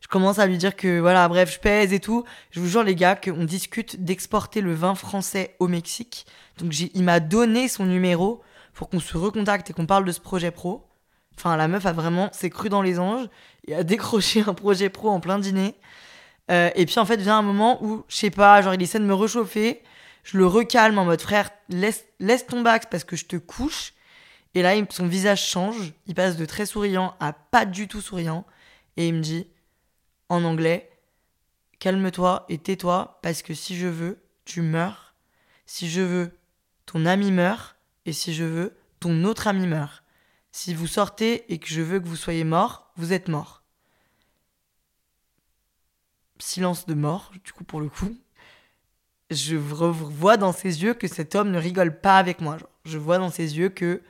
je 0.02 0.08
commence 0.08 0.40
à 0.40 0.46
lui 0.46 0.58
dire 0.58 0.74
que 0.74 0.98
voilà, 0.98 1.28
bref, 1.28 1.54
je 1.54 1.60
pèse 1.60 1.92
et 1.92 2.00
tout. 2.00 2.24
Je 2.50 2.60
vous 2.60 2.66
jure 2.66 2.82
les 2.82 2.96
gars 2.96 3.14
qu'on 3.14 3.44
discute 3.44 4.02
d'exporter 4.02 4.60
le 4.60 4.74
vin 4.74 4.96
français 4.96 5.54
au 5.60 5.68
Mexique. 5.68 6.26
Donc 6.58 6.76
il 6.78 7.04
m'a 7.04 7.20
donné 7.20 7.68
son 7.68 7.86
numéro 7.86 8.42
pour 8.74 8.88
qu'on 8.88 8.98
se 8.98 9.16
recontacte 9.16 9.70
et 9.70 9.72
qu'on 9.72 9.86
parle 9.86 10.04
de 10.04 10.10
ce 10.10 10.20
projet 10.20 10.50
pro. 10.50 10.88
Enfin, 11.38 11.56
la 11.56 11.68
meuf 11.68 11.86
a 11.86 11.92
vraiment 11.92 12.30
s'est 12.32 12.50
cru 12.50 12.68
dans 12.68 12.82
les 12.82 12.98
anges 12.98 13.28
et 13.68 13.76
a 13.76 13.84
décroché 13.84 14.42
un 14.44 14.54
projet 14.54 14.88
pro 14.88 15.08
en 15.08 15.20
plein 15.20 15.38
dîner. 15.38 15.76
Euh, 16.50 16.70
et 16.74 16.84
puis 16.84 16.98
en 16.98 17.06
fait 17.06 17.20
vient 17.20 17.38
un 17.38 17.42
moment 17.42 17.82
où 17.84 18.02
je 18.08 18.16
sais 18.16 18.30
pas, 18.30 18.60
genre 18.60 18.74
il 18.74 18.82
essaie 18.82 18.98
de 18.98 19.04
me 19.04 19.14
réchauffer. 19.14 19.82
Je 20.22 20.38
le 20.38 20.46
recalme 20.46 20.98
en 20.98 21.04
mode 21.04 21.20
frère, 21.20 21.50
laisse, 21.68 22.04
laisse 22.20 22.46
ton 22.46 22.62
bac 22.62 22.90
parce 22.90 23.04
que 23.04 23.16
je 23.16 23.24
te 23.24 23.36
couche. 23.36 23.92
Et 24.54 24.62
là, 24.62 24.74
son 24.90 25.06
visage 25.06 25.44
change. 25.44 25.92
Il 26.06 26.14
passe 26.14 26.36
de 26.36 26.44
très 26.44 26.66
souriant 26.66 27.16
à 27.20 27.32
pas 27.32 27.64
du 27.64 27.88
tout 27.88 28.00
souriant. 28.00 28.46
Et 28.96 29.08
il 29.08 29.14
me 29.14 29.20
dit 29.20 29.46
en 30.28 30.44
anglais, 30.44 30.90
calme-toi 31.78 32.46
et 32.48 32.58
tais-toi 32.58 33.18
parce 33.22 33.42
que 33.42 33.54
si 33.54 33.76
je 33.76 33.88
veux, 33.88 34.22
tu 34.44 34.62
meurs. 34.62 35.14
Si 35.66 35.88
je 35.88 36.00
veux, 36.00 36.38
ton 36.86 37.06
ami 37.06 37.32
meurt. 37.32 37.76
Et 38.06 38.12
si 38.12 38.34
je 38.34 38.44
veux, 38.44 38.76
ton 39.00 39.24
autre 39.24 39.46
ami 39.46 39.66
meurt. 39.66 40.02
Si 40.52 40.74
vous 40.74 40.86
sortez 40.86 41.52
et 41.52 41.58
que 41.58 41.68
je 41.68 41.80
veux 41.80 41.98
que 41.98 42.06
vous 42.06 42.16
soyez 42.16 42.44
mort, 42.44 42.92
vous 42.96 43.12
êtes 43.12 43.28
mort. 43.28 43.62
Silence 46.38 46.86
de 46.86 46.94
mort, 46.94 47.30
du 47.44 47.52
coup, 47.52 47.64
pour 47.64 47.80
le 47.80 47.88
coup. 47.88 48.16
Je 49.32 49.56
vois 49.56 50.36
dans 50.36 50.52
ses 50.52 50.82
yeux 50.82 50.94
que 50.94 51.08
cet 51.08 51.34
homme 51.34 51.50
ne 51.50 51.58
rigole 51.58 51.98
pas 51.98 52.18
avec 52.18 52.40
moi. 52.40 52.58
Je 52.84 52.98
vois 52.98 53.18
dans 53.18 53.30
ses 53.30 53.58
yeux 53.58 53.68
que 53.68 54.02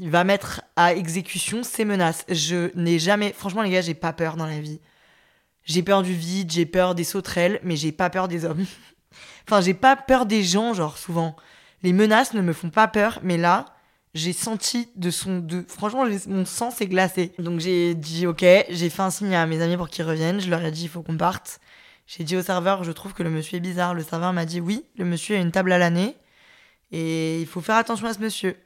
il 0.00 0.10
va 0.10 0.24
mettre 0.24 0.62
à 0.76 0.94
exécution 0.94 1.62
ses 1.62 1.84
menaces. 1.84 2.24
Je 2.28 2.70
n'ai 2.76 2.98
jamais, 2.98 3.32
franchement 3.32 3.62
les 3.62 3.70
gars, 3.70 3.80
j'ai 3.80 3.94
pas 3.94 4.12
peur 4.12 4.36
dans 4.36 4.46
la 4.46 4.60
vie. 4.60 4.80
J'ai 5.64 5.82
peur 5.82 6.02
du 6.02 6.14
vide, 6.14 6.52
j'ai 6.52 6.66
peur 6.66 6.94
des 6.94 7.04
sauterelles, 7.04 7.58
mais 7.62 7.76
j'ai 7.76 7.92
pas 7.92 8.10
peur 8.10 8.28
des 8.28 8.44
hommes. 8.44 8.64
enfin, 9.48 9.60
j'ai 9.60 9.74
pas 9.74 9.96
peur 9.96 10.26
des 10.26 10.44
gens, 10.44 10.74
genre 10.74 10.98
souvent. 10.98 11.34
Les 11.82 11.92
menaces 11.92 12.34
ne 12.34 12.40
me 12.42 12.52
font 12.52 12.70
pas 12.70 12.86
peur, 12.86 13.18
mais 13.22 13.36
là, 13.36 13.66
j'ai 14.14 14.32
senti 14.32 14.88
de 14.96 15.10
son, 15.10 15.38
de, 15.40 15.64
franchement, 15.66 16.06
mon 16.28 16.44
sang 16.44 16.70
s'est 16.70 16.86
glacé. 16.86 17.32
Donc 17.38 17.60
j'ai 17.60 17.94
dit 17.94 18.26
ok, 18.26 18.44
j'ai 18.68 18.90
fait 18.90 19.02
un 19.02 19.10
signe 19.10 19.34
à 19.34 19.46
mes 19.46 19.60
amis 19.60 19.76
pour 19.76 19.88
qu'ils 19.88 20.04
reviennent. 20.04 20.40
Je 20.40 20.50
leur 20.50 20.64
ai 20.64 20.70
dit 20.70 20.84
il 20.84 20.88
faut 20.88 21.02
qu'on 21.02 21.16
parte. 21.16 21.60
J'ai 22.06 22.24
dit 22.24 22.36
au 22.36 22.42
serveur, 22.42 22.84
je 22.84 22.92
trouve 22.92 23.14
que 23.14 23.22
le 23.22 23.30
monsieur 23.30 23.56
est 23.56 23.60
bizarre. 23.60 23.94
Le 23.94 24.02
serveur 24.02 24.32
m'a 24.32 24.44
dit 24.44 24.60
oui, 24.60 24.84
le 24.96 25.04
monsieur 25.04 25.36
a 25.36 25.38
une 25.40 25.52
table 25.52 25.72
à 25.72 25.78
l'année 25.78 26.16
et 26.92 27.40
il 27.40 27.46
faut 27.46 27.60
faire 27.60 27.76
attention 27.76 28.06
à 28.06 28.14
ce 28.14 28.20
monsieur. 28.20 28.56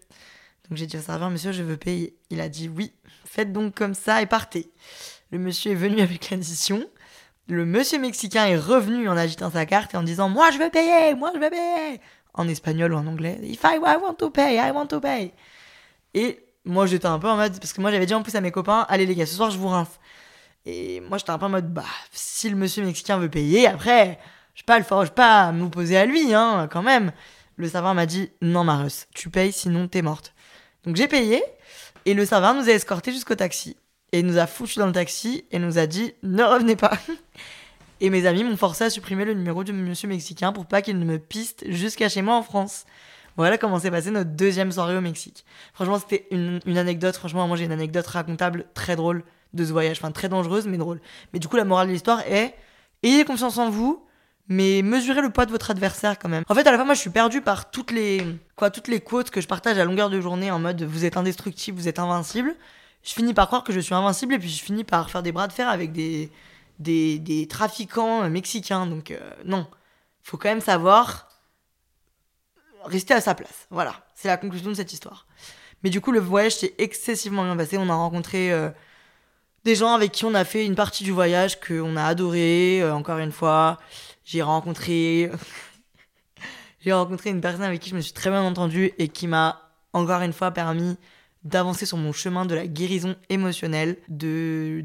Donc 0.69 0.77
j'ai 0.77 0.87
dit 0.87 0.97
au 0.97 1.01
serveur, 1.01 1.31
monsieur, 1.31 1.53
je 1.53 1.63
veux 1.63 1.77
payer. 1.77 2.17
Il 2.31 2.41
a 2.41 2.49
dit 2.49 2.69
oui, 2.69 2.93
faites 3.25 3.53
donc 3.53 3.75
comme 3.75 3.95
ça 3.95 4.21
et 4.23 4.27
partez. 4.27 4.71
Le 5.31 5.39
monsieur 5.39 5.73
est 5.73 5.77
venu 5.77 6.01
avec 6.01 6.31
l'addition. 6.31 6.85
Le 7.49 7.65
monsieur 7.65 7.99
mexicain 7.99 8.47
est 8.47 8.59
revenu 8.59 9.09
en 9.09 9.17
agitant 9.17 9.51
sa 9.51 9.65
carte 9.65 9.95
et 9.95 9.97
en 9.97 10.03
disant 10.03 10.29
Moi 10.29 10.51
je 10.51 10.59
veux 10.59 10.69
payer, 10.69 11.15
moi 11.15 11.31
je 11.35 11.41
veux 11.41 11.49
payer 11.49 12.01
En 12.35 12.47
espagnol 12.49 12.93
ou 12.93 12.97
en 12.97 13.07
anglais. 13.07 13.39
If 13.43 13.63
I, 13.65 13.79
want 13.79 14.15
to 14.15 14.31
pay, 14.31 14.57
I 14.57 14.71
want 14.71 14.89
to 14.89 15.01
pay. 15.01 15.33
Et 16.13 16.45
moi 16.65 16.87
j'étais 16.87 17.07
un 17.07 17.19
peu 17.19 17.29
en 17.29 17.37
mode. 17.37 17.59
Parce 17.59 17.73
que 17.73 17.81
moi 17.81 17.91
j'avais 17.91 18.05
dit 18.05 18.15
en 18.15 18.23
plus 18.23 18.35
à 18.35 18.43
mes 18.43 18.51
copains 18.51 18.85
Allez 18.91 19.07
les 19.07 19.15
gars, 19.15 19.27
ce 19.27 19.35
soir 19.35 19.51
je 19.51 19.59
vous 19.59 19.69
rince. 19.69 19.99
Et 20.71 21.01
moi 21.01 21.17
j'étais 21.17 21.31
un 21.31 21.39
peu 21.39 21.47
en 21.47 21.49
mode 21.49 21.73
Bah, 21.73 21.85
si 22.13 22.51
le 22.51 22.57
monsieur 22.57 22.85
mexicain 22.85 23.17
veut 23.17 23.31
payer, 23.31 23.67
après, 23.67 24.19
je 24.55 24.63
pas, 24.65 24.79
le, 24.79 24.85
pas 25.09 25.51
m'opposer 25.51 25.97
à 25.97 26.05
lui, 26.05 26.35
hein, 26.35 26.69
quand 26.71 26.83
même. 26.83 27.13
Le 27.57 27.69
serveur 27.69 27.95
m'a 27.95 28.05
dit 28.05 28.31
Non, 28.43 28.65
Marus, 28.65 29.07
tu 29.15 29.31
payes 29.31 29.51
sinon 29.51 29.89
t'es 29.89 30.03
morte. 30.03 30.35
Donc 30.85 30.97
j'ai 30.97 31.09
payé 31.09 31.43
et 32.05 32.13
le 32.13 32.27
serveur 32.27 32.55
nous 32.55 32.69
a 32.69 32.73
escortés 32.73 33.13
jusqu'au 33.13 33.35
taxi. 33.35 33.79
Et 34.13 34.21
il 34.21 34.27
nous 34.27 34.37
a 34.37 34.47
foutu 34.47 34.79
dans 34.79 34.87
le 34.87 34.93
taxi 34.93 35.47
et 35.53 35.59
nous 35.59 35.79
a 35.79 35.87
dit 35.87 36.13
ne 36.23 36.43
revenez 36.43 36.77
pas. 36.77 36.93
et 38.03 38.11
mes 38.11 38.27
amis 38.27 38.45
m'ont 38.45 38.59
forcé 38.59 38.85
à 38.85 38.91
supprimer 38.91 39.25
le 39.25 39.33
numéro 39.33 39.65
du 39.65 39.73
monsieur 39.73 40.07
mexicain 40.07 40.53
pour 40.53 40.67
pas 40.67 40.83
qu'il 40.83 40.99
ne 40.99 41.05
me 41.07 41.19
piste 41.19 41.65
jusqu'à 41.71 42.11
chez 42.11 42.21
moi 42.21 42.37
en 42.37 42.43
France. 42.43 42.85
Voilà 43.39 43.57
comment 43.57 43.79
s'est 43.79 43.91
passée 43.91 44.11
notre 44.11 44.33
deuxième 44.33 44.71
soirée 44.71 44.99
au 44.99 45.01
Mexique. 45.01 45.47
Franchement, 45.73 45.99
c'était 45.99 46.27
une, 46.31 46.61
une, 46.67 46.77
anecdote. 46.77 47.17
Franchement, 47.17 47.49
moi 47.49 47.57
j'ai 47.57 47.65
une 47.65 47.73
anecdote 47.73 48.07
racontable 48.07 48.67
très 48.75 48.95
drôle 48.95 49.25
de 49.55 49.65
ce 49.65 49.73
voyage. 49.73 49.99
Enfin, 49.99 50.13
très 50.13 50.29
dangereuse, 50.29 50.67
mais 50.67 50.79
drôle. 50.79 51.01
Mais 51.33 51.39
du 51.39 51.49
coup, 51.49 51.57
la 51.57 51.65
morale 51.65 51.89
de 51.89 51.93
l'histoire 51.93 52.21
est 52.27 52.55
ayez 53.03 53.25
confiance 53.25 53.59
en 53.59 53.71
vous, 53.71 54.05
mais 54.49 54.83
mesurez 54.83 55.21
le 55.21 55.31
poids 55.31 55.47
de 55.47 55.51
votre 55.51 55.71
adversaire 55.71 56.19
quand 56.19 56.29
même. 56.29 56.45
En 56.49 56.55
fait, 56.55 56.67
à 56.67 56.73
la 56.73 56.79
fin, 56.79 56.85
moi, 56.85 56.95
je 56.95 57.01
suis 57.01 57.11
perdu 57.11 57.41
par 57.41 57.71
toutes 57.71 57.91
les, 57.91 58.25
quoi, 58.57 58.71
toutes 58.71 58.89
les 58.89 59.01
quotes 59.01 59.31
que 59.31 59.41
je 59.41 59.47
partage 59.47 59.79
à 59.79 59.85
longueur 59.85 60.11
de 60.11 60.21
journée 60.21 60.51
en 60.51 60.59
mode 60.59 60.83
vous 60.83 61.05
êtes 61.05 61.17
indestructible, 61.17 61.79
vous 61.79 61.89
êtes 61.89 61.99
invincible. 61.99 62.55
Je 63.03 63.13
finis 63.13 63.35
par 63.35 63.47
croire 63.47 63.63
que 63.65 63.73
je 63.73 63.81
suis 63.81 63.95
invincible 63.95 64.35
et 64.35 64.39
puis 64.39 64.49
je 64.49 64.63
finis 64.63 64.85
par 64.85 65.11
faire 65.11 65.23
des 65.23 65.33
bras 65.33 65.47
de 65.47 65.53
fer 65.53 65.69
avec 65.69 65.93
des, 65.93 66.31
des, 66.79 67.19
des 67.19 67.47
trafiquants 67.47 68.29
mexicains. 68.29 68.87
Donc 68.87 69.11
euh, 69.11 69.19
non, 69.45 69.67
faut 70.23 70.37
quand 70.37 70.49
même 70.49 70.61
savoir 70.61 71.29
rester 72.85 73.15
à 73.15 73.21
sa 73.21 73.35
place. 73.35 73.67
Voilà, 73.71 73.95
c'est 74.15 74.29
la 74.29 74.37
conclusion 74.37 74.71
de 74.71 74.75
cette 74.75 74.93
histoire. 74.93 75.27
Mais 75.83 75.91
du 75.91 76.01
coup, 76.01 76.11
le 76.11 76.21
voyage 76.21 76.57
s'est 76.57 76.75
excessivement 76.79 77.45
bien 77.45 77.57
passé. 77.57 77.79
On 77.79 77.89
a 77.89 77.95
rencontré 77.95 78.53
euh, 78.53 78.71
des 79.69 79.75
gens 79.75 79.93
avec 79.93 80.13
qui 80.13 80.25
on 80.25 80.33
a 80.33 80.47
fait 80.47 80.65
une 80.65 80.75
partie 80.75 81.05
du 81.05 81.13
voyage 81.13 81.61
qu'on 81.61 81.95
a 81.97 82.05
adoré. 82.05 82.81
Euh, 82.81 82.95
encore 82.95 83.19
une 83.19 83.33
fois, 83.33 83.77
j'ai 84.25 84.41
rencontré... 84.41 85.31
j'ai 86.81 86.93
rencontré 86.95 87.29
une 87.29 87.43
personne 87.43 87.65
avec 87.65 87.81
qui 87.81 87.91
je 87.91 87.95
me 87.95 88.01
suis 88.01 88.15
très 88.15 88.31
bien 88.31 88.41
entendue 88.41 88.93
et 88.97 89.09
qui 89.09 89.27
m'a 89.27 89.61
encore 89.93 90.23
une 90.23 90.33
fois 90.33 90.53
permis 90.53 90.97
d'avancer 91.45 91.85
sur 91.85 91.99
mon 91.99 92.15
chemin 92.15 92.47
de 92.47 92.55
la 92.55 92.67
guérison 92.67 93.15
émotionnelle, 93.29 93.99
de, 94.09 94.83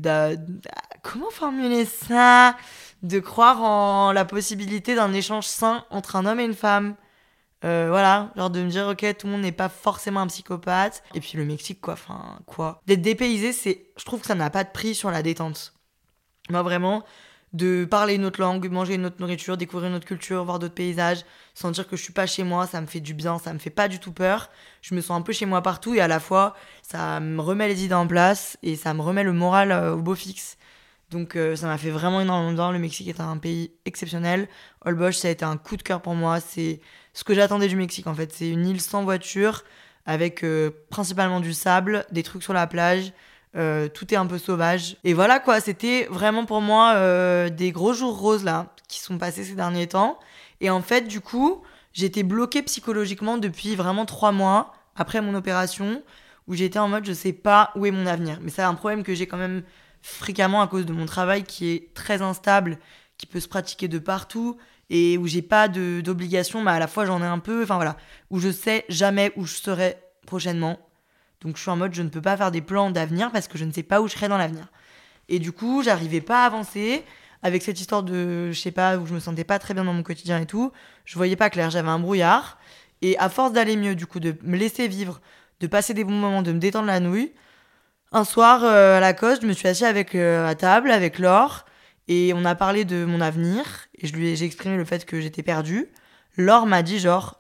comment 1.02 1.30
formuler 1.32 1.86
ça, 1.86 2.58
de 3.04 3.20
croire 3.20 3.64
en 3.64 4.12
la 4.12 4.26
possibilité 4.26 4.96
d'un 4.96 5.14
échange 5.14 5.46
sain 5.46 5.86
entre 5.92 6.18
un 6.18 6.26
homme 6.26 6.42
et 6.42 6.46
une 6.46 6.54
femme. 6.54 6.96
Euh, 7.64 7.88
voilà, 7.90 8.32
genre 8.36 8.50
de 8.50 8.62
me 8.62 8.70
dire, 8.70 8.88
ok, 8.88 9.06
tout 9.18 9.28
le 9.28 9.34
monde 9.34 9.42
n'est 9.42 9.52
pas 9.52 9.70
forcément 9.70 10.22
un 10.22 10.28
psychopathe. 10.28 11.04
Et 11.14 11.20
puis 11.20 11.38
le 11.38 11.46
Mexique, 11.46 11.80
quoi, 11.82 11.94
enfin, 11.94 12.40
quoi. 12.46 12.82
D'être 12.88 13.02
dépaysé, 13.02 13.54
c'est, 13.54 13.88
je 13.98 14.06
trouve 14.06 14.22
que 14.22 14.28
ça 14.28 14.36
n'a 14.36 14.50
pas 14.50 14.64
de 14.64 14.72
prix 14.72 14.96
sur 14.96 15.12
la 15.12 15.22
détente. 15.22 15.74
Moi, 16.50 16.62
vraiment, 16.62 17.04
de 17.54 17.86
parler 17.86 18.16
une 18.16 18.26
autre 18.26 18.42
langue, 18.42 18.68
manger 18.70 18.96
une 18.96 19.06
autre 19.06 19.18
nourriture, 19.20 19.58
découvrir 19.58 19.90
une 19.90 19.96
autre 19.96 20.08
culture, 20.08 20.44
voir 20.44 20.58
d'autres 20.60 20.74
paysages, 20.74 21.24
sentir 21.54 21.88
que 21.88 21.96
je 21.96 22.02
suis 22.02 22.14
pas 22.14 22.26
chez 22.26 22.44
moi, 22.44 22.66
ça 22.66 22.82
me 22.82 22.88
fait 22.88 23.00
du 23.00 23.14
bien, 23.14 23.38
ça 23.38 23.54
me 23.54 23.60
fait 23.60 23.70
pas 23.70 23.88
du 23.88 24.00
tout 24.00 24.12
peur. 24.12 24.50
Je 24.82 24.96
me 24.96 25.02
sens 25.02 25.18
un 25.18 25.22
peu 25.22 25.34
chez 25.34 25.46
moi 25.46 25.62
partout 25.62 25.94
et 25.94 26.02
à 26.02 26.08
la 26.08 26.20
fois 26.20 26.56
ça 26.82 27.20
me 27.20 27.40
remet 27.40 27.68
les 27.68 27.86
idées 27.86 27.94
en 27.94 28.08
place 28.08 28.58
et 28.64 28.76
ça 28.76 28.94
me 28.96 29.02
remet 29.02 29.24
le 29.24 29.34
moral 29.34 29.72
euh, 29.72 29.94
au 29.94 30.02
beau 30.02 30.16
fixe. 30.16 30.58
Donc 31.12 31.36
euh, 31.36 31.56
ça 31.56 31.68
m'a 31.68 31.78
fait 31.78 31.92
vraiment 31.92 32.22
énormément 32.22 32.54
bien. 32.54 32.72
Le 32.72 32.80
Mexique 32.80 33.08
est 33.08 33.22
un 33.22 33.38
pays 33.38 33.72
exceptionnel. 33.86 34.50
Holbox, 34.84 35.20
ça 35.20 35.28
a 35.28 35.32
été 35.32 35.46
un 35.46 35.58
coup 35.58 35.78
de 35.78 35.84
cœur 35.84 36.02
pour 36.02 36.16
moi. 36.16 36.40
C'est 36.40 36.82
ce 37.14 37.24
que 37.24 37.34
j'attendais 37.34 37.68
du 37.68 37.76
Mexique 37.76 38.08
en 38.08 38.14
fait. 38.16 38.34
C'est 38.34 38.50
une 38.50 38.66
île 38.66 38.82
sans 38.82 39.04
voiture 39.04 39.64
avec 40.06 40.44
euh, 40.44 40.72
principalement 40.90 41.40
du 41.40 41.54
sable, 41.54 42.06
des 42.12 42.24
trucs 42.24 42.44
sur 42.44 42.54
la 42.54 42.68
plage 42.68 43.14
euh, 43.56 43.88
tout 43.88 44.12
est 44.14 44.18
un 44.18 44.26
peu 44.26 44.40
sauvage. 44.40 44.98
Et 45.04 45.14
voilà 45.14 45.40
quoi, 45.40 45.60
c'était 45.60 46.08
vraiment 46.10 46.46
pour 46.46 46.62
moi 46.62 46.94
euh, 46.96 47.50
des 47.50 47.72
gros 47.72 47.94
jours 47.94 48.18
roses 48.18 48.44
là 48.44 48.74
qui 48.88 49.00
sont 49.00 49.18
passés 49.18 49.44
ces 49.44 49.54
derniers 49.54 49.88
temps. 49.88 50.20
Et 50.60 50.70
en 50.70 50.82
fait, 50.82 51.08
du 51.08 51.22
coup, 51.22 51.62
j'étais 51.94 52.24
bloquée 52.24 52.64
psychologiquement 52.64 53.38
depuis 53.38 53.76
vraiment 53.76 54.06
trois 54.06 54.32
mois 54.32 54.74
après 54.96 55.22
mon 55.22 55.36
opération 55.36 56.02
où 56.48 56.56
j'étais 56.56 56.80
en 56.80 56.88
mode 56.88 57.06
je 57.06 57.14
sais 57.14 57.34
pas 57.34 57.72
où 57.76 57.86
est 57.86 57.92
mon 57.92 58.08
avenir. 58.08 58.40
Mais 58.42 58.50
c'est 58.50 58.64
un 58.64 58.74
problème 58.74 59.04
que 59.04 59.14
j'ai 59.14 59.28
quand 59.28 59.38
même 59.38 59.64
fréquemment 60.02 60.62
à 60.62 60.68
cause 60.68 60.86
de 60.86 60.94
mon 60.94 61.06
travail 61.06 61.44
qui 61.44 61.70
est 61.70 61.94
très 61.94 62.22
instable, 62.22 62.80
qui 63.18 63.28
peut 63.28 63.40
se 63.40 63.48
pratiquer 63.48 63.88
de 63.88 64.00
partout 64.00 64.58
et 64.94 65.18
où 65.18 65.28
j'ai 65.28 65.42
pas 65.42 65.68
d'obligation, 65.68 66.64
mais 66.64 66.72
à 66.72 66.80
la 66.80 66.88
fois 66.88 67.06
j'en 67.06 67.22
ai 67.22 67.26
un 67.26 67.40
peu, 67.40 67.64
enfin 67.64 67.76
voilà, 67.76 67.98
où 68.30 68.40
je 68.40 68.50
sais 68.50 68.86
jamais 68.88 69.34
où 69.36 69.46
je 69.46 69.56
serai 69.56 69.98
prochainement 70.26 70.80
donc 71.44 71.58
je 71.58 71.62
suis 71.62 71.70
en 71.70 71.76
mode 71.76 71.94
je 71.94 72.02
ne 72.02 72.10
peux 72.10 72.22
pas 72.22 72.38
faire 72.38 72.52
des 72.52 72.62
plans 72.62 72.90
d'avenir 72.90 73.32
parce 73.32 73.48
que 73.48 73.58
je 73.58 73.66
ne 73.66 73.72
sais 73.72 73.84
pas 73.84 74.02
où 74.02 74.08
je 74.08 74.14
serai 74.14 74.28
dans 74.28 74.38
l'avenir. 74.38 74.68
Et 75.30 75.40
du 75.40 75.52
coup, 75.52 75.84
j'arrivais 75.84 76.22
pas 76.22 76.44
à 76.44 76.46
avancer 76.46 77.04
avec 77.42 77.62
cette 77.64 77.80
histoire 77.80 78.04
de 78.04 78.52
je 78.52 78.60
sais 78.60 78.72
pas 78.72 78.98
où 78.98 79.06
je 79.06 79.14
me 79.14 79.20
sentais 79.20 79.44
pas 79.44 79.60
très 79.60 79.74
bien 79.74 79.84
dans 79.84 79.94
mon 79.94 80.04
quotidien 80.04 80.40
et 80.40 80.46
tout. 80.46 80.72
Je 81.06 81.16
voyais 81.16 81.36
pas 81.36 81.50
clair, 81.50 81.70
j'avais 81.70 81.90
un 81.90 82.00
brouillard 82.00 82.58
et 83.02 83.18
à 83.18 83.30
force 83.30 83.52
d'aller 83.52 83.76
mieux 83.76 83.96
du 83.96 84.06
coup 84.06 84.22
de 84.22 84.36
me 84.44 84.58
laisser 84.58 84.88
vivre, 84.88 85.20
de 85.60 85.68
passer 85.68 85.94
des 85.94 86.06
bons 86.06 86.14
moments, 86.14 86.42
de 86.42 86.54
me 86.54 86.60
détendre 86.60 86.88
la 86.88 87.02
nouille, 87.02 87.34
un 88.14 88.24
soir 88.24 88.64
euh, 88.64 88.98
à 88.98 89.00
la 89.00 89.14
coste, 89.14 89.42
je 89.42 89.48
me 89.48 89.54
suis 89.54 89.68
assis 89.68 89.86
avec 89.86 90.16
euh, 90.16 90.48
à 90.48 90.56
table 90.56 90.92
avec 90.92 91.20
Laure 91.20 91.66
et 92.08 92.34
on 92.36 92.46
a 92.46 92.56
parlé 92.56 92.86
de 92.86 93.06
mon 93.06 93.22
avenir 93.22 93.88
et 93.96 94.08
je 94.08 94.14
lui 94.14 94.30
ai, 94.30 94.36
j'ai 94.36 94.46
exprimé 94.46 94.78
le 94.78 94.86
fait 94.86 95.06
que 95.06 95.22
j'étais 95.22 95.44
perdue. 95.44 95.90
Laure 96.38 96.66
m'a 96.66 96.84
dit 96.84 97.00
genre 97.00 97.40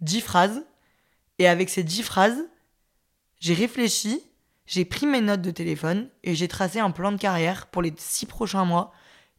dix 0.00 0.20
phrases 0.20 0.64
et 1.38 1.48
avec 1.48 1.68
ces 1.68 1.82
dix 1.82 2.02
phrases, 2.02 2.48
j'ai 3.40 3.54
réfléchi, 3.54 4.22
j'ai 4.66 4.84
pris 4.84 5.06
mes 5.06 5.20
notes 5.20 5.42
de 5.42 5.50
téléphone 5.50 6.08
et 6.24 6.34
j'ai 6.34 6.48
tracé 6.48 6.80
un 6.80 6.90
plan 6.90 7.12
de 7.12 7.16
carrière 7.16 7.66
pour 7.66 7.82
les 7.82 7.92
six 7.96 8.26
prochains 8.26 8.64
mois, 8.64 8.92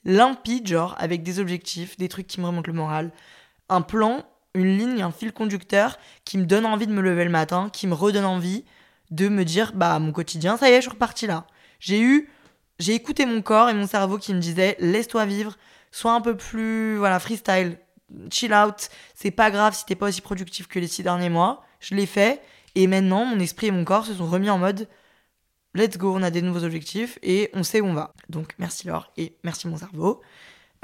limpide, 0.06 0.68
genre, 0.68 0.96
avec 0.98 1.24
des 1.24 1.40
objectifs, 1.40 1.98
des 1.98 2.08
trucs 2.08 2.28
qui 2.28 2.40
me 2.40 2.46
remontent 2.46 2.72
le 2.72 2.78
moral. 2.78 3.12
Un 3.68 3.82
plan, 3.82 4.24
une 4.54 4.78
ligne, 4.78 5.02
un 5.02 5.12
fil 5.12 5.34
conducteur 5.34 5.98
qui 6.24 6.38
me 6.38 6.46
donne 6.46 6.66
envie 6.66 6.88
de 6.88 6.94
me 6.94 7.02
lever 7.02 7.26
le 7.26 7.30
matin, 7.30 7.70
qui 7.72 7.86
me 7.86 7.94
redonne 7.94 8.26
envie 8.26 8.64
de 9.12 9.28
me 9.28 9.44
dire, 9.44 9.74
bah, 9.74 10.00
mon 10.00 10.12
quotidien, 10.12 10.58
ça 10.58 10.70
y 10.70 10.74
est, 10.74 10.78
je 10.78 10.82
suis 10.82 10.92
reparti 10.92 11.28
là. 11.28 11.46
J'ai 11.80 12.00
eu, 12.00 12.30
j'ai 12.80 12.94
écouté 12.94 13.26
mon 13.26 13.42
corps 13.42 13.70
et 13.70 13.74
mon 13.74 13.88
cerveau 13.88 14.18
qui 14.18 14.34
me 14.34 14.40
disait, 14.40 14.76
laisse-toi 14.80 15.26
vivre, 15.26 15.58
sois 15.92 16.14
un 16.14 16.22
peu 16.22 16.36
plus, 16.36 16.98
voilà, 16.98 17.20
freestyle, 17.20 17.78
chill 18.32 18.54
out, 18.54 18.90
c'est 19.16 19.32
pas 19.32 19.52
grave 19.52 19.76
si 19.76 19.86
t'es 19.86 19.96
pas 19.96 20.08
aussi 20.08 20.22
productif 20.22 20.68
que 20.68 20.80
les 20.80 20.88
six 20.88 21.04
derniers 21.04 21.30
mois. 21.30 21.64
Je 21.80 21.96
l'ai 21.96 22.06
fait 22.06 22.42
et 22.76 22.88
maintenant, 22.88 23.26
mon 23.26 23.40
esprit 23.40 23.68
et 23.68 23.72
mon 23.72 23.86
corps 23.86 24.06
se 24.06 24.14
sont 24.14 24.28
remis 24.28 24.50
en 24.50 24.58
mode 24.58 24.88
let's 25.76 25.98
go, 25.98 26.14
on 26.16 26.24
a 26.24 26.32
des 26.32 26.42
nouveaux 26.42 26.64
objectifs 26.64 27.20
et 27.22 27.50
on 27.54 27.64
sait 27.64 27.82
où 27.82 27.86
on 27.86 27.94
va. 27.94 28.14
Donc 28.30 28.56
merci 28.60 28.88
Laure 28.88 29.12
et 29.18 29.36
merci 29.44 29.68
mon 29.68 29.78
cerveau. 29.78 30.22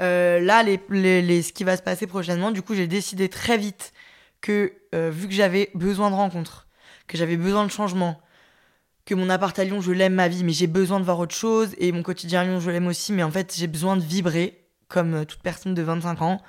Euh, 0.02 0.40
là, 0.40 0.62
les, 0.62 1.42
ce 1.42 1.52
qui 1.52 1.64
va 1.64 1.76
se 1.76 1.82
passer 1.82 2.06
prochainement, 2.06 2.50
du 2.50 2.62
coup, 2.62 2.74
j'ai 2.74 2.86
décidé 2.86 3.28
très 3.28 3.56
vite 3.56 3.92
que 4.40 4.74
euh, 4.94 5.10
vu 5.10 5.26
que 5.26 5.34
j'avais 5.34 5.70
besoin 5.74 6.10
de 6.10 6.14
rencontres, 6.14 6.66
que 7.06 7.16
j'avais 7.16 7.36
besoin 7.36 7.64
de 7.64 7.70
changement, 7.70 8.20
que 9.06 9.14
mon 9.14 9.30
appart 9.30 9.56
à 9.58 9.64
Lyon, 9.64 9.80
je 9.80 9.92
l'aime 9.92 10.14
ma 10.14 10.28
vie, 10.28 10.44
mais 10.44 10.52
j'ai 10.52 10.66
besoin 10.66 10.98
de 10.98 11.04
voir 11.04 11.20
autre 11.20 11.34
chose 11.34 11.74
et 11.78 11.92
mon 11.92 12.02
quotidien 12.02 12.40
à 12.40 12.44
Lyon, 12.44 12.60
je 12.60 12.70
l'aime 12.70 12.88
aussi, 12.88 13.12
mais 13.12 13.22
en 13.22 13.30
fait, 13.30 13.54
j'ai 13.56 13.68
besoin 13.68 13.96
de 13.96 14.02
vibrer 14.02 14.66
comme 14.88 15.14
euh, 15.14 15.24
toute 15.24 15.40
personne 15.40 15.74
de 15.74 15.82
25 15.82 16.20
ans. 16.22 16.42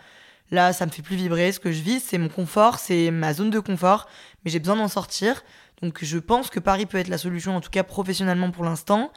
Là, 0.50 0.74
ça 0.74 0.86
me 0.86 0.92
fait 0.92 1.02
plus 1.02 1.16
vibrer. 1.16 1.52
Ce 1.52 1.60
que 1.60 1.72
je 1.72 1.82
vis, 1.82 2.00
c'est 2.00 2.18
mon 2.18 2.30
confort, 2.30 2.80
c'est 2.80 3.12
ma 3.12 3.34
zone 3.34 3.52
de 3.52 3.60
confort, 3.60 4.08
mais 4.44 4.52
j'ai 4.52 4.60
besoin 4.60 4.76
d'en 4.76 4.88
sortir. 4.88 5.44
Donc 5.82 6.00
je 6.04 6.18
pense 6.18 6.50
que 6.50 6.60
Paris 6.60 6.88
peut 6.88 6.98
être 6.98 7.10
la 7.10 7.20
solution, 7.20 7.56
en 7.56 7.62
tout 7.62 7.70
cas 7.70 7.84
professionnellement 7.84 8.50
pour 8.50 8.64
l'instant. 8.64 9.12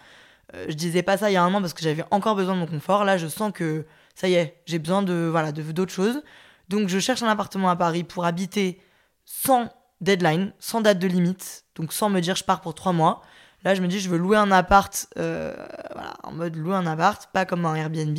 Euh, 0.54 0.66
je 0.68 0.74
disais 0.74 1.02
pas 1.02 1.16
ça 1.16 1.30
il 1.30 1.34
y 1.34 1.36
a 1.36 1.42
un 1.42 1.54
an 1.54 1.60
parce 1.60 1.72
que 1.72 1.82
j'avais 1.82 2.04
encore 2.10 2.36
besoin 2.36 2.54
de 2.54 2.60
mon 2.60 2.66
confort. 2.66 3.04
Là, 3.04 3.16
je 3.16 3.26
sens 3.26 3.52
que 3.54 3.86
ça 4.14 4.28
y 4.28 4.34
est, 4.34 4.60
j'ai 4.66 4.78
besoin 4.78 5.02
de 5.02 5.28
voilà 5.30 5.52
de 5.52 5.62
d'autres 5.62 5.92
choses. 5.92 6.22
Donc 6.68 6.88
je 6.88 6.98
cherche 6.98 7.22
un 7.22 7.28
appartement 7.28 7.70
à 7.70 7.76
Paris 7.76 8.04
pour 8.04 8.26
habiter 8.26 8.80
sans 9.24 9.70
deadline, 10.00 10.52
sans 10.58 10.80
date 10.80 10.98
de 10.98 11.06
limite, 11.06 11.64
donc 11.76 11.92
sans 11.92 12.08
me 12.08 12.20
dire 12.20 12.36
je 12.36 12.44
pars 12.44 12.60
pour 12.60 12.74
trois 12.74 12.92
mois. 12.92 13.22
Là, 13.64 13.74
je 13.74 13.82
me 13.82 13.88
dis 13.88 14.00
je 14.00 14.08
veux 14.08 14.18
louer 14.18 14.36
un 14.36 14.50
appart, 14.50 15.06
euh, 15.18 15.54
voilà, 15.92 16.14
en 16.22 16.32
mode 16.32 16.56
louer 16.56 16.76
un 16.76 16.86
appart, 16.86 17.28
pas 17.32 17.44
comme 17.44 17.66
un 17.66 17.74
Airbnb 17.74 18.18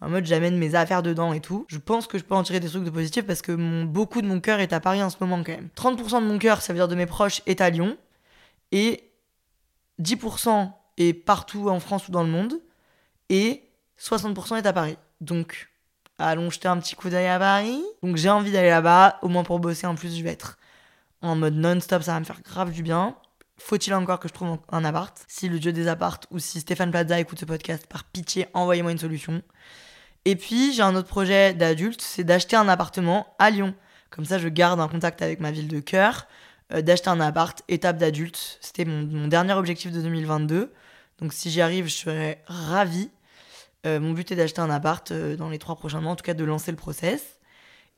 en 0.00 0.10
mode 0.10 0.26
j'amène 0.26 0.58
mes 0.58 0.74
affaires 0.74 1.02
dedans 1.02 1.32
et 1.32 1.40
tout. 1.40 1.64
Je 1.68 1.78
pense 1.78 2.06
que 2.06 2.18
je 2.18 2.24
peux 2.24 2.34
en 2.34 2.42
tirer 2.42 2.60
des 2.60 2.68
trucs 2.68 2.84
de 2.84 2.90
positif 2.90 3.26
parce 3.26 3.42
que 3.42 3.84
beaucoup 3.84 4.20
de 4.20 4.26
mon 4.26 4.40
cœur 4.40 4.60
est 4.60 4.72
à 4.72 4.80
Paris 4.80 5.02
en 5.02 5.10
ce 5.10 5.16
moment 5.20 5.42
quand 5.42 5.52
même. 5.52 5.68
30% 5.76 6.22
de 6.22 6.26
mon 6.26 6.38
cœur, 6.38 6.60
ça 6.60 6.72
veut 6.72 6.78
dire 6.78 6.88
de 6.88 6.94
mes 6.94 7.06
proches, 7.06 7.42
est 7.46 7.60
à 7.60 7.70
Lyon. 7.70 7.96
Et 8.72 9.10
10% 10.02 10.70
est 10.98 11.14
partout 11.14 11.68
en 11.70 11.80
France 11.80 12.08
ou 12.08 12.12
dans 12.12 12.22
le 12.22 12.28
monde. 12.28 12.60
Et 13.30 13.62
60% 13.98 14.58
est 14.58 14.66
à 14.66 14.72
Paris. 14.72 14.98
Donc, 15.20 15.70
allons 16.18 16.50
jeter 16.50 16.68
un 16.68 16.78
petit 16.78 16.94
coup 16.94 17.08
d'œil 17.08 17.28
à 17.28 17.38
Paris. 17.38 17.82
Donc, 18.02 18.16
j'ai 18.16 18.28
envie 18.28 18.52
d'aller 18.52 18.70
là-bas, 18.70 19.18
au 19.22 19.28
moins 19.28 19.44
pour 19.44 19.60
bosser. 19.60 19.86
En 19.86 19.94
plus, 19.94 20.16
je 20.16 20.22
vais 20.22 20.30
être 20.30 20.58
en 21.22 21.36
mode 21.36 21.54
non-stop, 21.54 22.02
ça 22.02 22.12
va 22.12 22.20
me 22.20 22.24
faire 22.24 22.42
grave 22.42 22.72
du 22.72 22.82
bien. 22.82 23.16
Faut-il 23.58 23.94
encore 23.94 24.20
que 24.20 24.28
je 24.28 24.34
trouve 24.34 24.58
un 24.70 24.84
appart? 24.84 25.24
Si 25.28 25.48
le 25.48 25.58
dieu 25.58 25.72
des 25.72 25.88
apparts 25.88 26.20
ou 26.30 26.38
si 26.38 26.60
Stéphane 26.60 26.90
Plaza 26.90 27.18
écoute 27.18 27.40
ce 27.40 27.44
podcast, 27.46 27.86
par 27.86 28.04
pitié, 28.04 28.46
envoyez-moi 28.52 28.92
une 28.92 28.98
solution. 28.98 29.42
Et 30.26 30.36
puis, 30.36 30.72
j'ai 30.74 30.82
un 30.82 30.94
autre 30.94 31.08
projet 31.08 31.54
d'adulte, 31.54 32.02
c'est 32.02 32.24
d'acheter 32.24 32.56
un 32.56 32.68
appartement 32.68 33.34
à 33.38 33.50
Lyon. 33.50 33.74
Comme 34.10 34.24
ça, 34.24 34.38
je 34.38 34.48
garde 34.48 34.80
un 34.80 34.88
contact 34.88 35.22
avec 35.22 35.40
ma 35.40 35.50
ville 35.50 35.68
de 35.68 35.80
cœur, 35.80 36.26
euh, 36.72 36.82
d'acheter 36.82 37.08
un 37.08 37.20
appart, 37.20 37.62
étape 37.68 37.96
d'adulte. 37.96 38.58
C'était 38.60 38.84
mon, 38.84 39.28
dernier 39.28 39.54
objectif 39.54 39.92
de 39.92 40.02
2022. 40.02 40.72
Donc, 41.20 41.32
si 41.32 41.50
j'y 41.50 41.60
arrive, 41.60 41.86
je 41.86 41.94
serais 41.94 42.42
ravie. 42.46 43.10
Euh, 43.86 44.00
mon 44.00 44.12
but 44.12 44.32
est 44.32 44.36
d'acheter 44.36 44.60
un 44.60 44.70
appart 44.70 45.10
euh, 45.12 45.36
dans 45.36 45.48
les 45.48 45.58
trois 45.58 45.76
prochains 45.76 46.00
mois, 46.00 46.12
en 46.12 46.16
tout 46.16 46.24
cas 46.24 46.34
de 46.34 46.44
lancer 46.44 46.72
le 46.72 46.76
process. 46.76 47.38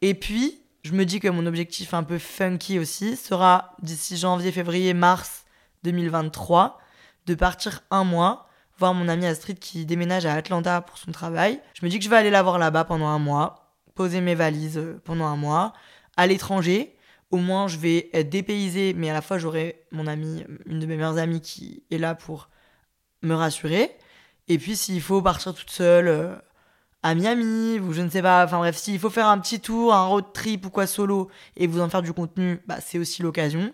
Et 0.02 0.14
puis, 0.14 0.60
je 0.82 0.92
me 0.92 1.04
dis 1.04 1.20
que 1.20 1.28
mon 1.28 1.46
objectif 1.46 1.94
un 1.94 2.02
peu 2.02 2.18
funky 2.18 2.78
aussi 2.78 3.16
sera 3.16 3.74
d'ici 3.82 4.16
janvier, 4.16 4.52
février, 4.52 4.94
mars 4.94 5.44
2023 5.84 6.78
de 7.26 7.34
partir 7.34 7.82
un 7.90 8.04
mois 8.04 8.48
voir 8.78 8.94
mon 8.94 9.08
amie 9.08 9.26
Astrid 9.26 9.58
qui 9.58 9.84
déménage 9.84 10.24
à 10.24 10.34
Atlanta 10.34 10.80
pour 10.80 10.98
son 10.98 11.10
travail. 11.10 11.60
Je 11.74 11.84
me 11.84 11.90
dis 11.90 11.98
que 11.98 12.04
je 12.04 12.10
vais 12.10 12.16
aller 12.16 12.30
la 12.30 12.42
voir 12.42 12.58
là-bas 12.58 12.84
pendant 12.84 13.08
un 13.08 13.18
mois, 13.18 13.74
poser 13.94 14.20
mes 14.20 14.34
valises 14.34 14.78
euh, 14.78 15.00
pendant 15.04 15.26
un 15.26 15.36
mois, 15.36 15.72
à 16.16 16.26
l'étranger. 16.26 16.96
Au 17.30 17.36
moins, 17.36 17.68
je 17.68 17.76
vais 17.76 18.08
être 18.12 18.30
dépaysée, 18.30 18.94
mais 18.94 19.10
à 19.10 19.12
la 19.12 19.20
fois, 19.20 19.36
j'aurai 19.36 19.84
mon 19.90 20.06
amie, 20.06 20.44
une 20.66 20.80
de 20.80 20.86
mes 20.86 20.96
meilleures 20.96 21.18
amies 21.18 21.40
qui 21.40 21.82
est 21.90 21.98
là 21.98 22.14
pour 22.14 22.48
me 23.22 23.34
rassurer. 23.34 23.90
Et 24.46 24.58
puis, 24.58 24.76
s'il 24.76 25.02
faut 25.02 25.20
partir 25.20 25.52
toute 25.52 25.70
seule 25.70 26.08
euh, 26.08 26.36
à 27.02 27.14
Miami, 27.14 27.78
ou 27.80 27.92
je 27.92 28.02
ne 28.02 28.10
sais 28.10 28.22
pas, 28.22 28.44
enfin 28.44 28.58
bref, 28.58 28.76
s'il 28.76 28.98
faut 28.98 29.10
faire 29.10 29.28
un 29.28 29.38
petit 29.38 29.60
tour, 29.60 29.94
un 29.94 30.06
road 30.06 30.26
trip 30.32 30.66
ou 30.66 30.70
quoi 30.70 30.86
solo, 30.86 31.28
et 31.56 31.66
vous 31.66 31.80
en 31.80 31.88
faire 31.88 32.02
du 32.02 32.12
contenu, 32.12 32.60
bah, 32.66 32.78
c'est 32.80 32.98
aussi 32.98 33.22
l'occasion. 33.22 33.72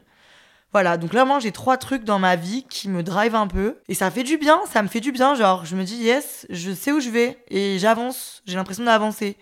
Voilà, 0.75 0.97
donc 0.97 1.13
là, 1.13 1.25
moi, 1.25 1.39
j'ai 1.39 1.53
trois 1.53 1.77
trucs 1.77 2.03
dans 2.03 2.19
ma 2.19 2.35
vie 2.35 2.65
qui 2.69 2.89
me 2.89 3.05
drive 3.05 3.37
un 3.37 3.47
peu. 3.47 3.79
Et 3.89 3.95
ça 3.95 4.11
fait 4.11 4.25
du 4.25 4.39
bien, 4.39 4.61
ça 4.69 4.83
me 4.83 4.89
fait 4.89 4.99
du 4.99 5.13
bien. 5.13 5.37
Genre, 5.37 5.65
je 5.65 5.77
me 5.77 5.85
dis, 5.85 5.95
yes, 5.95 6.49
je 6.51 6.73
sais 6.73 6.91
où 6.91 6.99
je 6.99 7.11
vais 7.11 7.39
et 7.49 7.79
j'avance. 7.79 8.43
J'ai 8.45 8.57
l'impression 8.57 8.83
d'avancer. 8.83 9.37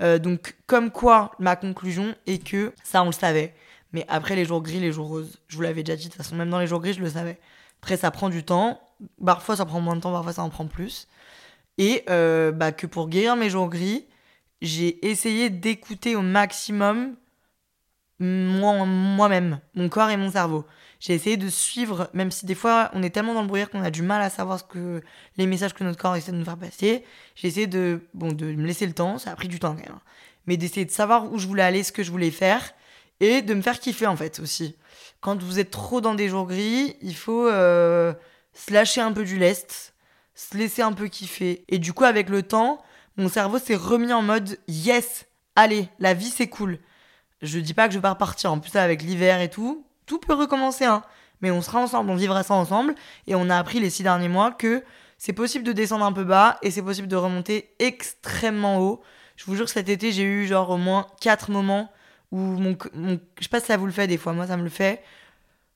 Euh, 0.00 0.18
donc, 0.18 0.56
comme 0.66 0.90
quoi, 0.90 1.32
ma 1.38 1.54
conclusion 1.54 2.14
est 2.26 2.42
que 2.42 2.72
ça, 2.82 3.02
on 3.02 3.06
le 3.06 3.12
savait. 3.12 3.54
Mais 3.92 4.06
après, 4.08 4.36
les 4.36 4.46
jours 4.46 4.62
gris, 4.62 4.80
les 4.80 4.90
jours 4.90 5.08
roses, 5.08 5.38
je 5.48 5.56
vous 5.56 5.62
l'avais 5.62 5.82
déjà 5.82 5.96
dit, 5.96 6.04
de 6.04 6.12
toute 6.12 6.16
façon, 6.16 6.34
même 6.34 6.48
dans 6.48 6.60
les 6.60 6.66
jours 6.66 6.80
gris, 6.80 6.94
je 6.94 7.00
le 7.00 7.10
savais. 7.10 7.38
Après, 7.82 7.98
ça 7.98 8.10
prend 8.10 8.30
du 8.30 8.42
temps. 8.42 8.80
Parfois, 9.22 9.56
ça 9.56 9.66
prend 9.66 9.82
moins 9.82 9.96
de 9.96 10.00
temps, 10.00 10.12
parfois, 10.12 10.32
ça 10.32 10.42
en 10.42 10.48
prend 10.48 10.66
plus. 10.66 11.08
Et 11.80 12.04
euh, 12.10 12.52
bah, 12.52 12.72
que 12.72 12.86
pour 12.86 13.08
guérir 13.08 13.36
mes 13.36 13.48
jours 13.48 13.70
gris, 13.70 14.04
j'ai 14.60 15.08
essayé 15.08 15.48
d'écouter 15.48 16.14
au 16.14 16.20
maximum 16.20 17.16
moi-même, 18.18 19.60
mon 19.74 19.88
corps 19.88 20.10
et 20.10 20.18
mon 20.18 20.30
cerveau. 20.30 20.66
J'ai 21.00 21.14
essayé 21.14 21.38
de 21.38 21.48
suivre, 21.48 22.10
même 22.12 22.30
si 22.30 22.44
des 22.44 22.54
fois 22.54 22.90
on 22.92 23.02
est 23.02 23.08
tellement 23.08 23.32
dans 23.32 23.40
le 23.40 23.46
brouillard 23.46 23.70
qu'on 23.70 23.82
a 23.82 23.90
du 23.90 24.02
mal 24.02 24.20
à 24.20 24.28
savoir 24.28 24.58
ce 24.58 24.64
que 24.64 25.00
les 25.38 25.46
messages 25.46 25.72
que 25.72 25.82
notre 25.82 25.98
corps 25.98 26.14
essaie 26.16 26.32
de 26.32 26.36
nous 26.36 26.44
faire 26.44 26.58
passer. 26.58 27.02
J'ai 27.34 27.48
essayé 27.48 27.66
de, 27.66 28.02
bon, 28.12 28.30
de 28.30 28.52
me 28.52 28.66
laisser 28.66 28.86
le 28.86 28.92
temps, 28.92 29.16
ça 29.16 29.30
a 29.30 29.34
pris 29.34 29.48
du 29.48 29.58
temps 29.58 29.70
quand 29.70 29.88
même, 29.88 29.96
hein. 29.96 30.02
mais 30.44 30.58
d'essayer 30.58 30.84
de 30.84 30.90
savoir 30.90 31.32
où 31.32 31.38
je 31.38 31.46
voulais 31.46 31.62
aller, 31.62 31.82
ce 31.82 31.92
que 31.92 32.02
je 32.02 32.10
voulais 32.10 32.30
faire 32.30 32.74
et 33.20 33.40
de 33.40 33.54
me 33.54 33.62
faire 33.62 33.80
kiffer 33.80 34.06
en 34.06 34.16
fait 34.16 34.38
aussi. 34.40 34.76
Quand 35.22 35.42
vous 35.42 35.58
êtes 35.58 35.70
trop 35.70 36.02
dans 36.02 36.14
des 36.14 36.28
jours 36.28 36.46
gris, 36.46 36.96
il 37.00 37.16
faut 37.16 37.46
euh, 37.46 38.12
se 38.52 38.70
lâcher 38.70 39.00
un 39.00 39.12
peu 39.12 39.24
du 39.24 39.38
lest, 39.38 39.89
se 40.40 40.56
laisser 40.56 40.82
un 40.82 40.92
peu 40.92 41.08
kiffer. 41.08 41.64
Et 41.68 41.78
du 41.78 41.92
coup, 41.92 42.04
avec 42.04 42.28
le 42.28 42.42
temps, 42.42 42.82
mon 43.16 43.28
cerveau 43.28 43.58
s'est 43.58 43.74
remis 43.74 44.12
en 44.12 44.22
mode 44.22 44.58
yes, 44.68 45.26
allez, 45.54 45.88
la 45.98 46.14
vie 46.14 46.30
c'est 46.30 46.48
cool. 46.48 46.78
Je 47.42 47.58
dis 47.58 47.74
pas 47.74 47.86
que 47.86 47.92
je 47.92 47.98
vais 47.98 48.02
pas 48.02 48.10
repartir. 48.10 48.52
En 48.52 48.58
plus, 48.58 48.74
avec 48.76 49.02
l'hiver 49.02 49.40
et 49.40 49.50
tout, 49.50 49.84
tout 50.06 50.18
peut 50.18 50.34
recommencer, 50.34 50.84
hein. 50.84 51.02
Mais 51.42 51.50
on 51.50 51.62
sera 51.62 51.80
ensemble, 51.80 52.10
on 52.10 52.16
vivra 52.16 52.42
ça 52.42 52.54
ensemble. 52.54 52.94
Et 53.26 53.34
on 53.34 53.48
a 53.50 53.56
appris 53.56 53.80
les 53.80 53.90
six 53.90 54.02
derniers 54.02 54.28
mois 54.28 54.50
que 54.50 54.82
c'est 55.18 55.32
possible 55.32 55.64
de 55.64 55.72
descendre 55.72 56.04
un 56.04 56.12
peu 56.12 56.24
bas 56.24 56.58
et 56.62 56.70
c'est 56.70 56.82
possible 56.82 57.08
de 57.08 57.16
remonter 57.16 57.74
extrêmement 57.78 58.78
haut. 58.78 59.02
Je 59.36 59.44
vous 59.44 59.56
jure 59.56 59.66
que 59.66 59.72
cet 59.72 59.88
été, 59.88 60.12
j'ai 60.12 60.22
eu 60.22 60.46
genre 60.46 60.70
au 60.70 60.76
moins 60.76 61.06
quatre 61.20 61.50
moments 61.50 61.90
où 62.30 62.38
mon, 62.38 62.76
je 62.94 63.42
sais 63.42 63.48
pas 63.48 63.60
si 63.60 63.66
ça 63.66 63.76
vous 63.76 63.86
le 63.86 63.92
fait 63.92 64.06
des 64.06 64.18
fois, 64.18 64.32
moi 64.32 64.46
ça 64.46 64.56
me 64.56 64.62
le 64.62 64.70
fait. 64.70 65.02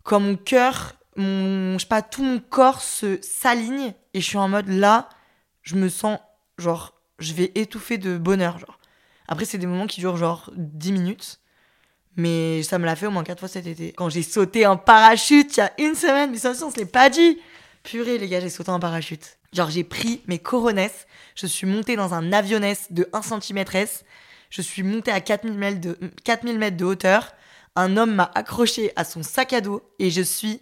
Quand 0.02 0.20
mon 0.20 0.36
cœur, 0.36 0.94
mon, 1.16 1.78
je 1.78 1.82
sais 1.82 1.88
pas, 1.88 2.02
tout 2.02 2.22
mon 2.22 2.40
corps 2.40 2.80
se 2.80 3.18
s'aligne 3.22 3.94
et 4.12 4.20
je 4.20 4.26
suis 4.26 4.38
en 4.38 4.48
mode 4.48 4.68
là, 4.68 5.08
je 5.62 5.76
me 5.76 5.88
sens 5.88 6.18
genre, 6.58 6.94
je 7.18 7.32
vais 7.34 7.52
étouffer 7.54 7.98
de 7.98 8.18
bonheur, 8.18 8.58
genre. 8.58 8.78
Après, 9.28 9.44
c'est 9.44 9.58
des 9.58 9.66
moments 9.66 9.86
qui 9.86 10.00
durent 10.00 10.16
genre 10.16 10.50
10 10.56 10.92
minutes. 10.92 11.40
Mais 12.16 12.62
ça 12.62 12.78
me 12.78 12.86
l'a 12.86 12.94
fait 12.94 13.06
au 13.06 13.10
moins 13.10 13.24
quatre 13.24 13.40
fois 13.40 13.48
cet 13.48 13.66
été. 13.66 13.92
Quand 13.92 14.08
j'ai 14.08 14.22
sauté 14.22 14.66
en 14.66 14.76
parachute 14.76 15.56
il 15.56 15.60
y 15.60 15.62
a 15.62 15.72
une 15.78 15.94
semaine, 15.94 16.30
mais 16.30 16.38
ça, 16.38 16.52
on 16.62 16.70
se 16.70 16.76
l'est 16.76 16.84
pas 16.84 17.10
dit. 17.10 17.40
Purée, 17.82 18.18
les 18.18 18.28
gars, 18.28 18.40
j'ai 18.40 18.50
sauté 18.50 18.70
en 18.70 18.78
parachute. 18.78 19.38
Genre, 19.52 19.70
j'ai 19.70 19.84
pris 19.84 20.22
mes 20.26 20.38
coronesses, 20.38 21.06
je 21.34 21.46
suis 21.46 21.66
montée 21.66 21.96
dans 21.96 22.14
un 22.14 22.32
avionnesse 22.32 22.88
de 22.90 23.08
1 23.12 23.22
cm 23.22 23.64
S, 23.74 24.04
je 24.50 24.62
suis 24.62 24.82
montée 24.82 25.12
à 25.12 25.20
4000 25.20 25.54
mètres 25.54 25.80
de, 25.80 25.98
4000 26.24 26.58
mètres 26.58 26.76
de 26.76 26.84
hauteur, 26.84 27.32
un 27.76 27.96
homme 27.96 28.14
m'a 28.14 28.30
accroché 28.34 28.92
à 28.96 29.04
son 29.04 29.22
sac 29.22 29.52
à 29.52 29.60
dos 29.60 29.82
et 29.98 30.10
je 30.10 30.22
suis 30.22 30.60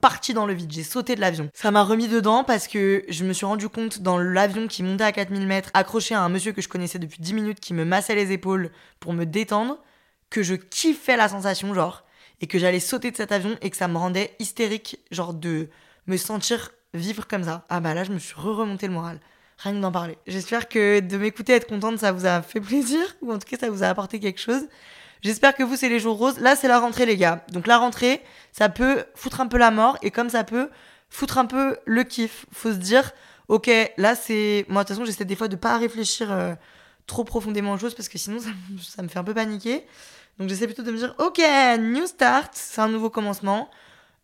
partie 0.00 0.34
dans 0.34 0.46
le 0.46 0.54
vide. 0.54 0.70
J'ai 0.72 0.82
sauté 0.82 1.14
de 1.14 1.20
l'avion. 1.20 1.50
Ça 1.54 1.70
m'a 1.70 1.82
remis 1.82 2.08
dedans 2.08 2.44
parce 2.44 2.68
que 2.68 3.04
je 3.08 3.24
me 3.24 3.32
suis 3.32 3.46
rendu 3.46 3.68
compte 3.68 4.00
dans 4.00 4.18
l'avion 4.18 4.68
qui 4.68 4.82
montait 4.82 5.04
à 5.04 5.12
4000 5.12 5.46
mètres, 5.46 5.70
accroché 5.74 6.14
à 6.14 6.22
un 6.22 6.28
monsieur 6.28 6.52
que 6.52 6.62
je 6.62 6.68
connaissais 6.68 6.98
depuis 6.98 7.20
10 7.20 7.34
minutes 7.34 7.60
qui 7.60 7.74
me 7.74 7.84
massait 7.84 8.14
les 8.14 8.32
épaules 8.32 8.70
pour 9.00 9.12
me 9.12 9.24
détendre 9.24 9.78
que 10.30 10.42
je 10.42 10.54
kiffais 10.54 11.16
la 11.16 11.28
sensation, 11.28 11.72
genre, 11.74 12.04
et 12.40 12.46
que 12.46 12.58
j'allais 12.58 12.80
sauter 12.80 13.10
de 13.10 13.16
cet 13.16 13.32
avion 13.32 13.56
et 13.62 13.70
que 13.70 13.76
ça 13.76 13.88
me 13.88 13.96
rendait 13.96 14.36
hystérique, 14.38 14.98
genre, 15.10 15.34
de 15.34 15.68
me 16.06 16.16
sentir 16.16 16.70
vivre 16.94 17.26
comme 17.26 17.44
ça. 17.44 17.66
Ah 17.68 17.80
bah 17.80 17.94
là, 17.94 18.04
je 18.04 18.12
me 18.12 18.18
suis 18.18 18.34
re-remonté 18.34 18.86
le 18.86 18.92
moral. 18.92 19.20
Rien 19.58 19.74
que 19.74 19.80
d'en 19.80 19.90
parler. 19.90 20.18
J'espère 20.26 20.68
que 20.68 21.00
de 21.00 21.16
m'écouter 21.16 21.52
être 21.52 21.66
contente, 21.66 21.98
ça 21.98 22.12
vous 22.12 22.26
a 22.26 22.42
fait 22.42 22.60
plaisir, 22.60 23.00
ou 23.22 23.32
en 23.32 23.38
tout 23.38 23.48
cas, 23.48 23.56
ça 23.58 23.70
vous 23.70 23.82
a 23.82 23.88
apporté 23.88 24.20
quelque 24.20 24.40
chose. 24.40 24.62
J'espère 25.22 25.54
que 25.54 25.62
vous, 25.62 25.76
c'est 25.76 25.88
les 25.88 25.98
jours 25.98 26.16
roses. 26.16 26.38
Là, 26.40 26.56
c'est 26.56 26.68
la 26.68 26.78
rentrée, 26.78 27.06
les 27.06 27.16
gars. 27.16 27.44
Donc 27.52 27.66
la 27.66 27.78
rentrée, 27.78 28.22
ça 28.52 28.68
peut 28.68 29.04
foutre 29.14 29.40
un 29.40 29.46
peu 29.46 29.58
la 29.58 29.70
mort, 29.70 29.98
et 30.02 30.10
comme 30.10 30.30
ça 30.30 30.44
peut 30.44 30.70
foutre 31.10 31.38
un 31.38 31.46
peu 31.46 31.76
le 31.86 32.04
kiff. 32.04 32.46
Faut 32.52 32.72
se 32.72 32.78
dire, 32.78 33.12
ok, 33.48 33.70
là, 33.96 34.14
c'est... 34.14 34.66
Moi, 34.68 34.82
de 34.82 34.88
toute 34.88 34.96
façon, 34.96 35.04
j'essaie 35.04 35.24
des 35.24 35.36
fois 35.36 35.48
de 35.48 35.56
pas 35.56 35.76
réfléchir... 35.78 36.32
Euh, 36.32 36.54
trop 37.08 37.24
profondément 37.24 37.72
aux 37.72 37.78
choses 37.78 37.94
parce 37.94 38.08
que 38.08 38.18
sinon 38.18 38.38
ça, 38.80 39.02
me 39.02 39.08
fait 39.08 39.18
un 39.18 39.24
peu 39.24 39.34
paniquer. 39.34 39.84
Donc 40.38 40.48
j'essaie 40.48 40.66
plutôt 40.66 40.84
de 40.84 40.92
me 40.92 40.96
dire, 40.96 41.16
ok, 41.18 41.40
new 41.80 42.06
start, 42.06 42.52
c'est 42.54 42.80
un 42.80 42.88
nouveau 42.88 43.10
commencement. 43.10 43.68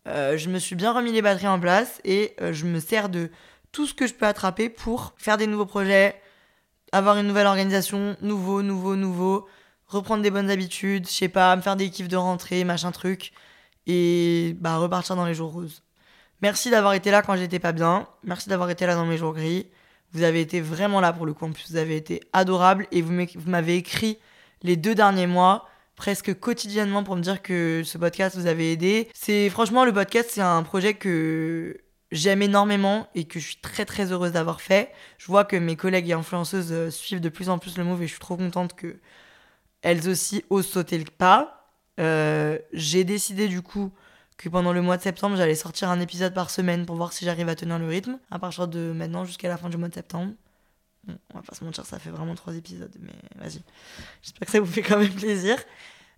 Euh, 0.07 0.37
je 0.37 0.49
me 0.49 0.59
suis 0.59 0.75
bien 0.75 0.93
remis 0.93 1.11
les 1.11 1.21
batteries 1.21 1.47
en 1.47 1.59
place 1.59 1.99
et 2.05 2.35
euh, 2.39 2.53
je 2.53 2.65
me 2.65 2.79
sers 2.79 3.09
de 3.09 3.31
tout 3.73 3.85
ce 3.85 3.93
que 3.93 4.07
je 4.07 4.13
peux 4.13 4.25
attraper 4.25 4.69
pour 4.69 5.13
faire 5.17 5.35
des 5.35 5.47
nouveaux 5.47 5.65
projets, 5.65 6.21
avoir 6.93 7.17
une 7.17 7.27
nouvelle 7.27 7.47
organisation, 7.47 8.15
nouveau, 8.21 8.61
nouveau, 8.61 8.95
nouveau, 8.95 9.47
reprendre 9.87 10.23
des 10.23 10.31
bonnes 10.31 10.49
habitudes, 10.49 11.07
je 11.07 11.13
sais 11.13 11.29
pas, 11.29 11.55
me 11.55 11.61
faire 11.61 11.75
des 11.75 11.89
kiffs 11.89 12.07
de 12.07 12.17
rentrée, 12.17 12.63
machin 12.63 12.91
truc, 12.91 13.31
et 13.87 14.55
bah 14.59 14.77
repartir 14.77 15.15
dans 15.15 15.25
les 15.25 15.33
jours 15.33 15.51
roses. 15.51 15.83
Merci 16.41 16.69
d'avoir 16.69 16.93
été 16.93 17.11
là 17.11 17.21
quand 17.21 17.35
j'étais 17.37 17.59
pas 17.59 17.71
bien, 17.71 18.07
merci 18.23 18.49
d'avoir 18.49 18.69
été 18.69 18.85
là 18.85 18.95
dans 18.95 19.05
mes 19.05 19.17
jours 19.17 19.33
gris. 19.33 19.67
Vous 20.13 20.23
avez 20.23 20.41
été 20.41 20.61
vraiment 20.61 21.01
là 21.01 21.13
pour 21.13 21.25
le 21.25 21.33
coup, 21.33 21.45
en 21.45 21.51
plus 21.51 21.71
vous 21.71 21.77
avez 21.77 21.97
été 21.97 22.21
adorable 22.33 22.87
et 22.91 23.01
vous 23.01 23.13
m'avez 23.45 23.75
écrit 23.75 24.17
les 24.63 24.75
deux 24.75 24.95
derniers 24.95 25.27
mois 25.27 25.67
presque 25.95 26.37
quotidiennement 26.39 27.03
pour 27.03 27.15
me 27.15 27.21
dire 27.21 27.41
que 27.41 27.81
ce 27.85 27.97
podcast 27.97 28.37
vous 28.37 28.47
avait 28.47 28.71
aidé. 28.71 29.09
C'est 29.13 29.49
franchement 29.49 29.85
le 29.85 29.93
podcast, 29.93 30.29
c'est 30.31 30.41
un 30.41 30.63
projet 30.63 30.93
que 30.93 31.77
j'aime 32.11 32.41
énormément 32.41 33.07
et 33.15 33.25
que 33.25 33.39
je 33.39 33.45
suis 33.45 33.57
très 33.57 33.85
très 33.85 34.11
heureuse 34.11 34.33
d'avoir 34.33 34.61
fait. 34.61 34.91
Je 35.17 35.27
vois 35.27 35.45
que 35.45 35.55
mes 35.55 35.75
collègues 35.75 36.09
et 36.09 36.13
influenceuses 36.13 36.71
euh, 36.71 36.89
suivent 36.89 37.21
de 37.21 37.29
plus 37.29 37.49
en 37.49 37.57
plus 37.57 37.77
le 37.77 37.83
move 37.83 38.03
et 38.03 38.07
je 38.07 38.11
suis 38.11 38.19
trop 38.19 38.37
contente 38.37 38.75
que 38.75 38.99
elles 39.85 40.09
aussi 40.09 40.43
osent 40.49 40.67
sauter 40.67 40.97
le 40.97 41.05
pas. 41.05 41.69
Euh, 41.99 42.57
j'ai 42.73 43.03
décidé 43.03 43.47
du 43.47 43.61
coup 43.61 43.91
que 44.35 44.49
pendant 44.49 44.73
le 44.73 44.81
mois 44.81 44.97
de 44.97 45.03
septembre, 45.03 45.37
j'allais 45.37 45.53
sortir 45.53 45.91
un 45.91 45.99
épisode 45.99 46.33
par 46.33 46.49
semaine 46.49 46.87
pour 46.87 46.95
voir 46.95 47.13
si 47.13 47.23
j'arrive 47.23 47.47
à 47.49 47.55
tenir 47.55 47.77
le 47.77 47.87
rythme 47.87 48.17
à 48.31 48.39
partir 48.39 48.67
de 48.67 48.91
maintenant 48.91 49.25
jusqu'à 49.25 49.47
la 49.47 49.57
fin 49.57 49.69
du 49.69 49.77
mois 49.77 49.87
de 49.87 49.93
septembre. 49.93 50.33
Bon, 51.03 51.15
on 51.35 51.37
va 51.37 51.43
pas 51.43 51.53
se 51.53 51.63
mentir, 51.63 51.85
ça 51.85 51.99
fait 51.99 52.09
vraiment 52.09 52.33
trois 52.33 52.55
épisodes, 52.55 52.93
mais 52.99 53.13
vas-y. 53.35 53.61
J'espère 54.23 54.47
que 54.47 54.51
ça 54.51 54.59
vous 54.59 54.65
fait 54.65 54.81
quand 54.81 54.97
même 54.97 55.13
plaisir. 55.13 55.55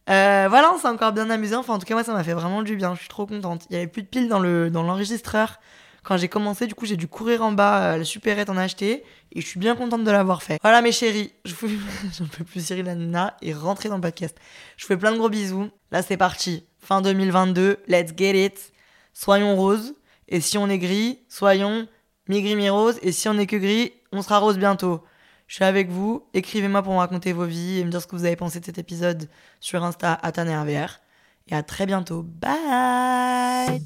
Euh, 0.10 0.48
voilà, 0.48 0.72
on 0.74 0.78
s'est 0.80 0.88
encore 0.88 1.12
bien 1.12 1.30
amusé. 1.30 1.58
Enfin, 1.58 1.74
en 1.74 1.80
tout 1.80 1.86
cas, 1.86 1.94
moi, 1.94 2.06
ça 2.06 2.14
m'a 2.14 2.24
fait 2.24 2.34
vraiment 2.34 2.64
du 2.64 2.78
bien. 2.78 2.96
Je 2.96 3.02
suis 3.02 3.10
trop 3.10 3.28
contente. 3.28 3.68
Il 3.70 3.74
y 3.74 3.76
avait 3.76 3.88
plus 3.88 4.04
de 4.04 4.08
piles 4.08 4.30
dans 4.30 4.40
le 4.40 4.70
dans 4.70 4.84
l'enregistreur. 4.84 5.60
Quand 6.08 6.16
j'ai 6.16 6.30
commencé, 6.30 6.68
du 6.68 6.74
coup, 6.74 6.86
j'ai 6.86 6.96
dû 6.96 7.10
courir 7.10 7.44
en 7.44 7.52
bas. 7.52 7.96
Euh, 7.96 7.98
la 7.98 8.06
supérette 8.06 8.50
en 8.50 8.56
a 8.56 8.62
acheté. 8.62 9.04
Et 9.34 9.42
je 9.42 9.46
suis 9.46 9.60
bien 9.60 9.76
contente 9.76 10.06
de 10.06 10.10
l'avoir 10.10 10.42
fait. 10.42 10.58
Voilà, 10.62 10.82
mes 10.82 10.94
chéris. 10.94 11.34
Je 11.44 11.54
vous... 11.54 11.68
J'en 12.18 12.28
peux 12.28 12.46
plus 12.46 12.66
Cyril 12.66 12.86
Nina 12.86 13.36
et 13.42 13.54
rentrer 13.54 13.90
dans 13.90 13.96
le 13.96 14.02
podcast. 14.02 14.38
Je 14.78 14.86
vous 14.86 14.88
fais 14.88 14.96
plein 14.96 15.12
de 15.12 15.18
gros 15.18 15.28
bisous. 15.28 15.70
Là, 15.92 16.02
c'est 16.02 16.16
parti. 16.16 16.64
Fin 16.80 17.02
2022. 17.02 17.80
Let's 17.90 18.14
get 18.16 18.46
it. 18.46 18.72
Soyons 19.12 19.58
roses. 19.58 19.96
Et 20.30 20.40
si 20.40 20.58
on 20.58 20.70
est 20.70 20.78
gris, 20.80 21.20
soyons 21.28 21.90
mi-gris, 22.30 22.56
mi-rose. 22.56 23.00
Et 23.02 23.12
si 23.12 23.28
on 23.28 23.38
est 23.38 23.46
que 23.46 23.58
gris, 23.58 23.92
on 24.14 24.22
sera 24.22 24.38
rose 24.38 24.58
bientôt. 24.58 25.04
Je 25.48 25.56
suis 25.56 25.66
avec 25.66 25.90
vous. 25.90 26.26
Écrivez-moi 26.34 26.84
pour 26.84 26.94
me 26.94 27.00
raconter 27.00 27.34
vos 27.34 27.44
vies 27.44 27.80
et 27.80 27.84
me 27.84 27.92
dire 27.92 28.02
ce 28.02 28.08
que 28.08 28.16
vous 28.16 28.24
avez 28.24 28.38
pensé 28.38 28.62
de 28.62 28.66
cet 28.66 28.78
épisode 28.78 29.28
sur 29.60 29.84
Insta 29.84 30.14
à 30.14 30.32
Et 30.70 31.54
à 31.54 31.64
très 31.64 31.86
bientôt. 31.86 32.24
Bye 32.24 33.82